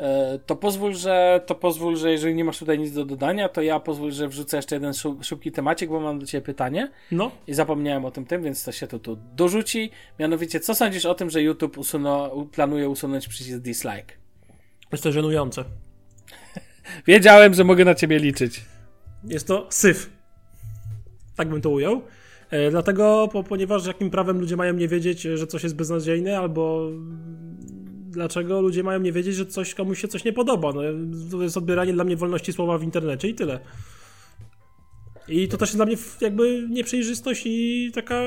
E, 0.00 0.38
to 0.46 0.56
pozwól, 0.56 0.94
że 0.94 1.40
to 1.46 1.54
pozwól, 1.54 1.96
że 1.96 2.12
jeżeli 2.12 2.34
nie 2.34 2.44
masz 2.44 2.58
tutaj 2.58 2.78
nic 2.78 2.92
do 2.92 3.04
dodania, 3.04 3.48
to 3.48 3.62
ja 3.62 3.80
pozwól, 3.80 4.12
że 4.12 4.28
wrzucę 4.28 4.56
jeszcze 4.56 4.76
jeden 4.76 4.92
szybki 5.22 5.52
temacik, 5.52 5.90
bo 5.90 6.00
mam 6.00 6.18
do 6.18 6.26
ciebie 6.26 6.46
pytanie. 6.46 6.90
No. 7.10 7.30
I 7.46 7.54
zapomniałem 7.54 8.04
o 8.04 8.10
tym 8.10 8.24
tym, 8.24 8.42
więc 8.42 8.64
to 8.64 8.72
się 8.72 8.86
tu, 8.86 8.98
tu 8.98 9.18
dorzuci. 9.36 9.90
Mianowicie, 10.18 10.60
co 10.60 10.74
sądzisz 10.74 11.06
o 11.06 11.14
tym, 11.14 11.30
że 11.30 11.42
YouTube 11.42 11.78
usuno, 11.78 12.46
planuje 12.52 12.88
usunąć 12.88 13.28
przycisk 13.28 13.58
dislike? 13.58 14.14
Jest 14.92 15.04
to 15.04 15.12
żenujące. 15.12 15.64
Wiedziałem, 17.06 17.54
że 17.54 17.64
mogę 17.64 17.84
na 17.84 17.94
ciebie 17.94 18.18
liczyć. 18.18 18.64
Jest 19.24 19.46
to 19.46 19.66
syf. 19.70 20.10
Tak 21.36 21.48
bym 21.48 21.60
to 21.60 21.70
ujął. 21.70 22.02
E, 22.52 22.70
dlatego, 22.70 23.28
po, 23.32 23.42
ponieważ 23.42 23.86
jakim 23.86 24.10
prawem 24.10 24.40
ludzie 24.40 24.56
mają 24.56 24.74
nie 24.74 24.88
wiedzieć, 24.88 25.22
że 25.22 25.46
coś 25.46 25.62
jest 25.62 25.76
beznadziejne, 25.76 26.38
albo 26.38 26.90
dlaczego 28.10 28.60
ludzie 28.60 28.82
mają 28.82 29.00
nie 29.00 29.12
wiedzieć, 29.12 29.34
że 29.34 29.46
coś 29.46 29.74
komuś 29.74 30.00
się 30.00 30.08
coś 30.08 30.24
nie 30.24 30.32
podoba. 30.32 30.72
No, 30.72 30.82
to 31.30 31.42
jest 31.42 31.56
odbieranie 31.56 31.92
dla 31.92 32.04
mnie 32.04 32.16
wolności 32.16 32.52
słowa 32.52 32.78
w 32.78 32.82
internecie 32.82 33.28
i 33.28 33.34
tyle. 33.34 33.60
I 35.28 35.48
to 35.48 35.56
też 35.56 35.68
jest 35.68 35.78
dla 35.78 35.86
mnie 35.86 35.96
jakby 36.20 36.66
nieprzejrzystość 36.70 37.42
i 37.46 37.90
taka 37.94 38.20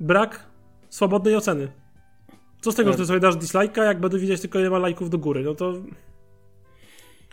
brak 0.00 0.46
swobodnej 0.88 1.36
oceny. 1.36 1.68
Co 2.60 2.72
z 2.72 2.74
tego, 2.74 2.92
że 2.92 2.98
ty 2.98 3.06
sobie 3.06 3.20
dasz 3.20 3.34
dislike'a, 3.34 3.82
jak 3.82 4.00
będę 4.00 4.18
widzieć 4.18 4.40
tylko 4.40 4.60
ile 4.60 4.70
ma 4.70 4.78
lajków 4.78 5.10
do 5.10 5.18
góry? 5.18 5.42
No 5.42 5.54
to... 5.54 5.72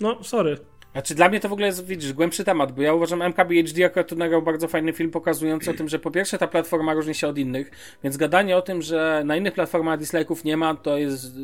No, 0.02 0.24
sorry. 0.24 0.58
Znaczy 0.92 1.16
dla 1.16 1.30
mnie 1.30 1.40
to 1.40 1.50
w 1.50 1.54
ogóle 1.54 1.68
jest, 1.68 1.86
widzisz, 1.86 2.14
głębszy 2.14 2.44
temat, 2.44 2.72
bo 2.72 2.82
ja 2.82 2.94
uważam 2.94 3.22
MKBHD 3.22 3.86
akurat 3.86 4.08
tu 4.08 4.16
nagrał 4.16 4.42
bardzo 4.42 4.68
fajny 4.68 4.94
film 4.94 5.12
pokazujący 5.12 5.72
o 5.72 5.74
tym, 5.74 5.90
że 5.90 6.00
po 6.00 6.12
pierwsze 6.12 6.38
ta 6.38 6.48
platforma 6.48 6.94
różni 6.94 7.16
się 7.16 7.28
od 7.28 7.38
innych, 7.38 7.72
więc 8.04 8.18
gadanie 8.18 8.58
o 8.58 8.62
tym, 8.62 8.82
że 8.82 9.22
na 9.26 9.36
innych 9.36 9.54
platformach 9.54 10.00
dislike'ów 10.00 10.46
nie 10.46 10.58
ma, 10.58 10.76
to 10.76 10.98
jest 10.98 11.38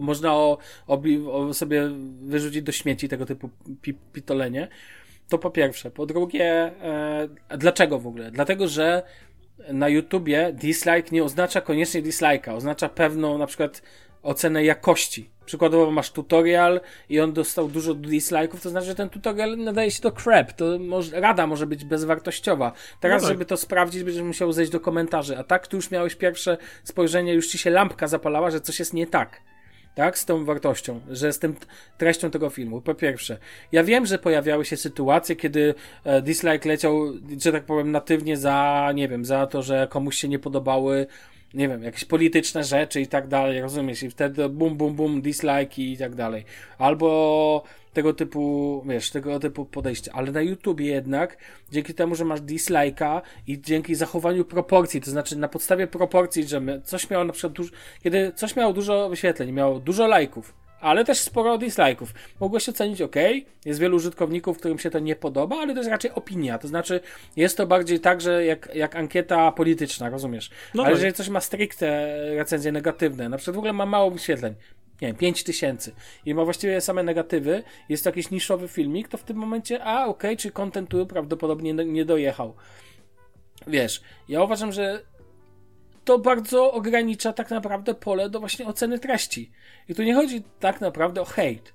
można 0.00 0.34
o, 0.34 0.58
o, 0.86 1.02
o, 1.30 1.54
sobie 1.54 1.90
wyrzucić 2.22 2.62
do 2.62 2.72
śmieci 2.72 3.08
tego 3.08 3.26
typu 3.26 3.50
pi, 3.82 3.94
pitolenie. 3.94 4.68
To 5.28 5.38
po 5.38 5.50
pierwsze. 5.50 5.90
Po 5.90 6.06
drugie, 6.06 6.44
e, 6.44 7.28
dlaczego 7.58 7.98
w 7.98 8.06
ogóle? 8.06 8.30
Dlatego, 8.30 8.68
że 8.68 9.02
na 9.72 9.88
YouTubie 9.88 10.52
dislike 10.52 11.08
nie 11.12 11.24
oznacza 11.24 11.60
koniecznie 11.60 12.02
dislike'a, 12.02 12.56
oznacza 12.56 12.88
pewną 12.88 13.38
na 13.38 13.46
przykład 13.46 13.82
ocenę 14.22 14.64
jakości. 14.64 15.30
Przykładowo 15.46 15.90
masz 15.90 16.10
tutorial 16.10 16.80
i 17.08 17.20
on 17.20 17.32
dostał 17.32 17.68
dużo 17.68 17.94
dislike'ów, 17.94 18.60
to 18.62 18.70
znaczy, 18.70 18.86
że 18.86 18.94
ten 18.94 19.08
tutorial 19.08 19.58
nadaje 19.58 19.90
się 19.90 20.02
do 20.02 20.12
crap. 20.12 20.52
To 20.52 20.78
może, 20.78 21.20
rada 21.20 21.46
może 21.46 21.66
być 21.66 21.84
bezwartościowa. 21.84 22.72
Teraz, 23.00 23.22
no 23.22 23.28
tak. 23.28 23.34
żeby 23.34 23.44
to 23.44 23.56
sprawdzić, 23.56 24.04
będziesz 24.04 24.22
musiał 24.22 24.52
zejść 24.52 24.72
do 24.72 24.80
komentarzy. 24.80 25.38
A 25.38 25.44
tak, 25.44 25.66
tu 25.66 25.76
już 25.76 25.90
miałeś 25.90 26.14
pierwsze 26.14 26.58
spojrzenie, 26.84 27.34
już 27.34 27.48
ci 27.48 27.58
się 27.58 27.70
lampka 27.70 28.06
zapalała, 28.08 28.50
że 28.50 28.60
coś 28.60 28.78
jest 28.78 28.94
nie 28.94 29.06
tak. 29.06 29.40
Tak, 29.94 30.18
z 30.18 30.24
tą 30.24 30.44
wartością, 30.44 31.00
że 31.10 31.32
z 31.32 31.38
tym 31.38 31.56
treścią 31.98 32.30
tego 32.30 32.50
filmu. 32.50 32.80
Po 32.80 32.94
pierwsze, 32.94 33.38
ja 33.72 33.84
wiem, 33.84 34.06
że 34.06 34.18
pojawiały 34.18 34.64
się 34.64 34.76
sytuacje, 34.76 35.36
kiedy 35.36 35.74
e, 36.04 36.22
dislike 36.22 36.68
leciał, 36.68 37.12
że 37.42 37.52
tak 37.52 37.64
powiem, 37.64 37.92
natywnie 37.92 38.36
za, 38.36 38.90
nie 38.94 39.08
wiem, 39.08 39.24
za 39.24 39.46
to, 39.46 39.62
że 39.62 39.86
komuś 39.90 40.16
się 40.16 40.28
nie 40.28 40.38
podobały 40.38 41.06
nie 41.56 41.68
wiem, 41.68 41.82
jakieś 41.82 42.04
polityczne 42.04 42.64
rzeczy 42.64 43.00
i 43.00 43.06
tak 43.06 43.28
dalej, 43.28 43.60
rozumiesz? 43.60 44.02
I 44.02 44.10
wtedy 44.10 44.48
bum, 44.48 44.76
bum, 44.76 44.94
bum, 44.94 45.22
dislike 45.22 45.82
i 45.82 45.96
tak 45.96 46.14
dalej. 46.14 46.44
Albo 46.78 47.62
tego 47.92 48.12
typu, 48.12 48.82
wiesz, 48.88 49.10
tego 49.10 49.40
typu 49.40 49.64
podejście. 49.64 50.12
Ale 50.14 50.32
na 50.32 50.42
YouTubie 50.42 50.86
jednak, 50.86 51.36
dzięki 51.72 51.94
temu, 51.94 52.14
że 52.14 52.24
masz 52.24 52.40
dislike'a 52.40 53.20
i 53.46 53.60
dzięki 53.60 53.94
zachowaniu 53.94 54.44
proporcji, 54.44 55.00
to 55.00 55.10
znaczy 55.10 55.36
na 55.38 55.48
podstawie 55.48 55.86
proporcji, 55.86 56.44
że 56.48 56.80
coś 56.84 57.10
miało 57.10 57.24
na 57.24 57.32
przykład 57.32 57.52
dużo, 57.52 57.70
kiedy 58.02 58.32
coś 58.34 58.56
miało 58.56 58.72
dużo 58.72 59.08
wyświetleń, 59.08 59.52
miało 59.52 59.80
dużo 59.80 60.06
lajków, 60.06 60.65
ale 60.86 61.04
też 61.04 61.18
sporo 61.18 61.58
dislike'ów. 61.58 62.06
Mogłeś 62.40 62.68
ocenić 62.68 63.02
ok, 63.02 63.16
jest 63.64 63.80
wielu 63.80 63.96
użytkowników, 63.96 64.58
którym 64.58 64.78
się 64.78 64.90
to 64.90 64.98
nie 64.98 65.16
podoba, 65.16 65.56
ale 65.56 65.72
to 65.72 65.78
jest 65.78 65.90
raczej 65.90 66.10
opinia, 66.10 66.58
to 66.58 66.68
znaczy 66.68 67.00
jest 67.36 67.56
to 67.56 67.66
bardziej 67.66 68.00
tak, 68.00 68.20
że 68.20 68.44
jak, 68.44 68.68
jak 68.74 68.96
ankieta 68.96 69.52
polityczna, 69.52 70.10
rozumiesz? 70.10 70.50
No 70.74 70.82
ale 70.82 70.92
tak. 70.92 70.98
jeżeli 70.98 71.14
coś 71.14 71.28
ma 71.28 71.40
stricte 71.40 72.16
recenzje 72.34 72.72
negatywne, 72.72 73.28
na 73.28 73.36
przykład 73.36 73.54
w 73.54 73.58
ogóle 73.58 73.72
ma 73.72 73.86
mało 73.86 74.10
wyświetleń, 74.10 74.54
nie 75.02 75.08
wiem, 75.08 75.16
5 75.16 75.44
tysięcy 75.44 75.92
i 76.26 76.34
ma 76.34 76.44
właściwie 76.44 76.80
same 76.80 77.02
negatywy, 77.02 77.62
jest 77.88 78.04
to 78.04 78.10
jakiś 78.10 78.30
niszowy 78.30 78.68
filmik, 78.68 79.08
to 79.08 79.18
w 79.18 79.24
tym 79.24 79.36
momencie, 79.36 79.84
a 79.84 80.06
ok, 80.06 80.22
czy 80.38 80.50
content 80.50 80.90
tu 80.90 81.06
prawdopodobnie 81.06 81.74
nie 81.74 82.04
dojechał. 82.04 82.54
Wiesz, 83.66 84.02
ja 84.28 84.42
uważam, 84.42 84.72
że 84.72 85.02
to 86.06 86.18
bardzo 86.18 86.72
ogranicza 86.72 87.32
tak 87.32 87.50
naprawdę 87.50 87.94
pole 87.94 88.30
do 88.30 88.40
właśnie 88.40 88.66
oceny 88.66 88.98
treści. 88.98 89.50
I 89.88 89.94
tu 89.94 90.02
nie 90.02 90.14
chodzi 90.14 90.42
tak 90.60 90.80
naprawdę 90.80 91.20
o 91.20 91.24
hejt. 91.24 91.74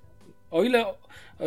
O 0.50 0.62
ile 0.62 0.84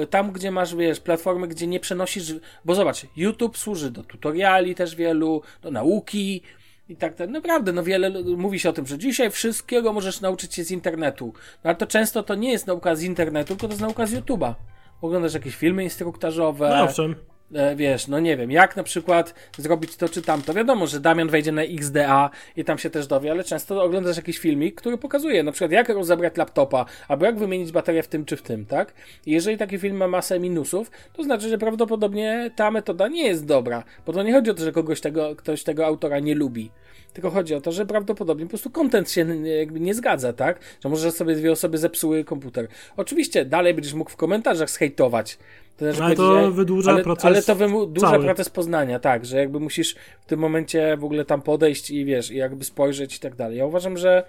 tam, 0.10 0.32
gdzie 0.32 0.52
masz, 0.52 0.76
wiesz, 0.76 1.00
platformy, 1.00 1.48
gdzie 1.48 1.68
nie 1.68 1.80
przenosisz, 1.80 2.34
bo 2.66 2.76
zobacz, 2.76 3.06
YouTube 3.16 3.58
służy 3.58 3.92
do 3.92 4.04
tutoriali 4.04 4.76
też 4.76 4.96
wielu, 4.96 5.42
do 5.62 5.72
nauki 5.72 6.42
i 6.90 6.96
tak, 6.96 7.16
tak 7.16 7.30
naprawdę, 7.30 7.72
no 7.72 7.84
wiele 7.84 8.12
mówi 8.38 8.60
się 8.60 8.70
o 8.70 8.74
tym, 8.74 8.88
że 8.88 8.98
dzisiaj 8.98 9.32
wszystkiego 9.32 9.94
możesz 9.94 10.22
nauczyć 10.22 10.54
się 10.54 10.64
z 10.64 10.72
internetu. 10.72 11.34
No 11.64 11.70
ale 11.70 11.76
to 11.76 11.88
często 11.88 12.24
to 12.24 12.36
nie 12.36 12.52
jest 12.52 12.68
nauka 12.68 12.96
z 12.96 13.04
internetu, 13.04 13.48
tylko 13.48 13.68
to 13.68 13.74
jest 13.74 13.82
nauka 13.82 14.06
z 14.06 14.14
YouTube'a. 14.14 14.54
Oglądasz 15.02 15.34
jakieś 15.34 15.56
filmy 15.56 15.84
instruktażowe. 15.84 16.70
No 16.70 16.84
owszem 16.84 17.12
E, 17.12 17.35
wiesz, 17.76 18.08
no 18.08 18.20
nie 18.20 18.38
wiem, 18.38 18.52
jak 18.52 18.76
na 18.76 18.84
przykład 18.84 19.34
zrobić 19.58 19.96
to 19.96 20.10
czy 20.10 20.22
tamto. 20.22 20.54
Wiadomo, 20.54 20.88
że 20.88 21.00
Damian 21.00 21.30
wejdzie 21.30 21.52
na 21.52 21.62
XDA 21.62 22.30
i 22.58 22.64
tam 22.64 22.78
się 22.78 22.90
też 22.90 23.08
dowie, 23.08 23.32
ale 23.32 23.44
często 23.44 23.84
oglądasz 23.84 24.18
jakiś 24.18 24.38
filmik, 24.38 24.76
który 24.76 24.98
pokazuje 24.98 25.44
na 25.44 25.52
przykład 25.52 25.72
jak 25.72 25.90
rozebrać 25.90 26.38
laptopa, 26.38 26.86
albo 27.08 27.26
jak 27.26 27.40
wymienić 27.40 27.72
baterię 27.72 28.04
w 28.04 28.08
tym 28.08 28.26
czy 28.26 28.38
w 28.38 28.42
tym, 28.42 28.66
tak? 28.66 28.94
I 29.26 29.32
jeżeli 29.32 29.58
taki 29.58 29.80
film 29.80 29.98
ma 29.98 30.08
masę 30.08 30.40
minusów, 30.40 30.92
to 31.14 31.24
znaczy, 31.24 31.50
że 31.50 31.58
prawdopodobnie 31.58 32.52
ta 32.56 32.72
metoda 32.72 33.08
nie 33.08 33.28
jest 33.28 33.46
dobra, 33.46 33.84
bo 34.06 34.14
to 34.14 34.24
nie 34.24 34.34
chodzi 34.34 34.52
o 34.52 34.54
to, 34.54 34.64
że 34.64 34.72
kogoś 34.72 35.02
tego, 35.02 35.36
ktoś 35.36 35.64
tego 35.64 35.86
autora 35.86 36.20
nie 36.20 36.36
lubi. 36.36 36.72
Tylko 37.16 37.30
chodzi 37.30 37.56
o 37.56 37.62
to, 37.62 37.72
że 37.72 37.86
prawdopodobnie 37.86 38.46
po 38.46 38.50
prostu 38.50 38.70
kontent 38.70 39.12
się 39.12 39.46
jakby 39.46 39.80
nie 39.80 39.94
zgadza, 39.94 40.34
tak? 40.34 40.60
Że 40.84 40.90
może 40.90 41.12
sobie 41.12 41.36
dwie 41.36 41.52
osoby 41.52 41.78
zepsuły 41.78 42.24
komputer. 42.24 42.68
Oczywiście 42.98 43.46
dalej 43.46 43.74
będziesz 43.74 43.94
mógł 43.94 44.12
w 44.12 44.16
komentarzach 44.16 44.70
zhejtować, 44.70 45.38
to 45.78 45.86
znaczy 45.86 46.04
ale 46.04 46.16
to 46.16 46.52
wydłuża 46.52 46.92
ale, 46.92 47.04
proces 47.04 47.26
Ale 47.26 47.42
to 47.42 47.56
wydłuża 47.56 48.12
cały. 48.12 48.24
proces 48.24 48.50
poznania, 48.50 49.00
tak, 49.00 49.26
że 49.26 49.38
jakby 49.38 49.60
musisz 49.60 49.96
w 50.22 50.26
tym 50.26 50.40
momencie 50.40 50.98
w 50.98 51.04
ogóle 51.04 51.26
tam 51.26 51.42
podejść 51.42 51.92
i 51.92 52.06
wiesz, 52.06 52.32
i 52.32 52.36
jakby 52.38 52.66
spojrzeć 52.66 53.16
i 53.16 53.20
tak 53.20 53.36
dalej. 53.36 53.58
Ja 53.58 53.66
uważam, 53.66 53.98
że 53.98 54.24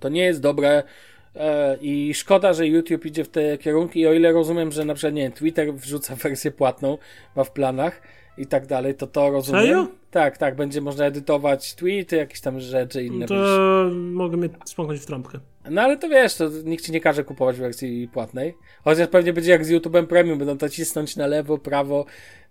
to 0.00 0.08
nie 0.08 0.24
jest 0.24 0.40
dobre 0.40 0.82
e, 1.36 1.76
i 1.80 2.14
szkoda, 2.14 2.52
że 2.52 2.66
YouTube 2.66 3.06
idzie 3.06 3.24
w 3.24 3.28
te 3.28 3.58
kierunki 3.58 4.00
i 4.00 4.06
o 4.06 4.12
ile 4.12 4.32
rozumiem, 4.32 4.72
że 4.72 4.84
na 4.84 4.94
przykład, 4.94 5.14
nie 5.14 5.30
Twitter 5.30 5.74
wrzuca 5.74 6.16
wersję 6.16 6.50
płatną, 6.50 6.98
ma 7.36 7.44
w 7.44 7.50
planach 7.50 8.02
i 8.38 8.46
tak 8.46 8.66
dalej, 8.66 8.94
to 8.94 9.06
to 9.06 9.30
rozumiem. 9.30 9.62
Serio? 9.62 9.86
Tak, 10.10 10.38
tak, 10.38 10.56
będzie 10.56 10.80
można 10.80 11.04
edytować 11.06 11.74
tweety, 11.74 12.16
jakieś 12.16 12.40
tam 12.40 12.60
rzeczy 12.60 13.04
inne. 13.04 13.26
To 13.26 13.34
mogę 13.94 14.36
mnie 14.36 14.48
spąknąć 14.64 15.00
w 15.00 15.06
trąbkę. 15.06 15.38
No 15.70 15.82
ale 15.82 15.96
to 15.96 16.08
wiesz, 16.08 16.34
to 16.34 16.48
nikt 16.64 16.84
ci 16.84 16.92
nie 16.92 17.00
każe 17.00 17.24
kupować 17.24 17.56
wersji 17.56 18.08
płatnej. 18.12 18.54
Chociaż 18.84 19.08
pewnie 19.08 19.32
będzie 19.32 19.50
jak 19.50 19.64
z 19.64 19.70
YouTube'em 19.70 20.06
Premium, 20.06 20.38
będą 20.38 20.58
to 20.58 20.68
cisnąć 20.68 21.16
na 21.16 21.26
lewo, 21.26 21.58
prawo, 21.58 22.04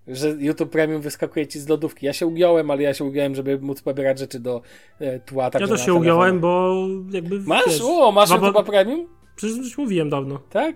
że 0.07 0.29
YouTube 0.29 0.69
Premium 0.69 1.01
wyskakuje 1.01 1.47
ci 1.47 1.59
z 1.59 1.69
lodówki. 1.69 2.05
Ja 2.05 2.13
się 2.13 2.27
ugiąłem, 2.27 2.71
ale 2.71 2.83
ja 2.83 2.93
się 2.93 3.03
ugiąłem, 3.03 3.35
żeby 3.35 3.59
móc 3.59 3.81
pobierać 3.81 4.19
rzeczy 4.19 4.39
do 4.39 4.61
e, 4.99 5.19
tła. 5.19 5.49
Ja 5.59 5.67
też 5.67 5.85
się 5.85 5.93
ugiąłem, 5.93 6.39
bo 6.39 6.75
jakby... 7.11 7.39
Masz? 7.39 7.65
Wiesz, 7.65 7.81
o, 7.83 8.11
masz 8.11 8.29
YouTube 8.29 8.65
Premium? 8.65 9.07
Przecież 9.35 9.57
już 9.57 9.77
mówiłem 9.77 10.09
dawno. 10.09 10.39
Tak? 10.49 10.75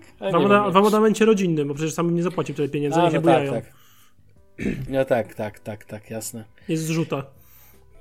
w, 0.70 0.76
abonamencie 0.76 1.24
rodzinnym, 1.24 1.68
bo 1.68 1.74
przecież 1.74 1.94
sam 1.94 2.14
nie 2.14 2.22
zapłacił 2.22 2.54
tyle 2.54 2.68
pieniędzy, 2.68 3.00
A, 3.00 3.02
no 3.02 3.08
się 3.08 3.12
tak, 3.12 3.22
bujają. 3.22 3.52
tak. 3.52 3.81
No 4.88 5.04
tak, 5.04 5.34
tak, 5.34 5.58
tak, 5.60 5.84
tak, 5.84 6.10
jasne. 6.10 6.44
Jest 6.68 6.84
zrzuta. 6.84 7.26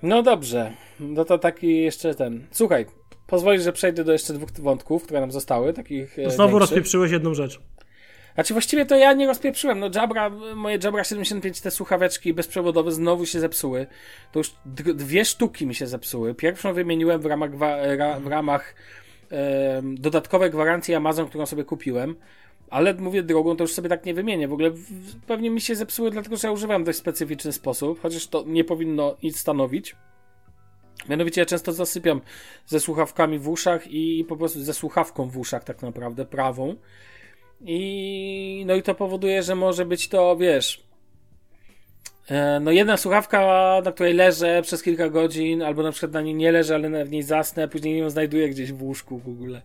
No 0.04 0.24
dobrze, 0.24 0.72
no 1.00 1.26
to 1.26 1.38
taki 1.38 1.82
jeszcze 1.82 2.16
ten. 2.16 2.48
Słuchaj, 2.52 2.86
pozwolisz, 3.28 3.64
że 3.64 3.74
przejdę 3.74 4.04
do 4.04 4.12
jeszcze 4.12 4.34
dwóch 4.34 4.52
wątków, 4.52 5.04
które 5.04 5.22
nam 5.22 5.32
zostały, 5.32 5.74
takich 5.74 6.20
e, 6.20 6.30
Znowu 6.32 6.50
większych. 6.50 6.60
rozpieprzyłeś 6.60 7.12
jedną 7.12 7.34
rzecz. 7.34 7.60
Znaczy 8.36 8.54
właściwie 8.54 8.86
to 8.86 8.96
ja 8.96 9.14
nie 9.14 9.28
rozpieprzyłem. 9.28 9.80
No 9.80 9.90
Jabra, 9.96 10.30
moje 10.56 10.78
Jabra 10.84 11.04
75, 11.04 11.62
te 11.62 11.72
słuchaweczki 11.72 12.34
bezprzewodowe 12.34 12.92
znowu 12.92 13.26
się 13.26 13.40
zepsuły. 13.40 13.88
To 14.32 14.40
już 14.40 14.54
dwie 14.66 15.26
sztuki 15.26 15.66
mi 15.68 15.76
się 15.76 15.88
zepsuły. 15.88 16.36
Pierwszą 16.36 16.74
wymieniłem 16.74 17.22
w 17.22 17.26
ramach, 17.26 17.52
w 18.22 18.28
ramach 18.28 18.76
e, 19.32 19.82
dodatkowej 19.84 20.52
gwarancji 20.52 20.96
Amazon, 20.96 21.28
którą 21.28 21.46
sobie 21.46 21.64
kupiłem 21.64 22.16
Ale 22.72 22.94
mówię 22.94 23.24
drogą, 23.24 23.56
to 23.56 23.64
już 23.64 23.74
sobie 23.74 23.90
tak 23.90 24.06
nie 24.06 24.14
wymienię. 24.14 24.48
W 24.48 24.54
ogóle 24.54 24.72
pewnie 25.28 25.50
mi 25.50 25.62
się 25.62 25.76
zepsuły, 25.76 26.12
dlatego 26.12 26.38
że 26.38 26.48
ja 26.48 26.52
używam 26.52 26.84
w 26.84 26.86
dość 26.86 26.98
specyficzny 26.98 27.52
sposób, 27.52 28.02
chociaż 28.02 28.28
to 28.28 28.44
nie 28.48 28.64
powinno 28.64 29.18
nic 29.24 29.40
stanowić. 29.40 29.96
Mianowicie 31.10 31.42
ja 31.42 31.46
często 31.46 31.74
zasypiam 31.74 32.22
ze 32.66 32.80
słuchawkami 32.80 33.40
w 33.40 33.50
uszach 33.50 33.88
i 33.88 34.26
po 34.30 34.38
prostu 34.38 34.64
ze 34.64 34.74
słuchawką 34.74 35.30
w 35.30 35.38
uszach 35.38 35.64
tak 35.64 35.82
naprawdę, 35.82 36.26
prawą. 36.26 36.76
I 37.62 38.64
no 38.68 38.76
i 38.76 38.84
to 38.84 38.96
powoduje, 38.96 39.44
że 39.44 39.56
może 39.56 39.86
być 39.86 40.08
to, 40.08 40.38
wiesz, 40.38 40.84
e, 42.28 42.60
no 42.60 42.72
jedna 42.72 42.98
słuchawka, 42.98 43.42
na 43.86 43.92
której 43.92 44.14
leżę 44.14 44.62
przez 44.62 44.84
kilka 44.84 45.10
godzin, 45.10 45.62
albo 45.62 45.84
na 45.84 45.92
przykład 45.92 46.12
na 46.12 46.22
niej 46.22 46.36
nie 46.36 46.52
leżę, 46.52 46.76
ale 46.76 47.06
w 47.06 47.12
niej 47.12 47.24
zasnę, 47.24 47.68
później 47.68 47.98
ją 47.98 48.10
znajduję 48.10 48.50
gdzieś 48.50 48.72
w 48.72 48.84
łóżku 48.84 49.20
w 49.20 49.30
ogóle. 49.30 49.62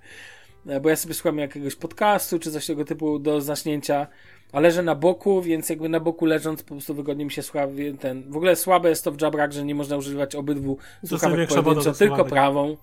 E, 0.69 0.81
bo 0.81 0.89
ja 0.89 0.97
sobie 0.97 1.15
słucham 1.15 1.39
jakiegoś 1.39 1.77
podcastu, 1.77 2.39
czy 2.39 2.53
coś 2.53 2.67
tego 2.67 2.85
typu 2.85 3.19
do 3.19 3.41
zaśnięcia, 3.41 4.07
a 4.53 4.61
leżę 4.61 4.83
na 4.83 4.95
boku, 4.95 5.43
więc 5.43 5.69
jakby 5.69 5.89
na 5.89 6.01
boku 6.01 6.27
leżąc 6.27 6.63
po 6.63 6.69
prostu 6.69 6.95
wygodnie 6.95 7.25
mi 7.25 7.31
się 7.31 7.43
słucha 7.43 7.67
ten... 8.01 8.31
W 8.31 8.37
ogóle 8.37 8.57
słabe 8.57 8.89
jest 8.89 9.05
to 9.05 9.13
w 9.13 9.21
Jabrak, 9.21 9.53
że 9.53 9.65
nie 9.65 9.75
można 9.75 9.97
używać 9.97 10.35
obydwu 10.35 10.79
słuchawek 11.05 11.49
pojedynczo, 11.49 11.93
tylko 11.93 12.25
prawą. 12.25 12.77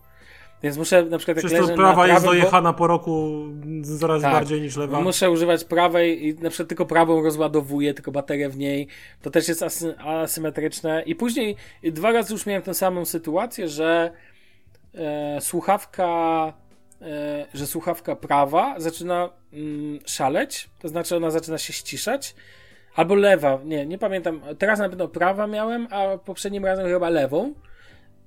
Więc 0.63 0.77
muszę 0.77 1.05
na 1.05 1.17
przykład 1.17 1.37
jak 1.37 1.45
Przecież 1.45 1.61
leżę 1.61 1.75
prawa 1.75 2.07
na 2.07 2.13
jest 2.13 2.25
dojechana 2.25 2.73
po 2.73 2.87
roku 2.87 3.43
coraz 3.99 4.21
Tak. 4.21 4.33
bardziej 4.33 4.61
niż 4.61 4.77
lewa. 4.77 5.01
Muszę 5.01 5.31
używać 5.31 5.63
prawej 5.63 6.27
i 6.27 6.33
na 6.35 6.49
przykład 6.49 6.69
tylko 6.69 6.85
prawą 6.85 7.21
rozładowuję, 7.21 7.93
tylko 7.93 8.11
baterię 8.11 8.49
w 8.49 8.57
niej. 8.57 8.87
To 9.21 9.31
też 9.31 9.47
jest 9.47 9.63
asy 9.63 9.97
asymetryczne. 9.99 11.03
I 11.05 11.15
później 11.15 11.55
dwa 11.83 12.11
razy 12.11 12.33
już 12.33 12.45
miałem 12.45 12.61
tę 12.61 12.73
samą 12.73 13.05
sytuację, 13.05 13.67
że 13.67 14.11
e, 14.95 15.41
słuchawka 15.41 16.53
że 17.53 17.67
słuchawka 17.67 18.15
prawa 18.15 18.75
zaczyna 18.77 19.29
mm, 19.53 19.99
szaleć, 20.05 20.69
to 20.79 20.87
znaczy 20.87 21.15
ona 21.15 21.31
zaczyna 21.31 21.57
się 21.57 21.73
ściszać, 21.73 22.35
albo 22.95 23.15
lewa, 23.15 23.59
nie, 23.65 23.85
nie 23.85 23.97
pamiętam. 23.97 24.41
Teraz 24.57 24.79
na 24.79 24.89
pewno 24.89 25.07
prawa 25.07 25.47
miałem, 25.47 25.87
a 25.91 26.17
poprzednim 26.17 26.65
razem 26.65 26.87
chyba 26.87 27.09
lewą. 27.09 27.53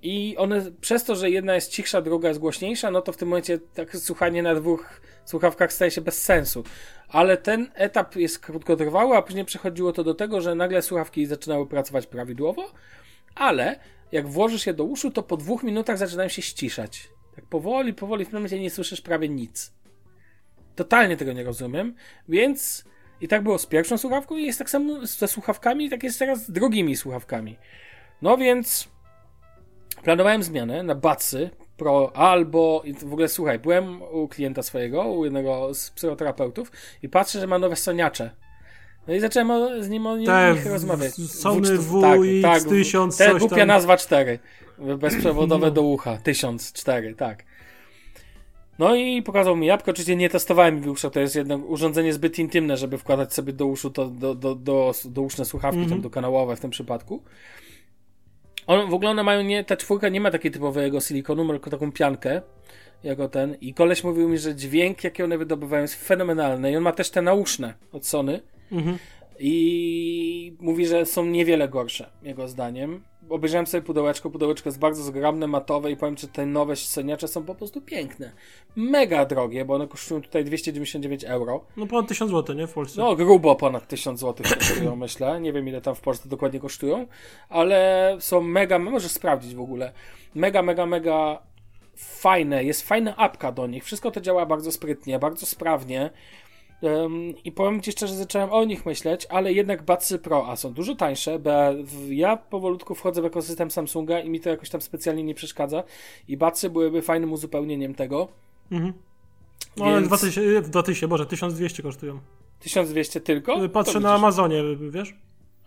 I 0.03 0.37
one, 0.39 0.63
przez 0.81 1.05
to, 1.05 1.17
że 1.17 1.31
jedna 1.31 1.55
jest 1.55 1.71
cichsza, 1.71 2.03
druga 2.03 2.29
jest 2.29 2.41
głośniejsza, 2.41 2.91
no 2.91 3.03
to 3.03 3.13
w 3.13 3.17
tym 3.17 3.29
momencie 3.29 3.59
tak 3.75 3.97
słuchanie 3.97 4.43
na 4.43 4.55
dwóch 4.55 5.01
słuchawkach 5.25 5.73
staje 5.73 5.91
się 5.91 6.01
bez 6.01 6.23
sensu. 6.23 6.65
Ale 7.09 7.37
ten 7.37 7.71
etap 7.75 8.17
jest 8.17 8.39
krótkotrwały, 8.39 9.17
a 9.17 9.23
później 9.23 9.45
przechodziło 9.45 9.93
to 9.93 10.05
do 10.05 10.15
tego, 10.15 10.41
że 10.41 10.55
nagle 10.55 10.83
słuchawki 10.83 11.27
zaczynały 11.27 11.67
pracować 11.67 12.07
prawidłowo, 12.07 12.73
ale 13.35 13.79
jak 14.13 14.29
włożysz 14.29 14.67
je 14.67 14.75
do 14.75 14.85
uszu, 14.85 15.11
to 15.11 15.23
po 15.23 15.37
dwóch 15.37 15.63
minutach 15.63 15.99
zaczynają 15.99 16.29
się 16.29 16.43
ściszać. 16.43 17.09
Tak 17.37 17.45
powoli, 17.45 17.95
powoli, 17.95 18.25
w 18.25 18.29
tym 18.29 18.39
momencie 18.39 18.61
nie 18.61 18.71
słyszysz 18.71 19.01
prawie 19.01 19.29
nic. 19.29 19.73
Totalnie 20.77 21.17
tego 21.17 21.33
nie 21.33 21.45
rozumiem, 21.45 21.95
więc 22.29 22.85
i 23.21 23.29
tak 23.29 23.43
było 23.43 23.59
z 23.59 23.67
pierwszą 23.67 23.99
słuchawką 23.99 24.37
i 24.37 24.47
jest 24.47 24.59
tak 24.59 24.71
samo 24.71 25.07
ze 25.07 25.29
słuchawkami, 25.29 25.85
i 25.85 25.91
tak 25.91 26.03
jest 26.03 26.19
teraz 26.19 26.47
z 26.47 26.51
drugimi 26.51 26.97
słuchawkami. 26.97 27.57
No 28.23 28.37
więc 28.37 28.89
planowałem 30.03 30.43
zmianę 30.43 30.83
na 30.83 30.95
Batsy 30.95 31.51
Pro 31.77 32.13
albo, 32.17 32.83
w 33.01 33.13
ogóle 33.13 33.29
słuchaj, 33.29 33.59
byłem 33.59 34.03
u 34.03 34.29
klienta 34.29 34.63
swojego, 34.63 35.05
u 35.05 35.25
jednego 35.25 35.75
z 35.75 35.91
psychoterapeutów 35.91 36.73
i 37.03 37.09
patrzę, 37.09 37.41
że 37.41 37.47
ma 37.47 37.59
nowe 37.59 37.77
soniacze. 37.77 38.31
No 39.07 39.15
i 39.15 39.21
zacząłem 39.21 39.83
z 39.83 39.89
nim 39.89 40.07
o 40.07 40.17
nich 40.17 40.27
Te 40.27 40.55
rozmawiać. 40.65 41.15
Sony 41.15 41.79
W- 41.79 42.01
tak, 42.03 42.21
tak, 42.43 42.63
WX1000 42.63 43.19
Te 43.19 43.31
coś 43.31 43.41
głupia 43.41 43.57
tam. 43.57 43.69
nazwa 43.69 43.97
4. 43.97 44.39
Bezprzewodowe 44.99 45.71
do 45.79 45.83
ucha. 45.83 46.17
1004, 46.17 47.15
tak. 47.15 47.45
No 48.79 48.95
i 48.95 49.23
pokazał 49.23 49.57
mi 49.57 49.67
jabłko. 49.67 49.91
Oczywiście 49.91 50.17
nie 50.17 50.31
testowałem 50.31 50.81
mi 50.81 50.89
usza. 50.89 51.11
To 51.11 51.21
jest 51.21 51.37
jednak 51.37 51.61
urządzenie 51.67 52.13
zbyt 52.13 52.39
intymne, 52.39 52.77
żeby 52.77 52.99
wkładać 52.99 53.35
sobie 53.35 53.53
do 53.53 53.67
uszu 53.67 53.91
to 53.91 54.07
do, 54.07 54.35
do, 54.35 54.55
do, 54.55 54.93
do 55.05 55.23
uszne 55.23 55.45
słuchawki, 55.45 55.79
Mhm. 55.79 55.91
tam 55.91 56.01
do 56.03 56.11
kanałowe 56.11 56.57
w 56.57 56.61
tym 56.61 56.71
przypadku. 56.71 57.23
On, 58.67 58.91
w 58.91 58.95
ogóle 58.95 59.11
one 59.11 59.23
mają 59.23 59.43
nie, 59.43 59.65
ta 59.65 59.77
czwórka 59.77 60.09
nie 60.09 60.21
ma 60.21 60.31
takiej 60.31 60.51
typowego 60.51 61.01
silikonu, 61.01 61.49
tylko 61.49 61.71
taką 61.71 61.93
piankę, 61.93 62.43
jako 63.05 63.29
ten. 63.29 63.55
I 63.61 63.75
koleś 63.75 64.05
mówił 64.05 64.29
mi, 64.29 64.39
że 64.39 64.55
dźwięk, 64.55 65.05
jaki 65.05 65.23
one 65.23 65.39
wydobywają, 65.39 65.83
jest 65.83 66.07
fenomenalny. 66.09 66.73
I 66.73 66.77
on 66.77 66.83
ma 66.83 66.93
też 66.93 67.11
te 67.11 67.23
nauszne 67.23 67.75
od 67.93 68.07
Sony. 68.07 68.41
Mhm. 68.73 68.99
I 69.39 70.57
mówi, 70.61 70.87
że 70.87 71.07
są 71.07 71.25
niewiele 71.27 71.69
gorsze, 71.69 72.11
jego 72.23 72.49
zdaniem. 72.49 73.05
Obejrzałem 73.29 73.67
sobie 73.67 73.83
pudełeczko, 73.83 74.31
pudełeczko 74.31 74.69
jest 74.69 74.79
bardzo 74.79 75.03
zgrabne, 75.03 75.47
matowe 75.47 75.91
i 75.91 75.97
powiem, 75.97 76.17
że 76.17 76.29
te 76.29 76.47
nowe 76.47 76.77
soniacze 76.77 77.29
są 77.29 77.45
po 77.45 77.55
prostu 77.55 77.81
piękne. 77.81 78.33
Mega 78.77 79.25
drogie, 79.25 79.65
bo 79.65 79.75
one 79.75 79.89
kosztują 79.89 80.23
tutaj 80.23 80.45
299 80.45 81.25
euro. 81.25 81.65
No 81.77 81.87
ponad 81.87 82.09
1000 82.09 82.31
zł, 82.31 82.57
nie? 82.57 82.67
W 82.67 82.73
Polsce. 82.73 83.01
No, 83.01 83.17
grubo 83.17 83.57
ponad 83.57 83.89
1000 83.89 84.21
zł 84.21 84.47
kosztują, 84.59 84.97
myślę. 85.07 85.41
Nie 85.41 85.53
wiem, 85.53 85.69
ile 85.69 85.81
tam 85.81 85.95
w 85.95 86.01
Polsce 86.01 86.29
dokładnie 86.29 86.61
kosztują, 86.61 87.07
ale 87.49 88.17
są 88.21 88.41
mega, 88.41 88.79
możesz 88.79 89.13
sprawdzić 89.13 89.55
w 89.55 89.61
ogóle. 89.61 89.93
Mega, 90.35 90.63
mega, 90.63 90.87
mega 90.87 91.43
fajne. 91.97 92.65
Jest 92.65 92.89
fajna 92.89 93.17
apka 93.17 93.53
do 93.53 93.67
nich. 93.67 93.85
Wszystko 93.85 94.11
to 94.11 94.21
działa 94.21 94.47
bardzo 94.47 94.73
sprytnie, 94.73 95.19
bardzo 95.19 95.47
sprawnie. 95.47 96.11
Ym, 96.85 97.35
I 97.45 97.53
powiem 97.53 97.81
Ci 97.81 97.93
szczerze, 97.93 98.15
zacząłem 98.15 98.53
o 98.53 98.65
nich 98.65 98.87
myśleć, 98.87 99.27
ale 99.31 99.53
jednak 99.53 99.83
Batsy 99.83 100.19
Pro, 100.19 100.47
a 100.49 100.57
są 100.57 100.73
dużo 100.73 100.95
tańsze, 100.95 101.39
bo 101.39 101.51
ja, 102.09 102.37
powolutku 102.37 102.95
wchodzę 102.95 103.23
w 103.23 103.25
ekosystem 103.25 103.71
Samsunga 103.71 104.21
i 104.21 104.31
mi 104.31 104.41
to 104.41 104.51
jakoś 104.51 104.71
tam 104.71 104.81
specjalnie 104.81 105.23
nie 105.23 105.35
przeszkadza. 105.35 105.83
I 106.29 106.37
Batsy 106.37 106.71
byłyby 106.71 107.03
fajnym 107.03 107.33
uzupełnieniem 107.33 107.95
tego. 107.95 108.29
Mhm. 108.73 108.93
No 109.77 109.85
ale 109.85 109.95
Więc- 109.95 110.09
2000, 110.09 110.63
2000, 110.71 111.09
boże, 111.09 111.27
1200 111.27 111.83
kosztują. 111.83 112.21
1200 112.61 113.21
tylko? 113.21 113.69
Patrzę 113.69 113.93
To 113.93 114.01
na 114.01 114.09
widzisz. 114.09 114.19
Amazonie, 114.19 114.63
wiesz? 114.91 115.15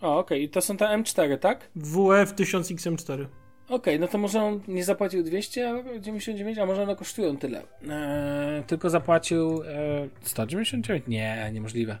O, 0.00 0.18
okej, 0.18 0.42
i 0.42 0.48
to 0.48 0.60
są 0.60 0.76
te 0.76 0.84
M4, 0.84 1.38
tak? 1.38 1.70
WF 1.76 2.34
1000XM4. 2.34 3.26
Okej, 3.70 4.00
no 4.00 4.08
to 4.08 4.18
może 4.18 4.42
on 4.42 4.60
nie 4.68 4.84
zapłacił 4.84 5.22
299, 5.22 6.58
a 6.58 6.66
może 6.66 6.82
one 6.82 6.96
kosztują 6.96 7.36
tyle. 7.36 7.62
Eee, 7.90 8.62
tylko 8.66 8.90
zapłacił 8.90 9.62
e, 9.62 10.08
199? 10.20 11.04
Nie, 11.08 11.50
niemożliwe. 11.52 11.98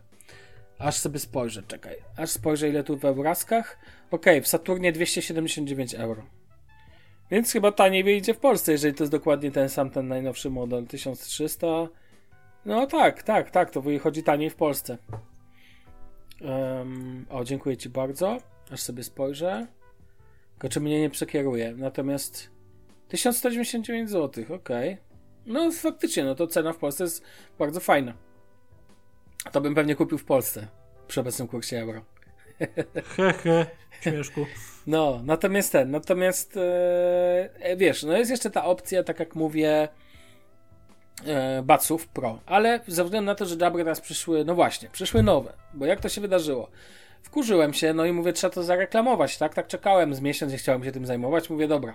Aż 0.78 0.96
sobie 0.96 1.18
spojrzę, 1.18 1.62
czekaj. 1.62 1.96
Aż 2.16 2.30
spojrzę 2.30 2.68
ile 2.68 2.84
tu 2.84 2.98
w 2.98 3.04
obrazkach. 3.04 3.78
Okej, 4.10 4.42
w 4.42 4.48
Saturnie 4.48 4.92
279 4.92 5.94
euro. 5.94 6.22
Więc 7.30 7.52
chyba 7.52 7.72
taniej 7.72 8.04
wyjdzie 8.04 8.34
w 8.34 8.38
Polsce, 8.38 8.72
jeżeli 8.72 8.94
to 8.94 9.02
jest 9.04 9.12
dokładnie 9.12 9.50
ten 9.50 9.68
sam, 9.68 9.90
ten 9.90 10.08
najnowszy 10.08 10.50
model 10.50 10.86
1300. 10.86 11.66
No 12.64 12.86
tak, 12.86 13.22
tak, 13.22 13.50
tak, 13.50 13.70
to 13.70 13.82
wychodzi 13.82 14.22
taniej 14.22 14.50
w 14.50 14.56
Polsce. 14.56 14.98
Em, 16.40 17.26
o, 17.30 17.44
dziękuję 17.44 17.76
Ci 17.76 17.88
bardzo. 17.88 18.38
Aż 18.70 18.80
sobie 18.80 19.02
spojrzę. 19.02 19.66
Tylko 20.60 20.72
czy 20.72 20.80
mnie 20.80 21.00
nie 21.00 21.10
przekieruje. 21.10 21.74
Natomiast 21.76 22.50
1199 23.08 24.10
zł, 24.10 24.44
okej. 24.54 24.96
No 25.46 25.72
faktycznie, 25.72 26.24
no 26.24 26.34
to 26.34 26.46
cena 26.46 26.72
w 26.72 26.76
Polsce 26.76 27.04
jest 27.04 27.22
bardzo 27.58 27.80
fajna. 27.80 28.14
To 29.52 29.60
bym 29.60 29.74
pewnie 29.74 29.94
kupił 29.94 30.18
w 30.18 30.24
Polsce 30.24 30.66
przy 31.08 31.20
obecnym 31.20 31.48
kursie 31.48 31.78
euro. 31.78 32.04
He, 33.16 33.32
he, 33.32 33.66
śmieszku. 34.00 34.46
No, 34.86 35.20
natomiast 35.24 35.72
ten, 35.72 35.90
natomiast 35.90 36.56
e, 36.56 36.60
e, 37.54 37.76
wiesz, 37.76 38.02
no 38.02 38.16
jest 38.16 38.30
jeszcze 38.30 38.50
ta 38.50 38.64
opcja, 38.64 39.02
tak 39.02 39.20
jak 39.20 39.34
mówię, 39.34 39.88
e, 41.26 41.62
Batsów 41.62 42.08
Pro, 42.08 42.40
ale 42.46 42.80
ze 42.86 43.04
względu 43.04 43.26
na 43.26 43.34
to, 43.34 43.46
że 43.46 43.56
Jabry 43.60 43.84
teraz 43.84 44.00
przyszły, 44.00 44.44
no 44.44 44.54
właśnie, 44.54 44.88
przyszły 44.90 45.22
nowe, 45.22 45.52
bo 45.74 45.86
jak 45.86 46.00
to 46.00 46.08
się 46.08 46.20
wydarzyło? 46.20 46.70
Wkurzyłem 47.22 47.72
się, 47.74 47.94
no 47.94 48.04
i 48.04 48.12
mówię, 48.12 48.32
trzeba 48.32 48.54
to 48.54 48.62
zareklamować, 48.62 49.38
tak? 49.38 49.54
Tak 49.54 49.66
czekałem 49.66 50.14
z 50.14 50.20
miesiąc, 50.20 50.52
nie 50.52 50.58
chciałem 50.58 50.84
się 50.84 50.92
tym 50.92 51.06
zajmować, 51.06 51.50
mówię, 51.50 51.68
dobra. 51.68 51.94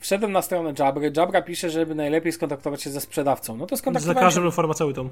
Wszedłem 0.00 0.32
na 0.32 0.42
stronę 0.42 0.72
Jabry, 0.78 1.12
Jabra 1.16 1.42
pisze, 1.42 1.70
żeby 1.70 1.94
najlepiej 1.94 2.32
skontaktować 2.32 2.82
się 2.82 2.90
ze 2.90 3.00
sprzedawcą. 3.00 3.56
No 3.56 3.66
to 3.66 3.76
Z 3.76 3.78
skontaktowałem 3.78 4.16
się 4.16 4.20
lekarzem 4.20 4.44
lub 4.44 4.54
farmaceutą. 4.54 5.08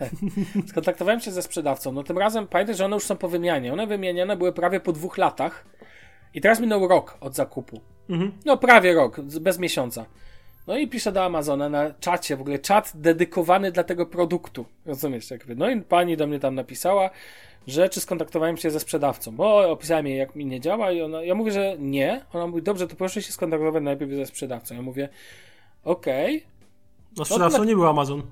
Skontaktowałem 0.70 1.20
się 1.20 1.30
ze 1.30 1.42
sprzedawcą. 1.42 1.92
No 1.92 2.02
tym 2.02 2.18
razem 2.18 2.46
pamiętaj, 2.46 2.74
że 2.76 2.84
one 2.84 2.96
już 2.96 3.04
są 3.04 3.16
po 3.16 3.28
wymianie. 3.28 3.72
One 3.72 3.86
wymieniane 3.86 4.36
były 4.36 4.52
prawie 4.52 4.80
po 4.80 4.92
dwóch 4.92 5.18
latach. 5.18 5.64
I 6.34 6.40
teraz 6.40 6.60
minął 6.60 6.88
rok 6.88 7.16
od 7.20 7.34
zakupu. 7.34 7.80
Mhm. 8.10 8.32
No 8.44 8.56
prawie 8.56 8.94
rok, 8.94 9.20
z- 9.26 9.38
bez 9.38 9.58
miesiąca. 9.58 10.06
No 10.66 10.76
i 10.76 10.88
piszę 10.88 11.12
do 11.12 11.24
Amazona 11.24 11.68
na 11.68 11.90
czacie, 12.00 12.36
w 12.36 12.40
ogóle 12.40 12.58
czat 12.58 12.92
dedykowany 12.94 13.72
dla 13.72 13.84
tego 13.84 14.06
produktu. 14.06 14.66
Rozumiesz? 14.86 15.30
Jakby. 15.30 15.56
No 15.56 15.70
i 15.70 15.80
pani 15.82 16.16
do 16.16 16.26
mnie 16.26 16.38
tam 16.40 16.54
napisała, 16.54 17.10
że 17.66 17.88
czy 17.88 18.00
skontaktowałem 18.00 18.56
się 18.56 18.70
ze 18.70 18.80
sprzedawcą. 18.80 19.32
Bo 19.36 19.70
opisałem 19.70 20.06
jej, 20.06 20.18
jak 20.18 20.34
mi 20.36 20.46
nie 20.46 20.60
działa 20.60 20.92
i 20.92 21.02
ona, 21.02 21.22
ja 21.22 21.34
mówię, 21.34 21.52
że 21.52 21.76
nie. 21.78 22.24
Ona 22.32 22.46
mówi, 22.46 22.62
dobrze, 22.62 22.88
to 22.88 22.96
proszę 22.96 23.22
się 23.22 23.32
skontaktować 23.32 23.82
najpierw 23.82 24.12
ze 24.12 24.26
sprzedawcą. 24.26 24.74
Ja 24.74 24.82
mówię, 24.82 25.08
okej. 25.84 26.44
No 27.16 27.24
sprzedawcą 27.24 27.56
dla- 27.58 27.66
nie 27.66 27.74
był 27.74 27.86
Amazon. 27.86 28.22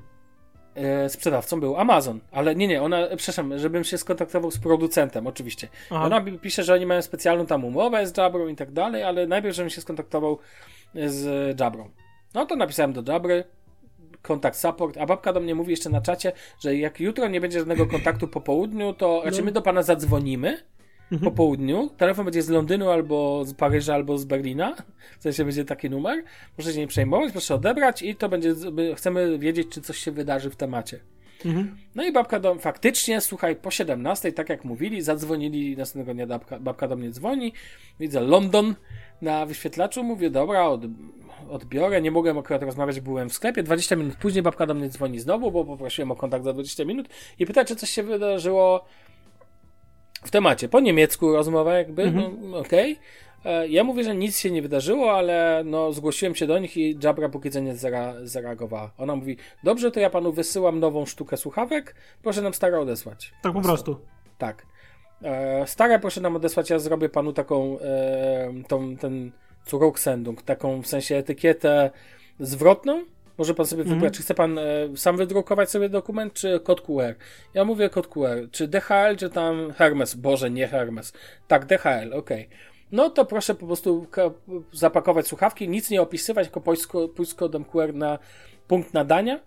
E, 0.74 1.08
sprzedawcą 1.08 1.60
był 1.60 1.76
Amazon, 1.76 2.20
ale 2.32 2.54
nie, 2.54 2.66
nie, 2.68 2.82
ona, 2.82 3.06
przepraszam, 3.16 3.58
żebym 3.58 3.84
się 3.84 3.98
skontaktował 3.98 4.50
z 4.50 4.58
producentem, 4.58 5.26
oczywiście. 5.26 5.68
Aha. 5.90 6.04
Ona 6.04 6.20
mi 6.20 6.38
pisze, 6.38 6.64
że 6.64 6.74
oni 6.74 6.86
mają 6.86 7.02
specjalną 7.02 7.46
tam 7.46 7.64
umowę 7.64 8.06
z 8.06 8.16
Jabrą 8.16 8.48
i 8.48 8.56
tak 8.56 8.72
dalej, 8.72 9.02
ale 9.02 9.26
najpierw, 9.26 9.56
żebym 9.56 9.70
się 9.70 9.80
skontaktował 9.80 10.38
z 10.94 11.60
Jabrą. 11.60 11.90
No 12.34 12.46
to 12.46 12.56
napisałem 12.56 12.92
do 12.92 13.12
Jabry, 13.12 13.44
kontakt 14.24 14.56
support, 14.58 14.96
a 14.96 15.06
babka 15.06 15.32
do 15.32 15.40
mnie 15.40 15.54
mówi 15.54 15.70
jeszcze 15.70 15.90
na 15.90 16.00
czacie, 16.00 16.32
że 16.60 16.76
jak 16.76 17.00
jutro 17.00 17.28
nie 17.28 17.40
będzie 17.40 17.58
żadnego 17.58 17.86
kontaktu 17.86 18.28
po 18.28 18.40
południu, 18.40 18.92
to 18.92 19.22
znaczy 19.22 19.42
my 19.42 19.52
do 19.52 19.62
pana 19.62 19.82
zadzwonimy 19.82 20.58
po 21.24 21.30
południu. 21.30 21.90
Telefon 21.96 22.24
będzie 22.24 22.42
z 22.42 22.48
Londynu 22.48 22.90
albo 22.90 23.44
z 23.44 23.54
Paryża, 23.54 23.94
albo 23.94 24.18
z 24.18 24.24
Berlina. 24.24 24.76
W 25.18 25.22
sensie 25.22 25.44
będzie 25.44 25.64
taki 25.64 25.90
numer. 25.90 26.22
Proszę 26.56 26.72
się 26.72 26.78
nie 26.80 26.86
przejmować, 26.86 27.32
proszę 27.32 27.54
odebrać 27.54 28.02
i 28.02 28.16
to 28.16 28.28
będzie, 28.28 28.54
chcemy 28.94 29.38
wiedzieć, 29.38 29.68
czy 29.68 29.80
coś 29.80 29.98
się 29.98 30.12
wydarzy 30.12 30.50
w 30.50 30.56
temacie. 30.56 31.00
No 31.94 32.04
i 32.04 32.12
babka 32.12 32.40
do 32.40 32.54
faktycznie, 32.54 33.20
słuchaj, 33.20 33.56
po 33.56 33.70
17, 33.70 34.32
tak 34.32 34.48
jak 34.48 34.64
mówili, 34.64 35.02
zadzwonili 35.02 35.76
następnego 35.76 36.14
dnia, 36.14 36.26
babka, 36.26 36.60
babka 36.60 36.88
do 36.88 36.96
mnie 36.96 37.10
dzwoni, 37.10 37.52
widzę 38.00 38.20
London 38.20 38.74
na 39.22 39.46
wyświetlaczu, 39.46 40.04
mówię, 40.04 40.30
dobra, 40.30 40.66
od, 40.66 40.80
odbiorę, 41.50 42.00
nie 42.02 42.10
mogłem 42.10 42.38
akurat 42.38 42.62
rozmawiać, 42.62 43.00
byłem 43.00 43.28
w 43.28 43.32
sklepie, 43.32 43.62
20 43.62 43.96
minut 43.96 44.16
później 44.16 44.42
babka 44.42 44.66
do 44.66 44.74
mnie 44.74 44.88
dzwoni 44.88 45.18
znowu, 45.20 45.50
bo 45.50 45.64
poprosiłem 45.64 46.10
o 46.10 46.16
kontakt 46.16 46.44
za 46.44 46.52
20 46.52 46.84
minut 46.84 47.08
i 47.38 47.46
pyta, 47.46 47.64
czy 47.64 47.76
coś 47.76 47.90
się 47.90 48.02
wydarzyło 48.02 48.84
w 50.24 50.30
temacie. 50.30 50.68
Po 50.68 50.80
niemiecku 50.80 51.32
rozmowa 51.32 51.74
jakby, 51.74 52.02
Mhm. 52.02 52.50
no 52.50 52.58
okej. 52.58 52.98
E, 53.44 53.68
Ja 53.68 53.84
mówię, 53.84 54.04
że 54.04 54.14
nic 54.14 54.38
się 54.38 54.50
nie 54.50 54.62
wydarzyło, 54.62 55.12
ale 55.12 55.62
no 55.66 55.92
zgłosiłem 55.92 56.34
się 56.34 56.46
do 56.46 56.58
nich 56.58 56.76
i 56.76 56.98
Jabra 57.02 57.28
póki 57.28 57.50
co 57.50 57.60
nie 57.60 57.76
zara 57.76 58.14
zareagowała. 58.22 58.90
Ona 58.98 59.16
mówi, 59.16 59.36
dobrze, 59.64 59.90
to 59.90 60.00
ja 60.00 60.10
panu 60.10 60.32
wysyłam 60.32 60.80
nową 60.80 61.06
sztukę 61.06 61.36
słuchawek, 61.36 61.94
proszę 62.22 62.42
nam 62.42 62.54
stare 62.54 62.80
odesłać. 62.80 63.32
Tak 63.42 63.52
po 63.52 63.60
prostu. 63.60 63.96
Tak. 64.38 64.66
E, 65.22 65.66
stare 65.66 65.98
proszę 65.98 66.20
nam 66.20 66.36
odesłać, 66.36 66.70
ja 66.70 66.78
zrobię 66.78 67.08
panu 67.08 67.32
taką, 67.32 67.78
e, 67.80 68.52
tą, 68.68 68.96
ten 68.96 69.32
Zurücksendung, 69.66 70.42
taką 70.42 70.82
w 70.82 70.86
sensie 70.86 71.16
etykietę 71.16 71.90
zwrotną. 72.40 73.04
Może 73.38 73.54
pan 73.54 73.66
sobie 73.66 73.82
Mhm. 73.82 73.98
wybrać, 73.98 74.14
czy 74.16 74.22
chce 74.22 74.34
pan 74.34 74.58
e, 74.58 74.62
sam 74.96 75.16
wydrukować 75.16 75.70
sobie 75.70 75.88
dokument, 75.88 76.32
czy 76.32 76.60
kod 76.60 76.80
QR. 76.80 77.14
Ja 77.54 77.64
mówię 77.64 77.90
kod 77.90 78.06
QR. 78.06 78.50
Czy 78.50 78.68
DHL, 78.68 79.16
czy 79.18 79.30
tam 79.30 79.72
Hermes. 79.72 80.14
Boże, 80.14 80.50
nie 80.50 80.68
Hermes. 80.68 81.12
Tak, 81.48 81.66
DHL, 81.66 82.12
okej. 82.14 82.48
No 82.92 83.10
to 83.10 83.24
proszę 83.24 83.54
po 83.54 83.66
prostu 83.66 84.06
zapakować 84.72 85.26
słuchawki, 85.26 85.68
nic 85.68 85.90
nie 85.90 86.02
opisywać, 86.02 86.46
tylko 86.46 86.60
pójść 86.60 86.82
z 86.82 86.88
pójść 87.16 87.30
z 87.32 87.34
kodem 87.34 87.64
QR 87.64 87.94
na 87.94 88.18
punkt 88.68 88.94
nadania. 88.94 89.40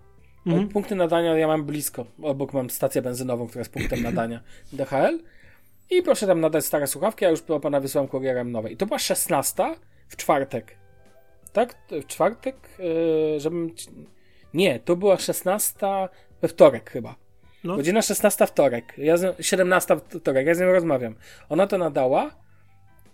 Mhm. 0.45 0.69
Punkty 0.69 0.95
nadania 0.95 1.37
ja 1.37 1.47
mam 1.47 1.63
blisko. 1.63 2.05
Obok 2.21 2.53
mam 2.53 2.69
stację 2.69 3.01
benzynową, 3.01 3.47
która 3.47 3.61
jest 3.61 3.73
punktem 3.73 4.03
nadania 4.03 4.39
DHL. 4.73 5.19
I 5.89 6.01
proszę 6.01 6.27
tam 6.27 6.39
nadać 6.39 6.65
stare 6.65 6.87
słuchawki, 6.87 7.25
a 7.25 7.29
już 7.29 7.41
do 7.41 7.59
pana 7.59 7.79
wysłałem 7.79 8.07
kurierem 8.07 8.51
nowe. 8.51 8.71
I 8.71 8.77
to 8.77 8.85
była 8.85 8.99
16 8.99 9.63
w 10.07 10.15
czwartek. 10.15 10.77
Tak? 11.53 11.75
W 11.91 12.05
czwartek? 12.05 12.55
Yy, 12.79 13.39
żebym. 13.39 13.75
Nie, 14.53 14.79
to 14.79 14.95
była 14.95 15.17
16 15.17 15.87
we 16.41 16.47
wtorek 16.47 16.89
chyba. 16.89 17.15
No. 17.63 17.75
Godzina 17.75 18.01
16 18.01 18.47
wtorek. 18.47 18.93
Ja 18.97 19.17
z 19.17 19.23
nią, 19.23 19.33
17 19.39 19.97
wtorek. 20.09 20.47
Ja 20.47 20.55
z 20.55 20.59
nią 20.59 20.71
rozmawiam. 20.71 21.15
Ona 21.49 21.67
to 21.67 21.77
nadała. 21.77 22.31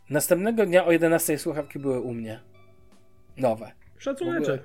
Następnego 0.09 0.65
dnia 0.65 0.85
o 0.85 0.91
11 0.91 1.37
słuchawki 1.37 1.79
były 1.79 2.01
u 2.01 2.13
mnie. 2.13 2.39
Nowe. 3.37 3.71
Szacuneczek. 3.97 4.61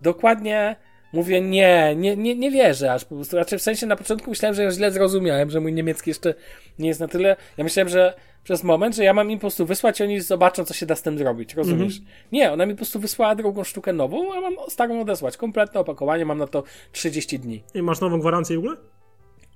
Dokładnie 0.00 0.76
mówię, 1.12 1.40
nie, 1.40 1.94
nie, 1.96 2.16
nie, 2.16 2.34
nie 2.34 2.50
wierzę 2.50 2.92
aż 2.92 3.04
po 3.04 3.14
prostu. 3.14 3.30
Znaczy 3.30 3.58
w 3.58 3.62
sensie 3.62 3.86
na 3.86 3.96
początku 3.96 4.30
myślałem, 4.30 4.54
że 4.54 4.62
ja 4.62 4.70
źle 4.70 4.90
zrozumiałem, 4.90 5.50
że 5.50 5.60
mój 5.60 5.72
niemiecki 5.72 6.10
jeszcze 6.10 6.34
nie 6.78 6.88
jest 6.88 7.00
na 7.00 7.08
tyle. 7.08 7.36
Ja 7.56 7.64
myślałem, 7.64 7.88
że 7.88 8.14
przez 8.44 8.62
moment, 8.62 8.96
że 8.96 9.04
ja 9.04 9.12
mam 9.12 9.30
im 9.30 9.38
po 9.38 9.40
prostu 9.40 9.66
wysłać 9.66 10.00
i 10.00 10.02
oni 10.02 10.20
zobaczą, 10.20 10.64
co 10.64 10.74
się 10.74 10.86
da 10.86 10.96
z 10.96 11.02
tym 11.02 11.18
zrobić. 11.18 11.54
Rozumiesz? 11.54 12.00
Nie, 12.32 12.52
ona 12.52 12.66
mi 12.66 12.72
po 12.72 12.76
prostu 12.76 13.00
wysłała 13.00 13.34
drugą 13.34 13.64
sztukę 13.64 13.92
nową, 13.92 14.34
a 14.34 14.40
mam 14.40 14.54
starą 14.68 15.00
odesłać. 15.00 15.36
Kompletne 15.36 15.80
opakowanie, 15.80 16.24
mam 16.24 16.38
na 16.38 16.46
to 16.46 16.62
30 16.92 17.38
dni. 17.38 17.62
I 17.74 17.82
masz 17.82 18.00
nową 18.00 18.20
gwarancję 18.20 18.56
w 18.56 18.58
ogóle? 18.58 18.76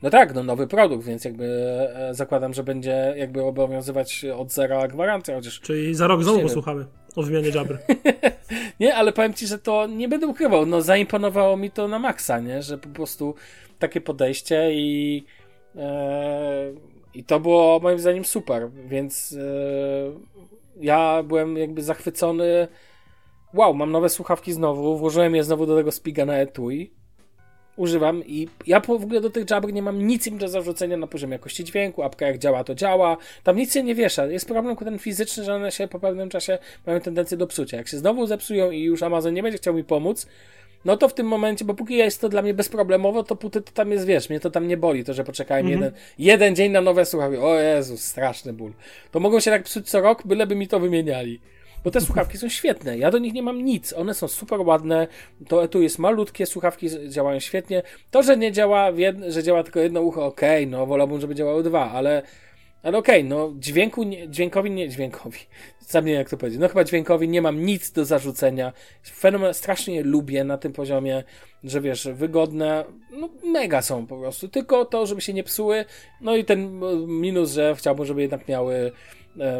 No 0.03 0.11
tak, 0.11 0.35
no 0.35 0.43
nowy 0.43 0.67
produkt, 0.67 1.07
więc 1.07 1.25
jakby 1.25 1.45
e, 1.95 2.15
zakładam, 2.15 2.55
że 2.55 2.65
będzie 2.65 3.15
jakby 3.17 3.43
obowiązywać 3.43 4.25
od 4.37 4.53
zera 4.53 4.89
gwarancja, 4.89 5.35
chociaż 5.35 5.61
Czyli 5.61 5.95
za 5.95 6.07
rok 6.07 6.23
znowu 6.23 6.41
posłuchamy 6.41 6.87
o 7.17 7.23
wymianie 7.23 7.49
Jabry. 7.49 7.79
Nie, 8.81 8.95
ale 8.95 9.13
powiem 9.13 9.35
ci, 9.35 9.47
że 9.47 9.59
to 9.59 9.87
nie 9.87 10.09
będę 10.09 10.27
ukrywał. 10.27 10.67
No, 10.67 10.83
zaimponowało 10.83 11.57
mi 11.57 11.71
to 11.71 11.89
na 11.89 11.99
maksa, 11.99 12.41
nie? 12.41 12.63
Że 12.63 12.79
po 12.79 12.89
prostu 12.89 13.35
takie 13.79 14.01
podejście 14.01 14.75
i. 14.75 15.25
E, 15.77 16.73
I 17.15 17.25
to 17.25 17.41
było 17.41 17.81
moim 17.81 17.99
zdaniem 17.99 18.25
super, 18.25 18.71
więc 18.87 19.33
e, 19.33 19.45
ja 20.81 21.23
byłem 21.23 21.57
jakby 21.57 21.83
zachwycony. 21.83 22.69
Wow, 23.55 23.75
mam 23.75 23.93
nowe 23.93 24.09
słuchawki 24.09 24.53
znowu, 24.53 24.99
włożyłem 24.99 25.35
je 25.35 25.45
znowu 25.45 25.67
do 25.67 25.77
tego 25.77 25.93
spiga 25.93 26.25
na 26.27 26.37
etui. 26.37 26.91
Używam 27.77 28.23
i 28.27 28.49
ja 28.67 28.81
w 28.81 28.91
ogóle 28.91 29.21
do 29.21 29.31
tych 29.31 29.51
Jabr 29.51 29.73
nie 29.73 29.83
mam 29.83 30.07
nic 30.07 30.27
im 30.27 30.39
do 30.39 30.49
zarzucenia 30.49 30.97
na 30.97 31.07
poziomie 31.07 31.33
jakości 31.33 31.65
dźwięku, 31.65 32.03
apka 32.03 32.27
jak 32.27 32.39
działa, 32.39 32.65
to 32.65 32.75
działa. 32.75 33.17
Tam 33.45 33.57
nic 33.57 33.75
się 33.75 33.83
nie 33.83 33.95
wiesza. 33.95 34.27
Jest 34.27 34.49
problem 34.49 34.77
ten 34.77 34.99
fizyczny, 34.99 35.45
że 35.45 35.55
one 35.55 35.73
się 35.73 35.89
po 35.89 36.01
pewnym 36.01 36.29
czasie 36.29 36.59
mają 36.87 37.01
tendencję 37.01 37.37
do 37.37 37.47
psucia. 37.47 37.77
Jak 37.77 37.89
się 37.89 37.99
znowu 37.99 38.27
zepsują 38.27 38.71
i 38.71 38.81
już 38.81 39.03
Amazon 39.03 39.35
nie 39.35 39.43
będzie 39.43 39.59
chciał 39.59 39.75
mi 39.75 39.85
pomóc, 39.85 40.27
no 40.85 40.97
to 40.97 41.09
w 41.09 41.15
tym 41.15 41.27
momencie, 41.27 41.65
bo 41.65 41.75
póki 41.75 41.95
jest 41.95 42.21
to 42.21 42.29
dla 42.29 42.43
mnie 42.43 42.55
bezproblemowo, 42.55 43.23
to 43.23 43.37
póty 43.37 43.61
to 43.63 43.73
tam 43.73 43.91
jest, 43.91 44.07
wiesz, 44.07 44.31
mnie 44.31 44.41
to 44.41 44.51
tam 44.51 44.69
nie 44.69 44.77
boli, 44.77 45.05
to 45.05 45.15
że 45.15 45.25
poczekałem 45.25 45.69
jeden, 45.69 45.93
jeden 46.19 46.57
dzień 46.57 46.73
na 46.73 46.81
nowe 46.81 47.05
słuchawki. 47.05 47.39
O 47.39 47.61
Jezus, 47.61 48.05
straszny 48.05 48.53
ból. 48.53 48.73
To 49.11 49.21
mogą 49.21 49.41
się 49.41 49.51
tak 49.51 49.63
psuć 49.63 49.91
co 49.91 50.01
rok, 50.01 50.27
byleby 50.27 50.55
mi 50.55 50.69
to 50.69 50.81
wymieniali. 50.81 51.41
Bo 51.85 51.91
te 51.91 52.01
słuchawki 52.01 52.39
są 52.39 52.49
świetne. 52.49 52.99
Ja 52.99 53.11
do 53.11 53.19
nich 53.19 53.35
nie 53.35 53.43
mam 53.43 53.65
nic. 53.65 53.93
One 53.93 54.15
są 54.15 54.29
super 54.29 54.61
ładne. 54.61 55.07
To 55.49 55.69
tu 55.69 55.83
jest 55.83 55.99
malutkie, 55.99 56.47
słuchawki 56.47 56.89
działają 57.09 57.41
świetnie. 57.41 57.83
To, 58.11 58.23
że 58.23 58.37
nie 58.37 58.53
działa, 58.53 58.91
że 59.29 59.43
działa 59.43 59.63
tylko 59.63 59.81
jedno 59.81 60.01
ucho, 60.01 60.25
okej, 60.27 60.67
no 60.67 60.87
wolałbym, 60.87 61.21
żeby 61.21 61.35
działały 61.35 61.63
dwa, 61.63 61.91
ale 61.91 62.23
ale 62.85 62.99
okej, 62.99 63.25
no 63.25 63.53
dźwięku, 63.59 64.03
nie, 64.03 64.29
dźwiękowi 64.29 64.71
nie, 64.71 64.89
dźwiękowi, 64.89 65.39
sam 65.81 66.05
nie 66.05 66.13
wiem 66.13 66.19
jak 66.19 66.31
to 66.31 66.37
powiedzieć, 66.37 66.61
no 66.61 66.69
chyba 66.69 66.85
dźwiękowi 66.85 67.29
nie 67.29 67.43
mam 67.43 67.65
nic 67.65 67.93
do 67.93 68.05
zarzucenia. 68.05 68.73
Fenomen, 69.03 69.55
strasznie 69.55 70.03
lubię 70.03 70.45
na 70.45 70.59
tym 70.59 70.73
poziomie, 70.73 71.25
że 71.65 71.81
wiesz, 71.81 72.09
wygodne, 72.13 72.85
no 73.11 73.29
mega 73.45 73.83
są 73.83 74.07
po 74.07 74.19
prostu, 74.19 74.49
tylko 74.49 74.85
to, 74.85 75.07
żeby 75.07 75.21
się 75.21 75.33
nie 75.33 75.45
psuły, 75.45 75.85
no 76.21 76.37
i 76.37 76.45
ten 76.45 76.81
minus, 77.07 77.53
że 77.53 77.75
chciałbym, 77.77 78.07
żeby 78.07 78.23
jednak 78.23 78.49
miały, 78.49 78.93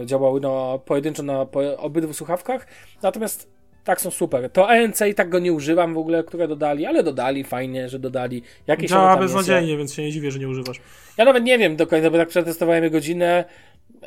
działały 0.05 0.41
na, 0.41 0.79
pojedynczo 0.85 1.23
na 1.23 1.47
po, 1.47 1.77
obydwu 1.77 2.13
słuchawkach, 2.13 2.67
natomiast 3.03 3.55
tak 3.85 4.01
są 4.01 4.11
super. 4.11 4.51
To 4.51 4.69
ANC 4.69 5.01
i 5.11 5.15
tak 5.15 5.29
go 5.29 5.39
nie 5.39 5.53
używam 5.53 5.95
w 5.95 5.99
ogóle, 5.99 6.25
które 6.25 6.49
dodali, 6.49 6.87
ale 6.87 7.03
dodali, 7.03 7.45
fajnie, 7.45 7.89
że 7.89 7.99
dodali. 7.99 8.43
Jakieś 8.67 8.91
Działa 8.91 9.15
tam 9.15 9.23
jest, 9.23 9.35
beznadziejnie, 9.35 9.77
więc 9.77 9.95
się 9.95 10.03
nie 10.03 10.13
dziwię, 10.13 10.31
że 10.31 10.39
nie 10.39 10.49
używasz. 10.49 10.81
ja 11.17 11.25
nawet 11.25 11.45
nie 11.45 11.59
wiem 11.59 11.77
do 11.77 11.87
końca, 11.87 12.11
bo 12.11 12.19
tak 12.19 12.29
przetestowałem 12.29 12.91
godzinę 12.91 13.45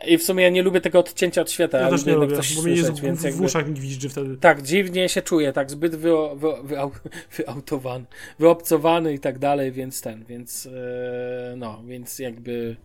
i 0.07 0.17
w 0.17 0.23
sumie 0.23 0.43
ja 0.43 0.49
nie 0.49 0.63
lubię 0.63 0.81
tego 0.81 0.99
odcięcia 0.99 1.41
od 1.41 1.51
świata. 1.51 1.79
Ja 1.79 1.89
też 1.89 2.05
nie 2.05 2.15
lubię, 2.15 2.35
coś 2.35 2.55
bo 2.55 2.63
mi 2.63 2.75
jest 2.75 2.99
więc 3.01 3.21
w, 3.21 3.23
jakby... 3.23 3.39
w 3.39 3.45
uszach 3.45 3.67
mi 3.67 3.73
gwizdży 3.73 4.09
wtedy. 4.09 4.37
Tak, 4.37 4.61
dziwnie 4.61 5.09
się 5.09 5.21
czuję, 5.21 5.53
tak 5.53 5.71
zbyt 5.71 5.95
wy, 5.95 6.11
wy, 6.35 6.47
wyau, 6.63 6.91
wyautowany, 7.37 8.05
wyobcowany 8.39 9.13
i 9.13 9.19
tak 9.19 9.39
dalej, 9.39 9.71
więc 9.71 10.01
ten, 10.01 10.25
więc 10.25 10.65
e, 10.65 11.55
no, 11.57 11.83
więc 11.87 12.19
jakby 12.19 12.75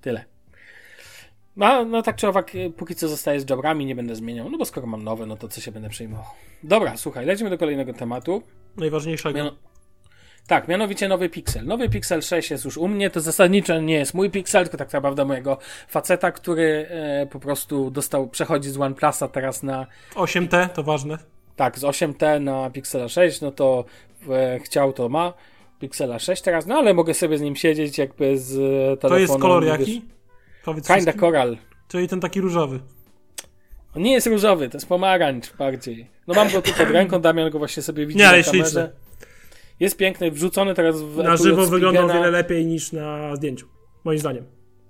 tyle. 0.00 0.31
No, 1.56 1.84
no 1.84 2.02
tak 2.02 2.16
czy 2.16 2.28
owak, 2.28 2.54
e, 2.54 2.70
póki 2.70 2.94
co 2.94 3.08
zostaję 3.08 3.40
z 3.40 3.50
Jabrami, 3.50 3.86
nie 3.86 3.94
będę 3.94 4.16
zmieniał, 4.16 4.50
no 4.50 4.58
bo 4.58 4.64
skoro 4.64 4.86
mam 4.86 5.04
nowe, 5.04 5.26
no 5.26 5.36
to 5.36 5.48
co 5.48 5.60
się 5.60 5.72
będę 5.72 5.88
przejmował. 5.88 6.24
Dobra, 6.62 6.96
słuchaj, 6.96 7.26
lecimy 7.26 7.50
do 7.50 7.58
kolejnego 7.58 7.92
tematu. 7.92 8.42
Najważniejszego. 8.76 9.38
Miano... 9.38 9.52
Tak, 10.46 10.68
mianowicie 10.68 11.08
nowy 11.08 11.28
Pixel. 11.28 11.66
Nowy 11.66 11.88
Pixel 11.88 12.22
6 12.22 12.50
jest 12.50 12.64
już 12.64 12.76
u 12.76 12.88
mnie. 12.88 13.10
To 13.10 13.20
zasadniczo 13.20 13.80
nie 13.80 13.94
jest 13.94 14.14
mój 14.14 14.30
Pixel, 14.30 14.64
tylko 14.64 14.76
tak 14.76 14.92
naprawdę 14.92 15.24
mojego 15.24 15.58
faceta, 15.88 16.32
który 16.32 16.86
e, 16.90 17.26
po 17.26 17.40
prostu 17.40 17.90
dostał, 17.90 18.28
przechodzi 18.28 18.70
z 18.70 18.78
OnePlusa 18.80 19.28
teraz 19.28 19.62
na 19.62 19.86
8T 20.14 20.68
to 20.68 20.82
ważne. 20.82 21.18
tak, 21.56 21.78
z 21.78 21.82
8T 21.82 22.40
na 22.40 22.70
Pixela 22.70 23.08
6, 23.08 23.40
no 23.40 23.52
to 23.52 23.84
e, 24.30 24.58
chciał, 24.58 24.92
to 24.92 25.08
ma. 25.08 25.32
Pixela 25.78 26.18
6 26.18 26.42
teraz, 26.42 26.66
no 26.66 26.74
ale 26.74 26.94
mogę 26.94 27.14
sobie 27.14 27.38
z 27.38 27.40
nim 27.40 27.56
siedzieć 27.56 27.98
jakby 27.98 28.38
z 28.38 28.50
telefonem. 29.00 29.26
To 29.26 29.32
jest 29.32 29.42
kolor 29.42 29.64
jaki? 29.64 30.02
Powiedz 30.64 30.88
Kinda. 30.88 31.12
Coral. 31.12 31.56
Czyli 31.88 32.08
ten 32.08 32.20
taki 32.20 32.40
różowy. 32.40 32.80
On 33.96 34.02
nie 34.02 34.12
jest 34.12 34.26
różowy, 34.26 34.68
to 34.68 34.76
jest 34.76 34.88
pomarańcz 34.88 35.56
bardziej. 35.56 36.10
No 36.26 36.34
mam 36.34 36.50
go 36.50 36.62
tu 36.62 36.72
pod 36.72 36.90
ręką, 36.90 37.20
Damian 37.20 37.50
go 37.50 37.58
właśnie 37.58 37.82
sobie 37.82 38.06
widzi 38.06 38.18
Nie, 38.18 38.26
na 38.26 38.36
jest 38.36 38.50
kamerze. 38.50 38.70
śliczny. 38.70 38.90
Jest 39.80 39.96
piękny, 39.96 40.30
wrzucony 40.30 40.74
teraz 40.74 41.02
w 41.02 41.16
Na 41.16 41.36
żywo 41.36 41.66
wygląda 41.66 42.04
o 42.04 42.08
wiele 42.08 42.30
lepiej 42.30 42.66
niż 42.66 42.92
na 42.92 43.36
zdjęciu. 43.36 43.66
Moim 44.04 44.18
zdaniem. 44.18 44.44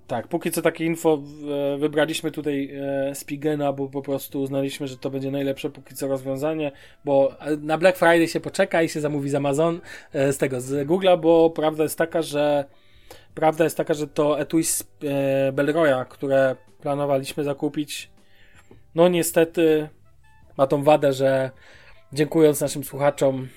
Tak, 0.07 0.27
póki 0.27 0.51
co 0.51 0.61
takie 0.61 0.85
info 0.85 1.23
e, 1.73 1.77
wybraliśmy 1.77 2.31
tutaj 2.31 2.75
e, 3.09 3.15
Spigena, 3.15 3.73
bo 3.73 3.89
po 3.89 4.01
prostu 4.01 4.41
uznaliśmy, 4.41 4.87
że 4.87 4.97
to 4.97 5.09
będzie 5.09 5.31
najlepsze 5.31 5.69
póki 5.69 5.95
co 5.95 6.07
rozwiązanie, 6.07 6.71
bo 7.05 7.35
e, 7.39 7.57
na 7.57 7.77
Black 7.77 7.97
Friday 7.97 8.27
się 8.27 8.39
poczeka 8.39 8.81
i 8.83 8.89
się 8.89 9.01
zamówi 9.01 9.29
z 9.29 9.35
Amazon, 9.35 9.81
z 10.13 10.37
tego, 10.37 10.61
z 10.61 10.87
Google'a, 10.87 11.19
bo 11.19 11.49
prawda 11.49 11.83
jest 11.83 11.97
taka, 11.97 12.21
że 12.21 12.65
prawda 13.35 13.63
jest 13.63 13.77
taka, 13.77 13.93
że 13.93 14.07
to 14.07 14.39
etui 14.39 14.63
z 14.63 14.87
e, 15.03 15.51
Belroya, 15.51 16.05
które 16.09 16.55
planowaliśmy 16.81 17.43
zakupić, 17.43 18.09
no 18.95 19.07
niestety 19.07 19.89
ma 20.57 20.67
tą 20.67 20.83
wadę, 20.83 21.13
że 21.13 21.51
dziękując 22.13 22.61
naszym 22.61 22.83
słuchaczom 22.83 23.47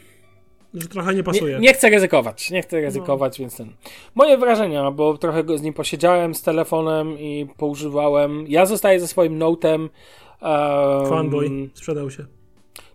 Że 0.75 0.89
trochę 0.89 1.15
nie 1.15 1.23
pasuje. 1.23 1.55
Nie, 1.55 1.61
nie 1.61 1.75
chcę 1.75 1.91
ryzykować, 1.91 2.51
nie 2.51 2.63
chcę 2.63 2.81
ryzykować, 2.81 3.39
no. 3.39 3.43
więc 3.43 3.57
ten. 3.57 3.73
Moje 4.15 4.39
wrażenia, 4.39 4.91
bo 4.91 5.19
trochę 5.19 5.59
z 5.59 5.63
nim 5.63 5.75
posiedziałem 5.75 6.35
z 6.35 6.43
telefonem 6.43 7.19
i 7.19 7.47
poużywałem. 7.57 8.45
Ja 8.49 8.67
zostaję 8.67 9.01
ze 9.01 9.09
swoim 9.09 9.39
Note'em. 9.39 9.89
Um, 10.43 11.07
Fanboy 11.09 11.71
sprzedał 11.75 12.11
się. 12.11 12.27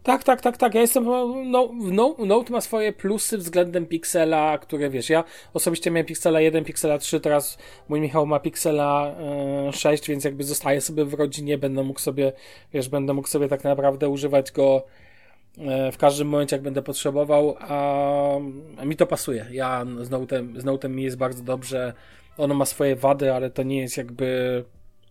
Tak, 0.04 0.24
tak, 0.24 0.42
tak, 0.42 0.58
tak. 0.58 0.76
Ja 0.76 0.82
jestem. 0.82 1.06
No, 1.52 1.70
no, 1.74 2.16
Note 2.20 2.52
ma 2.52 2.62
swoje 2.62 2.94
plusy 2.94 3.38
względem 3.38 3.86
Pixela, 3.86 4.58
które 4.58 4.90
wiesz. 4.90 5.10
Ja 5.10 5.24
osobiście 5.54 5.92
miałem 5.92 6.06
Pixela 6.06 6.42
1, 6.42 6.64
Pixela 6.66 6.98
3, 6.98 7.20
teraz 7.20 7.58
mój 7.90 8.02
Michał 8.02 8.26
ma 8.26 8.40
Pixela 8.40 9.16
e, 9.68 9.74
6, 9.74 10.08
więc 10.08 10.24
jakby 10.24 10.44
zostaję 10.44 10.82
sobie 10.82 11.06
w 11.06 11.14
rodzinie, 11.14 11.58
będę 11.58 11.84
mógł 11.84 12.00
sobie, 12.00 12.34
wiesz, 12.74 12.90
będę 12.90 13.14
mógł 13.14 13.28
sobie 13.28 13.48
tak 13.48 13.64
naprawdę 13.64 14.10
używać 14.10 14.52
go 14.52 14.84
e, 15.58 15.92
w 15.92 15.98
każdym 15.98 16.28
momencie, 16.28 16.56
jak 16.56 16.64
będę 16.64 16.82
potrzebował, 16.82 17.56
a 17.60 18.86
mi 18.86 18.96
to 18.96 19.08
pasuje. 19.08 19.46
Ja 19.52 19.86
z 20.02 20.10
Note'em, 20.10 20.60
z 20.60 20.66
Note'em 20.66 20.90
mi 20.90 21.04
jest 21.04 21.18
bardzo 21.18 21.44
dobrze. 21.44 21.94
Ono 22.38 22.54
ma 22.54 22.66
swoje 22.66 22.96
wady, 22.96 23.34
ale 23.34 23.50
to 23.50 23.64
nie 23.64 23.82
jest 23.82 23.98
jakby. 23.98 24.64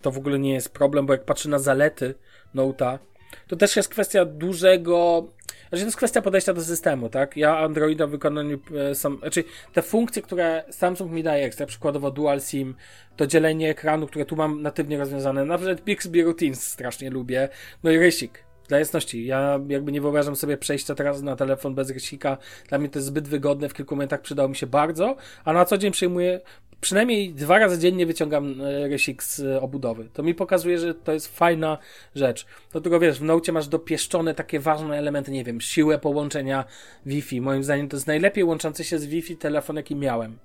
To 0.03 0.11
w 0.11 0.19
ogóle 0.19 0.39
nie 0.39 0.53
jest 0.53 0.73
problem, 0.73 1.07
bo 1.07 1.13
jak 1.13 1.25
patrzę 1.25 1.49
na 1.49 1.59
zalety 1.59 2.15
Note'a, 2.55 2.99
to 3.47 3.57
też 3.57 3.77
jest 3.77 3.89
kwestia 3.89 4.25
dużego. 4.25 5.29
Znaczy, 5.69 5.83
to 5.83 5.87
jest 5.87 5.97
kwestia 5.97 6.23
podejścia 6.23 6.55
do 6.55 6.63
systemu, 6.63 7.09
tak? 7.09 7.37
Ja 7.37 7.59
Androida 7.59 8.07
w 8.07 8.11
wykonaniu 8.11 8.59
e, 8.91 8.95
sam, 8.95 9.19
znaczy 9.19 9.45
te 9.73 9.83
funkcje, 9.83 10.23
które 10.23 10.65
Samsung 10.71 11.13
mi 11.13 11.23
daje, 11.23 11.45
ekstra, 11.45 11.67
przykładowo 11.67 12.11
Dual 12.11 12.41
SIM, 12.41 12.75
to 13.17 13.27
dzielenie 13.27 13.71
ekranu, 13.71 14.07
które 14.07 14.25
tu 14.25 14.37
mam 14.37 14.63
natywnie 14.63 14.99
rozwiązane, 14.99 15.45
nawet 15.45 15.81
Bixby 15.81 16.23
Routines 16.23 16.71
strasznie 16.71 17.11
lubię, 17.11 17.49
no 17.83 17.91
i 17.91 17.99
rysik. 17.99 18.50
Dla 18.71 18.79
jasności, 18.79 19.27
ja 19.27 19.61
jakby 19.69 19.93
nie 19.93 20.01
wyobrażam 20.01 20.37
sobie 20.37 20.57
przejścia 20.57 20.95
teraz 20.95 21.23
na 21.23 21.37
telefon 21.37 21.75
bez 21.75 21.91
rysika. 21.91 22.37
Dla 22.69 22.79
mnie 22.79 22.89
to 22.89 22.99
jest 22.99 23.07
zbyt 23.07 23.29
wygodne, 23.29 23.69
w 23.69 23.75
kilku 23.75 23.95
momentach 23.95 24.21
przydało 24.21 24.49
mi 24.49 24.57
się 24.57 24.67
bardzo, 24.67 25.17
a 25.45 25.53
na 25.53 25.65
co 25.65 25.79
dzień 25.79 25.93
przyjmuję 25.93 26.41
przynajmniej 26.81 27.35
dwa 27.35 27.59
razy 27.59 27.79
dziennie 27.79 28.07
wyciągam 28.07 28.61
e, 28.61 28.89
rysik 28.89 29.23
z 29.23 29.41
e, 29.41 29.61
obudowy. 29.61 30.09
To 30.13 30.23
mi 30.23 30.35
pokazuje, 30.35 30.79
że 30.79 30.95
to 30.95 31.13
jest 31.13 31.37
fajna 31.39 31.79
rzecz. 32.15 32.47
Do 32.73 32.81
tego 32.81 33.01
wiesz, 33.01 33.19
w 33.19 33.23
Note 33.23 33.53
masz 33.53 33.69
dopieszczone 33.69 34.35
takie 34.35 34.61
ważne 34.61 34.99
elementy, 34.99 35.31
nie 35.31 35.45
wiem, 35.45 35.61
siłę 35.61 35.99
połączenia 35.99 36.65
Wi-Fi. 37.07 37.41
Moim 37.41 37.65
zdaniem 37.65 37.89
to 37.89 37.97
jest 37.97 38.07
najlepiej 38.07 38.45
łączący 38.45 38.85
się 38.85 38.99
z 38.99 39.07
Wi-Fi 39.07 39.37
telefon, 39.37 39.77
jaki 39.77 39.97
miałem. 39.97 40.39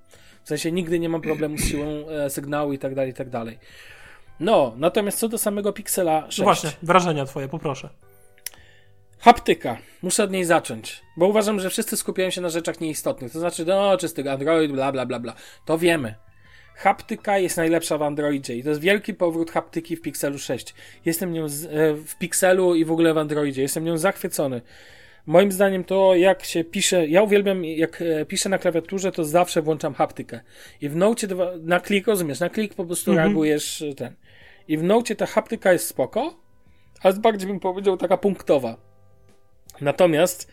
W 0.43 0.47
sensie 0.47 0.71
nigdy 0.71 0.99
nie 0.99 1.09
mam 1.09 1.21
problemu 1.21 1.57
z 1.57 1.65
siłą 1.65 1.85
e, 2.09 2.29
sygnału 2.29 2.73
i 2.73 2.79
tak 2.79 2.95
dalej, 2.95 3.11
i 3.11 3.13
tak 3.13 3.29
dalej. 3.29 3.59
No, 4.39 4.73
natomiast 4.77 5.19
co 5.19 5.29
do 5.29 5.37
samego 5.37 5.73
Pixela 5.73 6.21
6. 6.25 6.37
No 6.37 6.43
właśnie, 6.43 6.69
wrażenia 6.83 7.25
twoje, 7.25 7.47
poproszę. 7.47 7.89
Haptyka. 9.19 9.77
Muszę 10.01 10.23
od 10.23 10.31
niej 10.31 10.45
zacząć, 10.45 11.01
bo 11.17 11.27
uważam, 11.27 11.59
że 11.59 11.69
wszyscy 11.69 11.97
skupiają 11.97 12.29
się 12.29 12.41
na 12.41 12.49
rzeczach 12.49 12.81
nieistotnych. 12.81 13.31
To 13.31 13.39
znaczy, 13.39 13.65
no, 13.65 13.97
czysty 13.97 14.31
Android, 14.31 14.71
bla, 14.71 14.91
bla, 14.91 15.05
bla, 15.05 15.19
bla. 15.19 15.33
To 15.65 15.77
wiemy. 15.77 16.15
Haptyka 16.75 17.37
jest 17.37 17.57
najlepsza 17.57 17.97
w 17.97 18.01
Androidzie 18.01 18.55
i 18.55 18.63
to 18.63 18.69
jest 18.69 18.81
wielki 18.81 19.13
powrót 19.13 19.51
haptyki 19.51 19.95
w 19.95 20.01
Pixelu 20.01 20.37
6. 20.37 20.75
Jestem 21.05 21.33
nią 21.33 21.49
z, 21.49 21.65
e, 21.65 21.69
w 22.05 22.15
Pixelu 22.17 22.75
i 22.75 22.85
w 22.85 22.91
ogóle 22.91 23.13
w 23.13 23.17
Androidzie. 23.17 23.61
Jestem 23.61 23.83
nią 23.83 23.97
zachwycony. 23.97 24.61
Moim 25.25 25.51
zdaniem 25.51 25.83
to 25.83 26.15
jak 26.15 26.43
się 26.43 26.63
pisze, 26.63 27.07
ja 27.07 27.21
uwielbiam 27.21 27.65
jak 27.65 28.01
e, 28.01 28.25
piszę 28.25 28.49
na 28.49 28.57
klawiaturze, 28.57 29.11
to 29.11 29.23
zawsze 29.23 29.61
włączam 29.61 29.93
haptykę. 29.93 30.39
I 30.81 30.89
w 30.89 30.95
Nocie 30.95 31.27
na 31.61 31.79
klik, 31.79 32.07
rozumiesz, 32.07 32.39
na 32.39 32.49
klik 32.49 32.73
po 32.73 32.85
prostu 32.85 33.11
mhm. 33.11 33.27
reagujesz 33.27 33.81
e, 33.81 33.93
ten. 33.93 34.15
I 34.67 34.77
w 34.77 34.83
Nocie 34.83 35.15
ta 35.15 35.25
haptyka 35.25 35.73
jest 35.73 35.87
spoko, 35.87 36.39
ale 37.01 37.13
bardziej 37.13 37.47
bym 37.47 37.59
powiedział 37.59 37.97
taka 37.97 38.17
punktowa. 38.17 38.84
Natomiast 39.81 40.51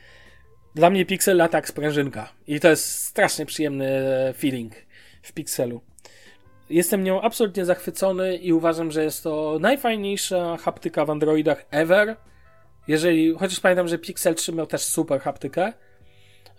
dla 0.75 0.91
mnie 0.91 1.07
Pixel 1.07 1.37
lata 1.37 1.59
jak 1.59 1.69
sprężynka. 1.69 2.33
I 2.47 2.61
to 2.61 2.69
jest 2.69 3.05
strasznie 3.05 3.47
przyjemny 3.47 3.89
feeling 4.39 4.73
w 5.23 5.33
Pixelu. 5.33 5.81
Jestem 6.71 7.05
nią 7.05 7.21
absolutnie 7.21 7.65
zachwycony 7.65 8.37
i 8.37 8.53
uważam, 8.53 8.91
że 8.91 9.05
jest 9.05 9.23
to 9.23 9.59
najfajniejsza 9.61 10.57
haptyka 10.57 11.05
w 11.05 11.11
Androidach 11.11 11.67
ever. 11.71 12.17
Jeżeli, 12.89 13.35
chociaż 13.35 13.61
pamiętam, 13.61 13.89
że 13.89 13.99
Pixel 13.99 14.35
3 14.35 14.53
miał 14.53 14.67
też 14.67 14.83
super 14.83 15.21
haptykę. 15.21 15.73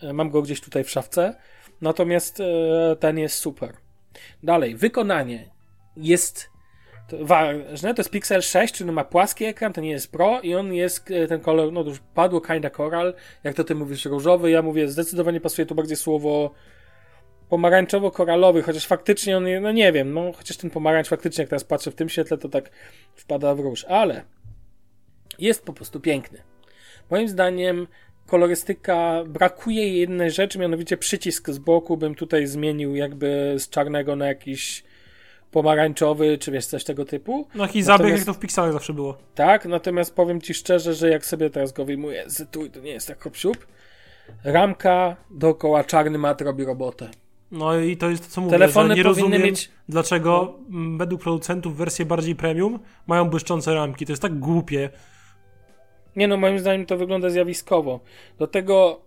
E, 0.02 0.14
mam 0.14 0.30
go 0.30 0.42
gdzieś 0.42 0.62
tutaj 0.62 0.84
w 0.84 0.90
szafce. 0.90 1.36
Natomiast 1.82 2.40
e, 2.40 2.46
ten 3.00 3.18
jest 3.18 3.36
super. 3.38 3.78
Dalej, 4.44 4.76
wykonanie 4.76 5.50
jest 5.98 6.50
ważne, 7.22 7.94
to 7.94 8.00
jest 8.00 8.12
Pixel 8.12 8.42
6, 8.42 8.74
czyli 8.74 8.92
ma 8.92 9.04
płaski 9.04 9.46
ekran, 9.46 9.74
to 9.74 9.82
nie 9.82 9.90
jest 9.90 10.12
Pro 10.12 10.42
i 10.42 10.56
on 10.56 10.74
jest, 10.74 11.12
e, 11.12 11.28
ten 11.28 11.40
kolor, 11.40 11.74
no 11.74 11.82
już 11.82 12.00
padło 12.14 12.42
kinda 12.42 12.70
coral, 12.70 13.14
jak 13.44 13.56
to 13.56 13.64
ty 13.64 13.76
mówisz, 13.76 14.06
różowy, 14.06 14.52
ja 14.52 14.62
mówię, 14.62 14.88
zdecydowanie 14.88 15.42
pasuje 15.42 15.66
tu 15.66 15.76
bardziej 15.76 15.98
słowo 15.98 16.52
pomarańczowo-koralowy, 17.50 18.62
chociaż 18.62 18.88
faktycznie 18.88 19.38
on, 19.38 19.46
no 19.62 19.72
nie 19.72 19.92
wiem, 19.92 20.14
no 20.14 20.32
chociaż 20.34 20.58
ten 20.58 20.70
pomarańcz 20.70 21.08
faktycznie, 21.08 21.42
jak 21.42 21.50
teraz 21.50 21.64
patrzę 21.64 21.92
w 21.92 21.96
tym 21.96 22.10
świetle, 22.10 22.38
to 22.38 22.50
tak 22.50 22.70
wpada 23.16 23.56
w 23.56 23.60
róż, 23.60 23.86
ale 23.86 24.24
jest 25.40 25.66
po 25.66 25.74
prostu 25.74 26.00
piękny. 26.00 26.44
Moim 27.10 27.30
zdaniem 27.30 27.88
kolorystyka, 28.28 29.24
brakuje 29.28 30.00
jednej 30.00 30.32
rzeczy, 30.32 30.60
mianowicie 30.60 30.98
przycisk 30.98 31.50
z 31.50 31.58
boku 31.58 31.98
bym 31.98 32.16
tutaj 32.16 32.48
zmienił 32.48 32.96
jakby 32.96 33.56
z 33.58 33.70
czarnego 33.70 34.16
na 34.16 34.28
jakiś 34.28 34.84
pomarańczowy, 35.54 36.38
czy 36.38 36.52
wiesz, 36.52 36.66
coś 36.66 36.84
tego 36.84 37.06
typu. 37.06 37.48
No 37.56 37.68
i 37.74 37.82
zabieg, 37.82 38.18
jak 38.18 38.26
to 38.26 38.34
w 38.34 38.40
Pixarach 38.40 38.74
zawsze 38.74 38.94
było. 38.94 39.18
Tak, 39.36 39.66
natomiast 39.66 40.16
powiem 40.16 40.42
ci 40.42 40.54
szczerze, 40.54 40.94
że 40.94 41.10
jak 41.10 41.26
sobie 41.26 41.50
teraz 41.50 41.72
go 41.72 41.86
wyjmuję 41.86 42.24
z 42.28 42.52
tu, 42.52 42.70
to 42.70 42.80
nie 42.80 42.92
jest 42.92 43.08
tak 43.08 43.24
hop 43.24 43.36
Ramka 44.44 45.16
dookoła 45.32 45.84
czarny 45.84 46.18
mat 46.18 46.42
robi 46.42 46.66
robotę. 46.66 47.10
No 47.52 47.80
i 47.80 47.98
to 47.98 48.10
jest 48.10 48.24
to, 48.24 48.30
co 48.30 48.42
mówię, 48.42 48.52
Telefony 48.52 48.96
nie 48.96 49.04
rozumiem, 49.04 49.42
mieć... 49.42 49.72
dlaczego 49.90 50.54
no. 50.70 50.98
według 50.98 51.22
producentów 51.22 51.78
wersje 51.78 52.06
bardziej 52.06 52.36
premium 52.36 52.80
mają 53.08 53.30
błyszczące 53.30 53.74
ramki. 53.74 54.06
To 54.06 54.12
jest 54.12 54.22
tak 54.22 54.40
głupie. 54.40 54.90
Nie 56.16 56.28
no, 56.28 56.38
moim 56.38 56.60
zdaniem 56.60 56.86
to 56.86 56.98
wygląda 56.98 57.30
zjawiskowo. 57.30 58.00
Do 58.40 58.48
tego 58.48 59.02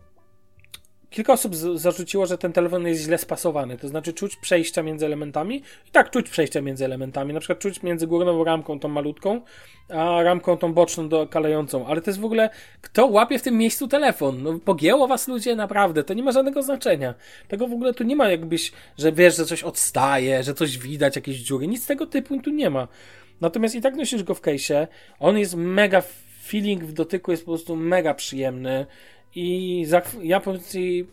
Kilka 1.10 1.32
osób 1.32 1.54
zarzuciło, 1.54 2.26
że 2.26 2.38
ten 2.38 2.52
telefon 2.52 2.86
jest 2.86 3.02
źle 3.02 3.18
spasowany, 3.18 3.78
to 3.78 3.88
znaczy 3.88 4.12
czuć 4.12 4.36
przejścia 4.36 4.82
między 4.82 5.06
elementami. 5.06 5.56
I 5.88 5.90
tak 5.90 6.10
czuć 6.10 6.30
przejścia 6.30 6.60
między 6.60 6.84
elementami, 6.84 7.34
na 7.34 7.40
przykład 7.40 7.58
czuć 7.58 7.82
między 7.82 8.06
górną 8.06 8.44
ramką 8.44 8.80
tą 8.80 8.88
malutką, 8.88 9.40
a 9.88 10.22
ramką 10.22 10.56
tą 10.56 10.72
boczną 10.72 11.08
do 11.08 11.26
kalającą. 11.26 11.86
Ale 11.86 12.00
to 12.00 12.10
jest 12.10 12.20
w 12.20 12.24
ogóle, 12.24 12.50
kto 12.80 13.06
łapie 13.06 13.38
w 13.38 13.42
tym 13.42 13.58
miejscu 13.58 13.88
telefon? 13.88 14.42
No 14.42 14.58
pogięło 14.64 15.08
was 15.08 15.28
ludzie, 15.28 15.56
naprawdę, 15.56 16.04
to 16.04 16.14
nie 16.14 16.22
ma 16.22 16.32
żadnego 16.32 16.62
znaczenia. 16.62 17.14
Tego 17.48 17.68
w 17.68 17.72
ogóle 17.72 17.94
tu 17.94 18.04
nie 18.04 18.16
ma 18.16 18.28
jakbyś, 18.28 18.72
że 18.98 19.12
wiesz, 19.12 19.36
że 19.36 19.44
coś 19.44 19.62
odstaje, 19.62 20.42
że 20.42 20.54
coś 20.54 20.78
widać, 20.78 21.16
jakieś 21.16 21.36
dziury, 21.36 21.66
nic 21.66 21.86
tego 21.86 22.06
typu 22.06 22.40
tu 22.40 22.50
nie 22.50 22.70
ma. 22.70 22.88
Natomiast 23.40 23.74
i 23.74 23.80
tak 23.80 23.96
nosisz 23.96 24.22
go 24.22 24.34
w 24.34 24.42
case'ie, 24.42 24.86
on 25.18 25.38
jest 25.38 25.54
mega, 25.54 26.02
feeling 26.46 26.84
w 26.84 26.92
dotyku 26.92 27.30
jest 27.30 27.44
po 27.44 27.50
prostu 27.50 27.76
mega 27.76 28.14
przyjemny. 28.14 28.86
I 29.36 29.84
za, 29.88 30.02
ja 30.22 30.40
powiem 30.40 30.60
ci, 30.62 31.06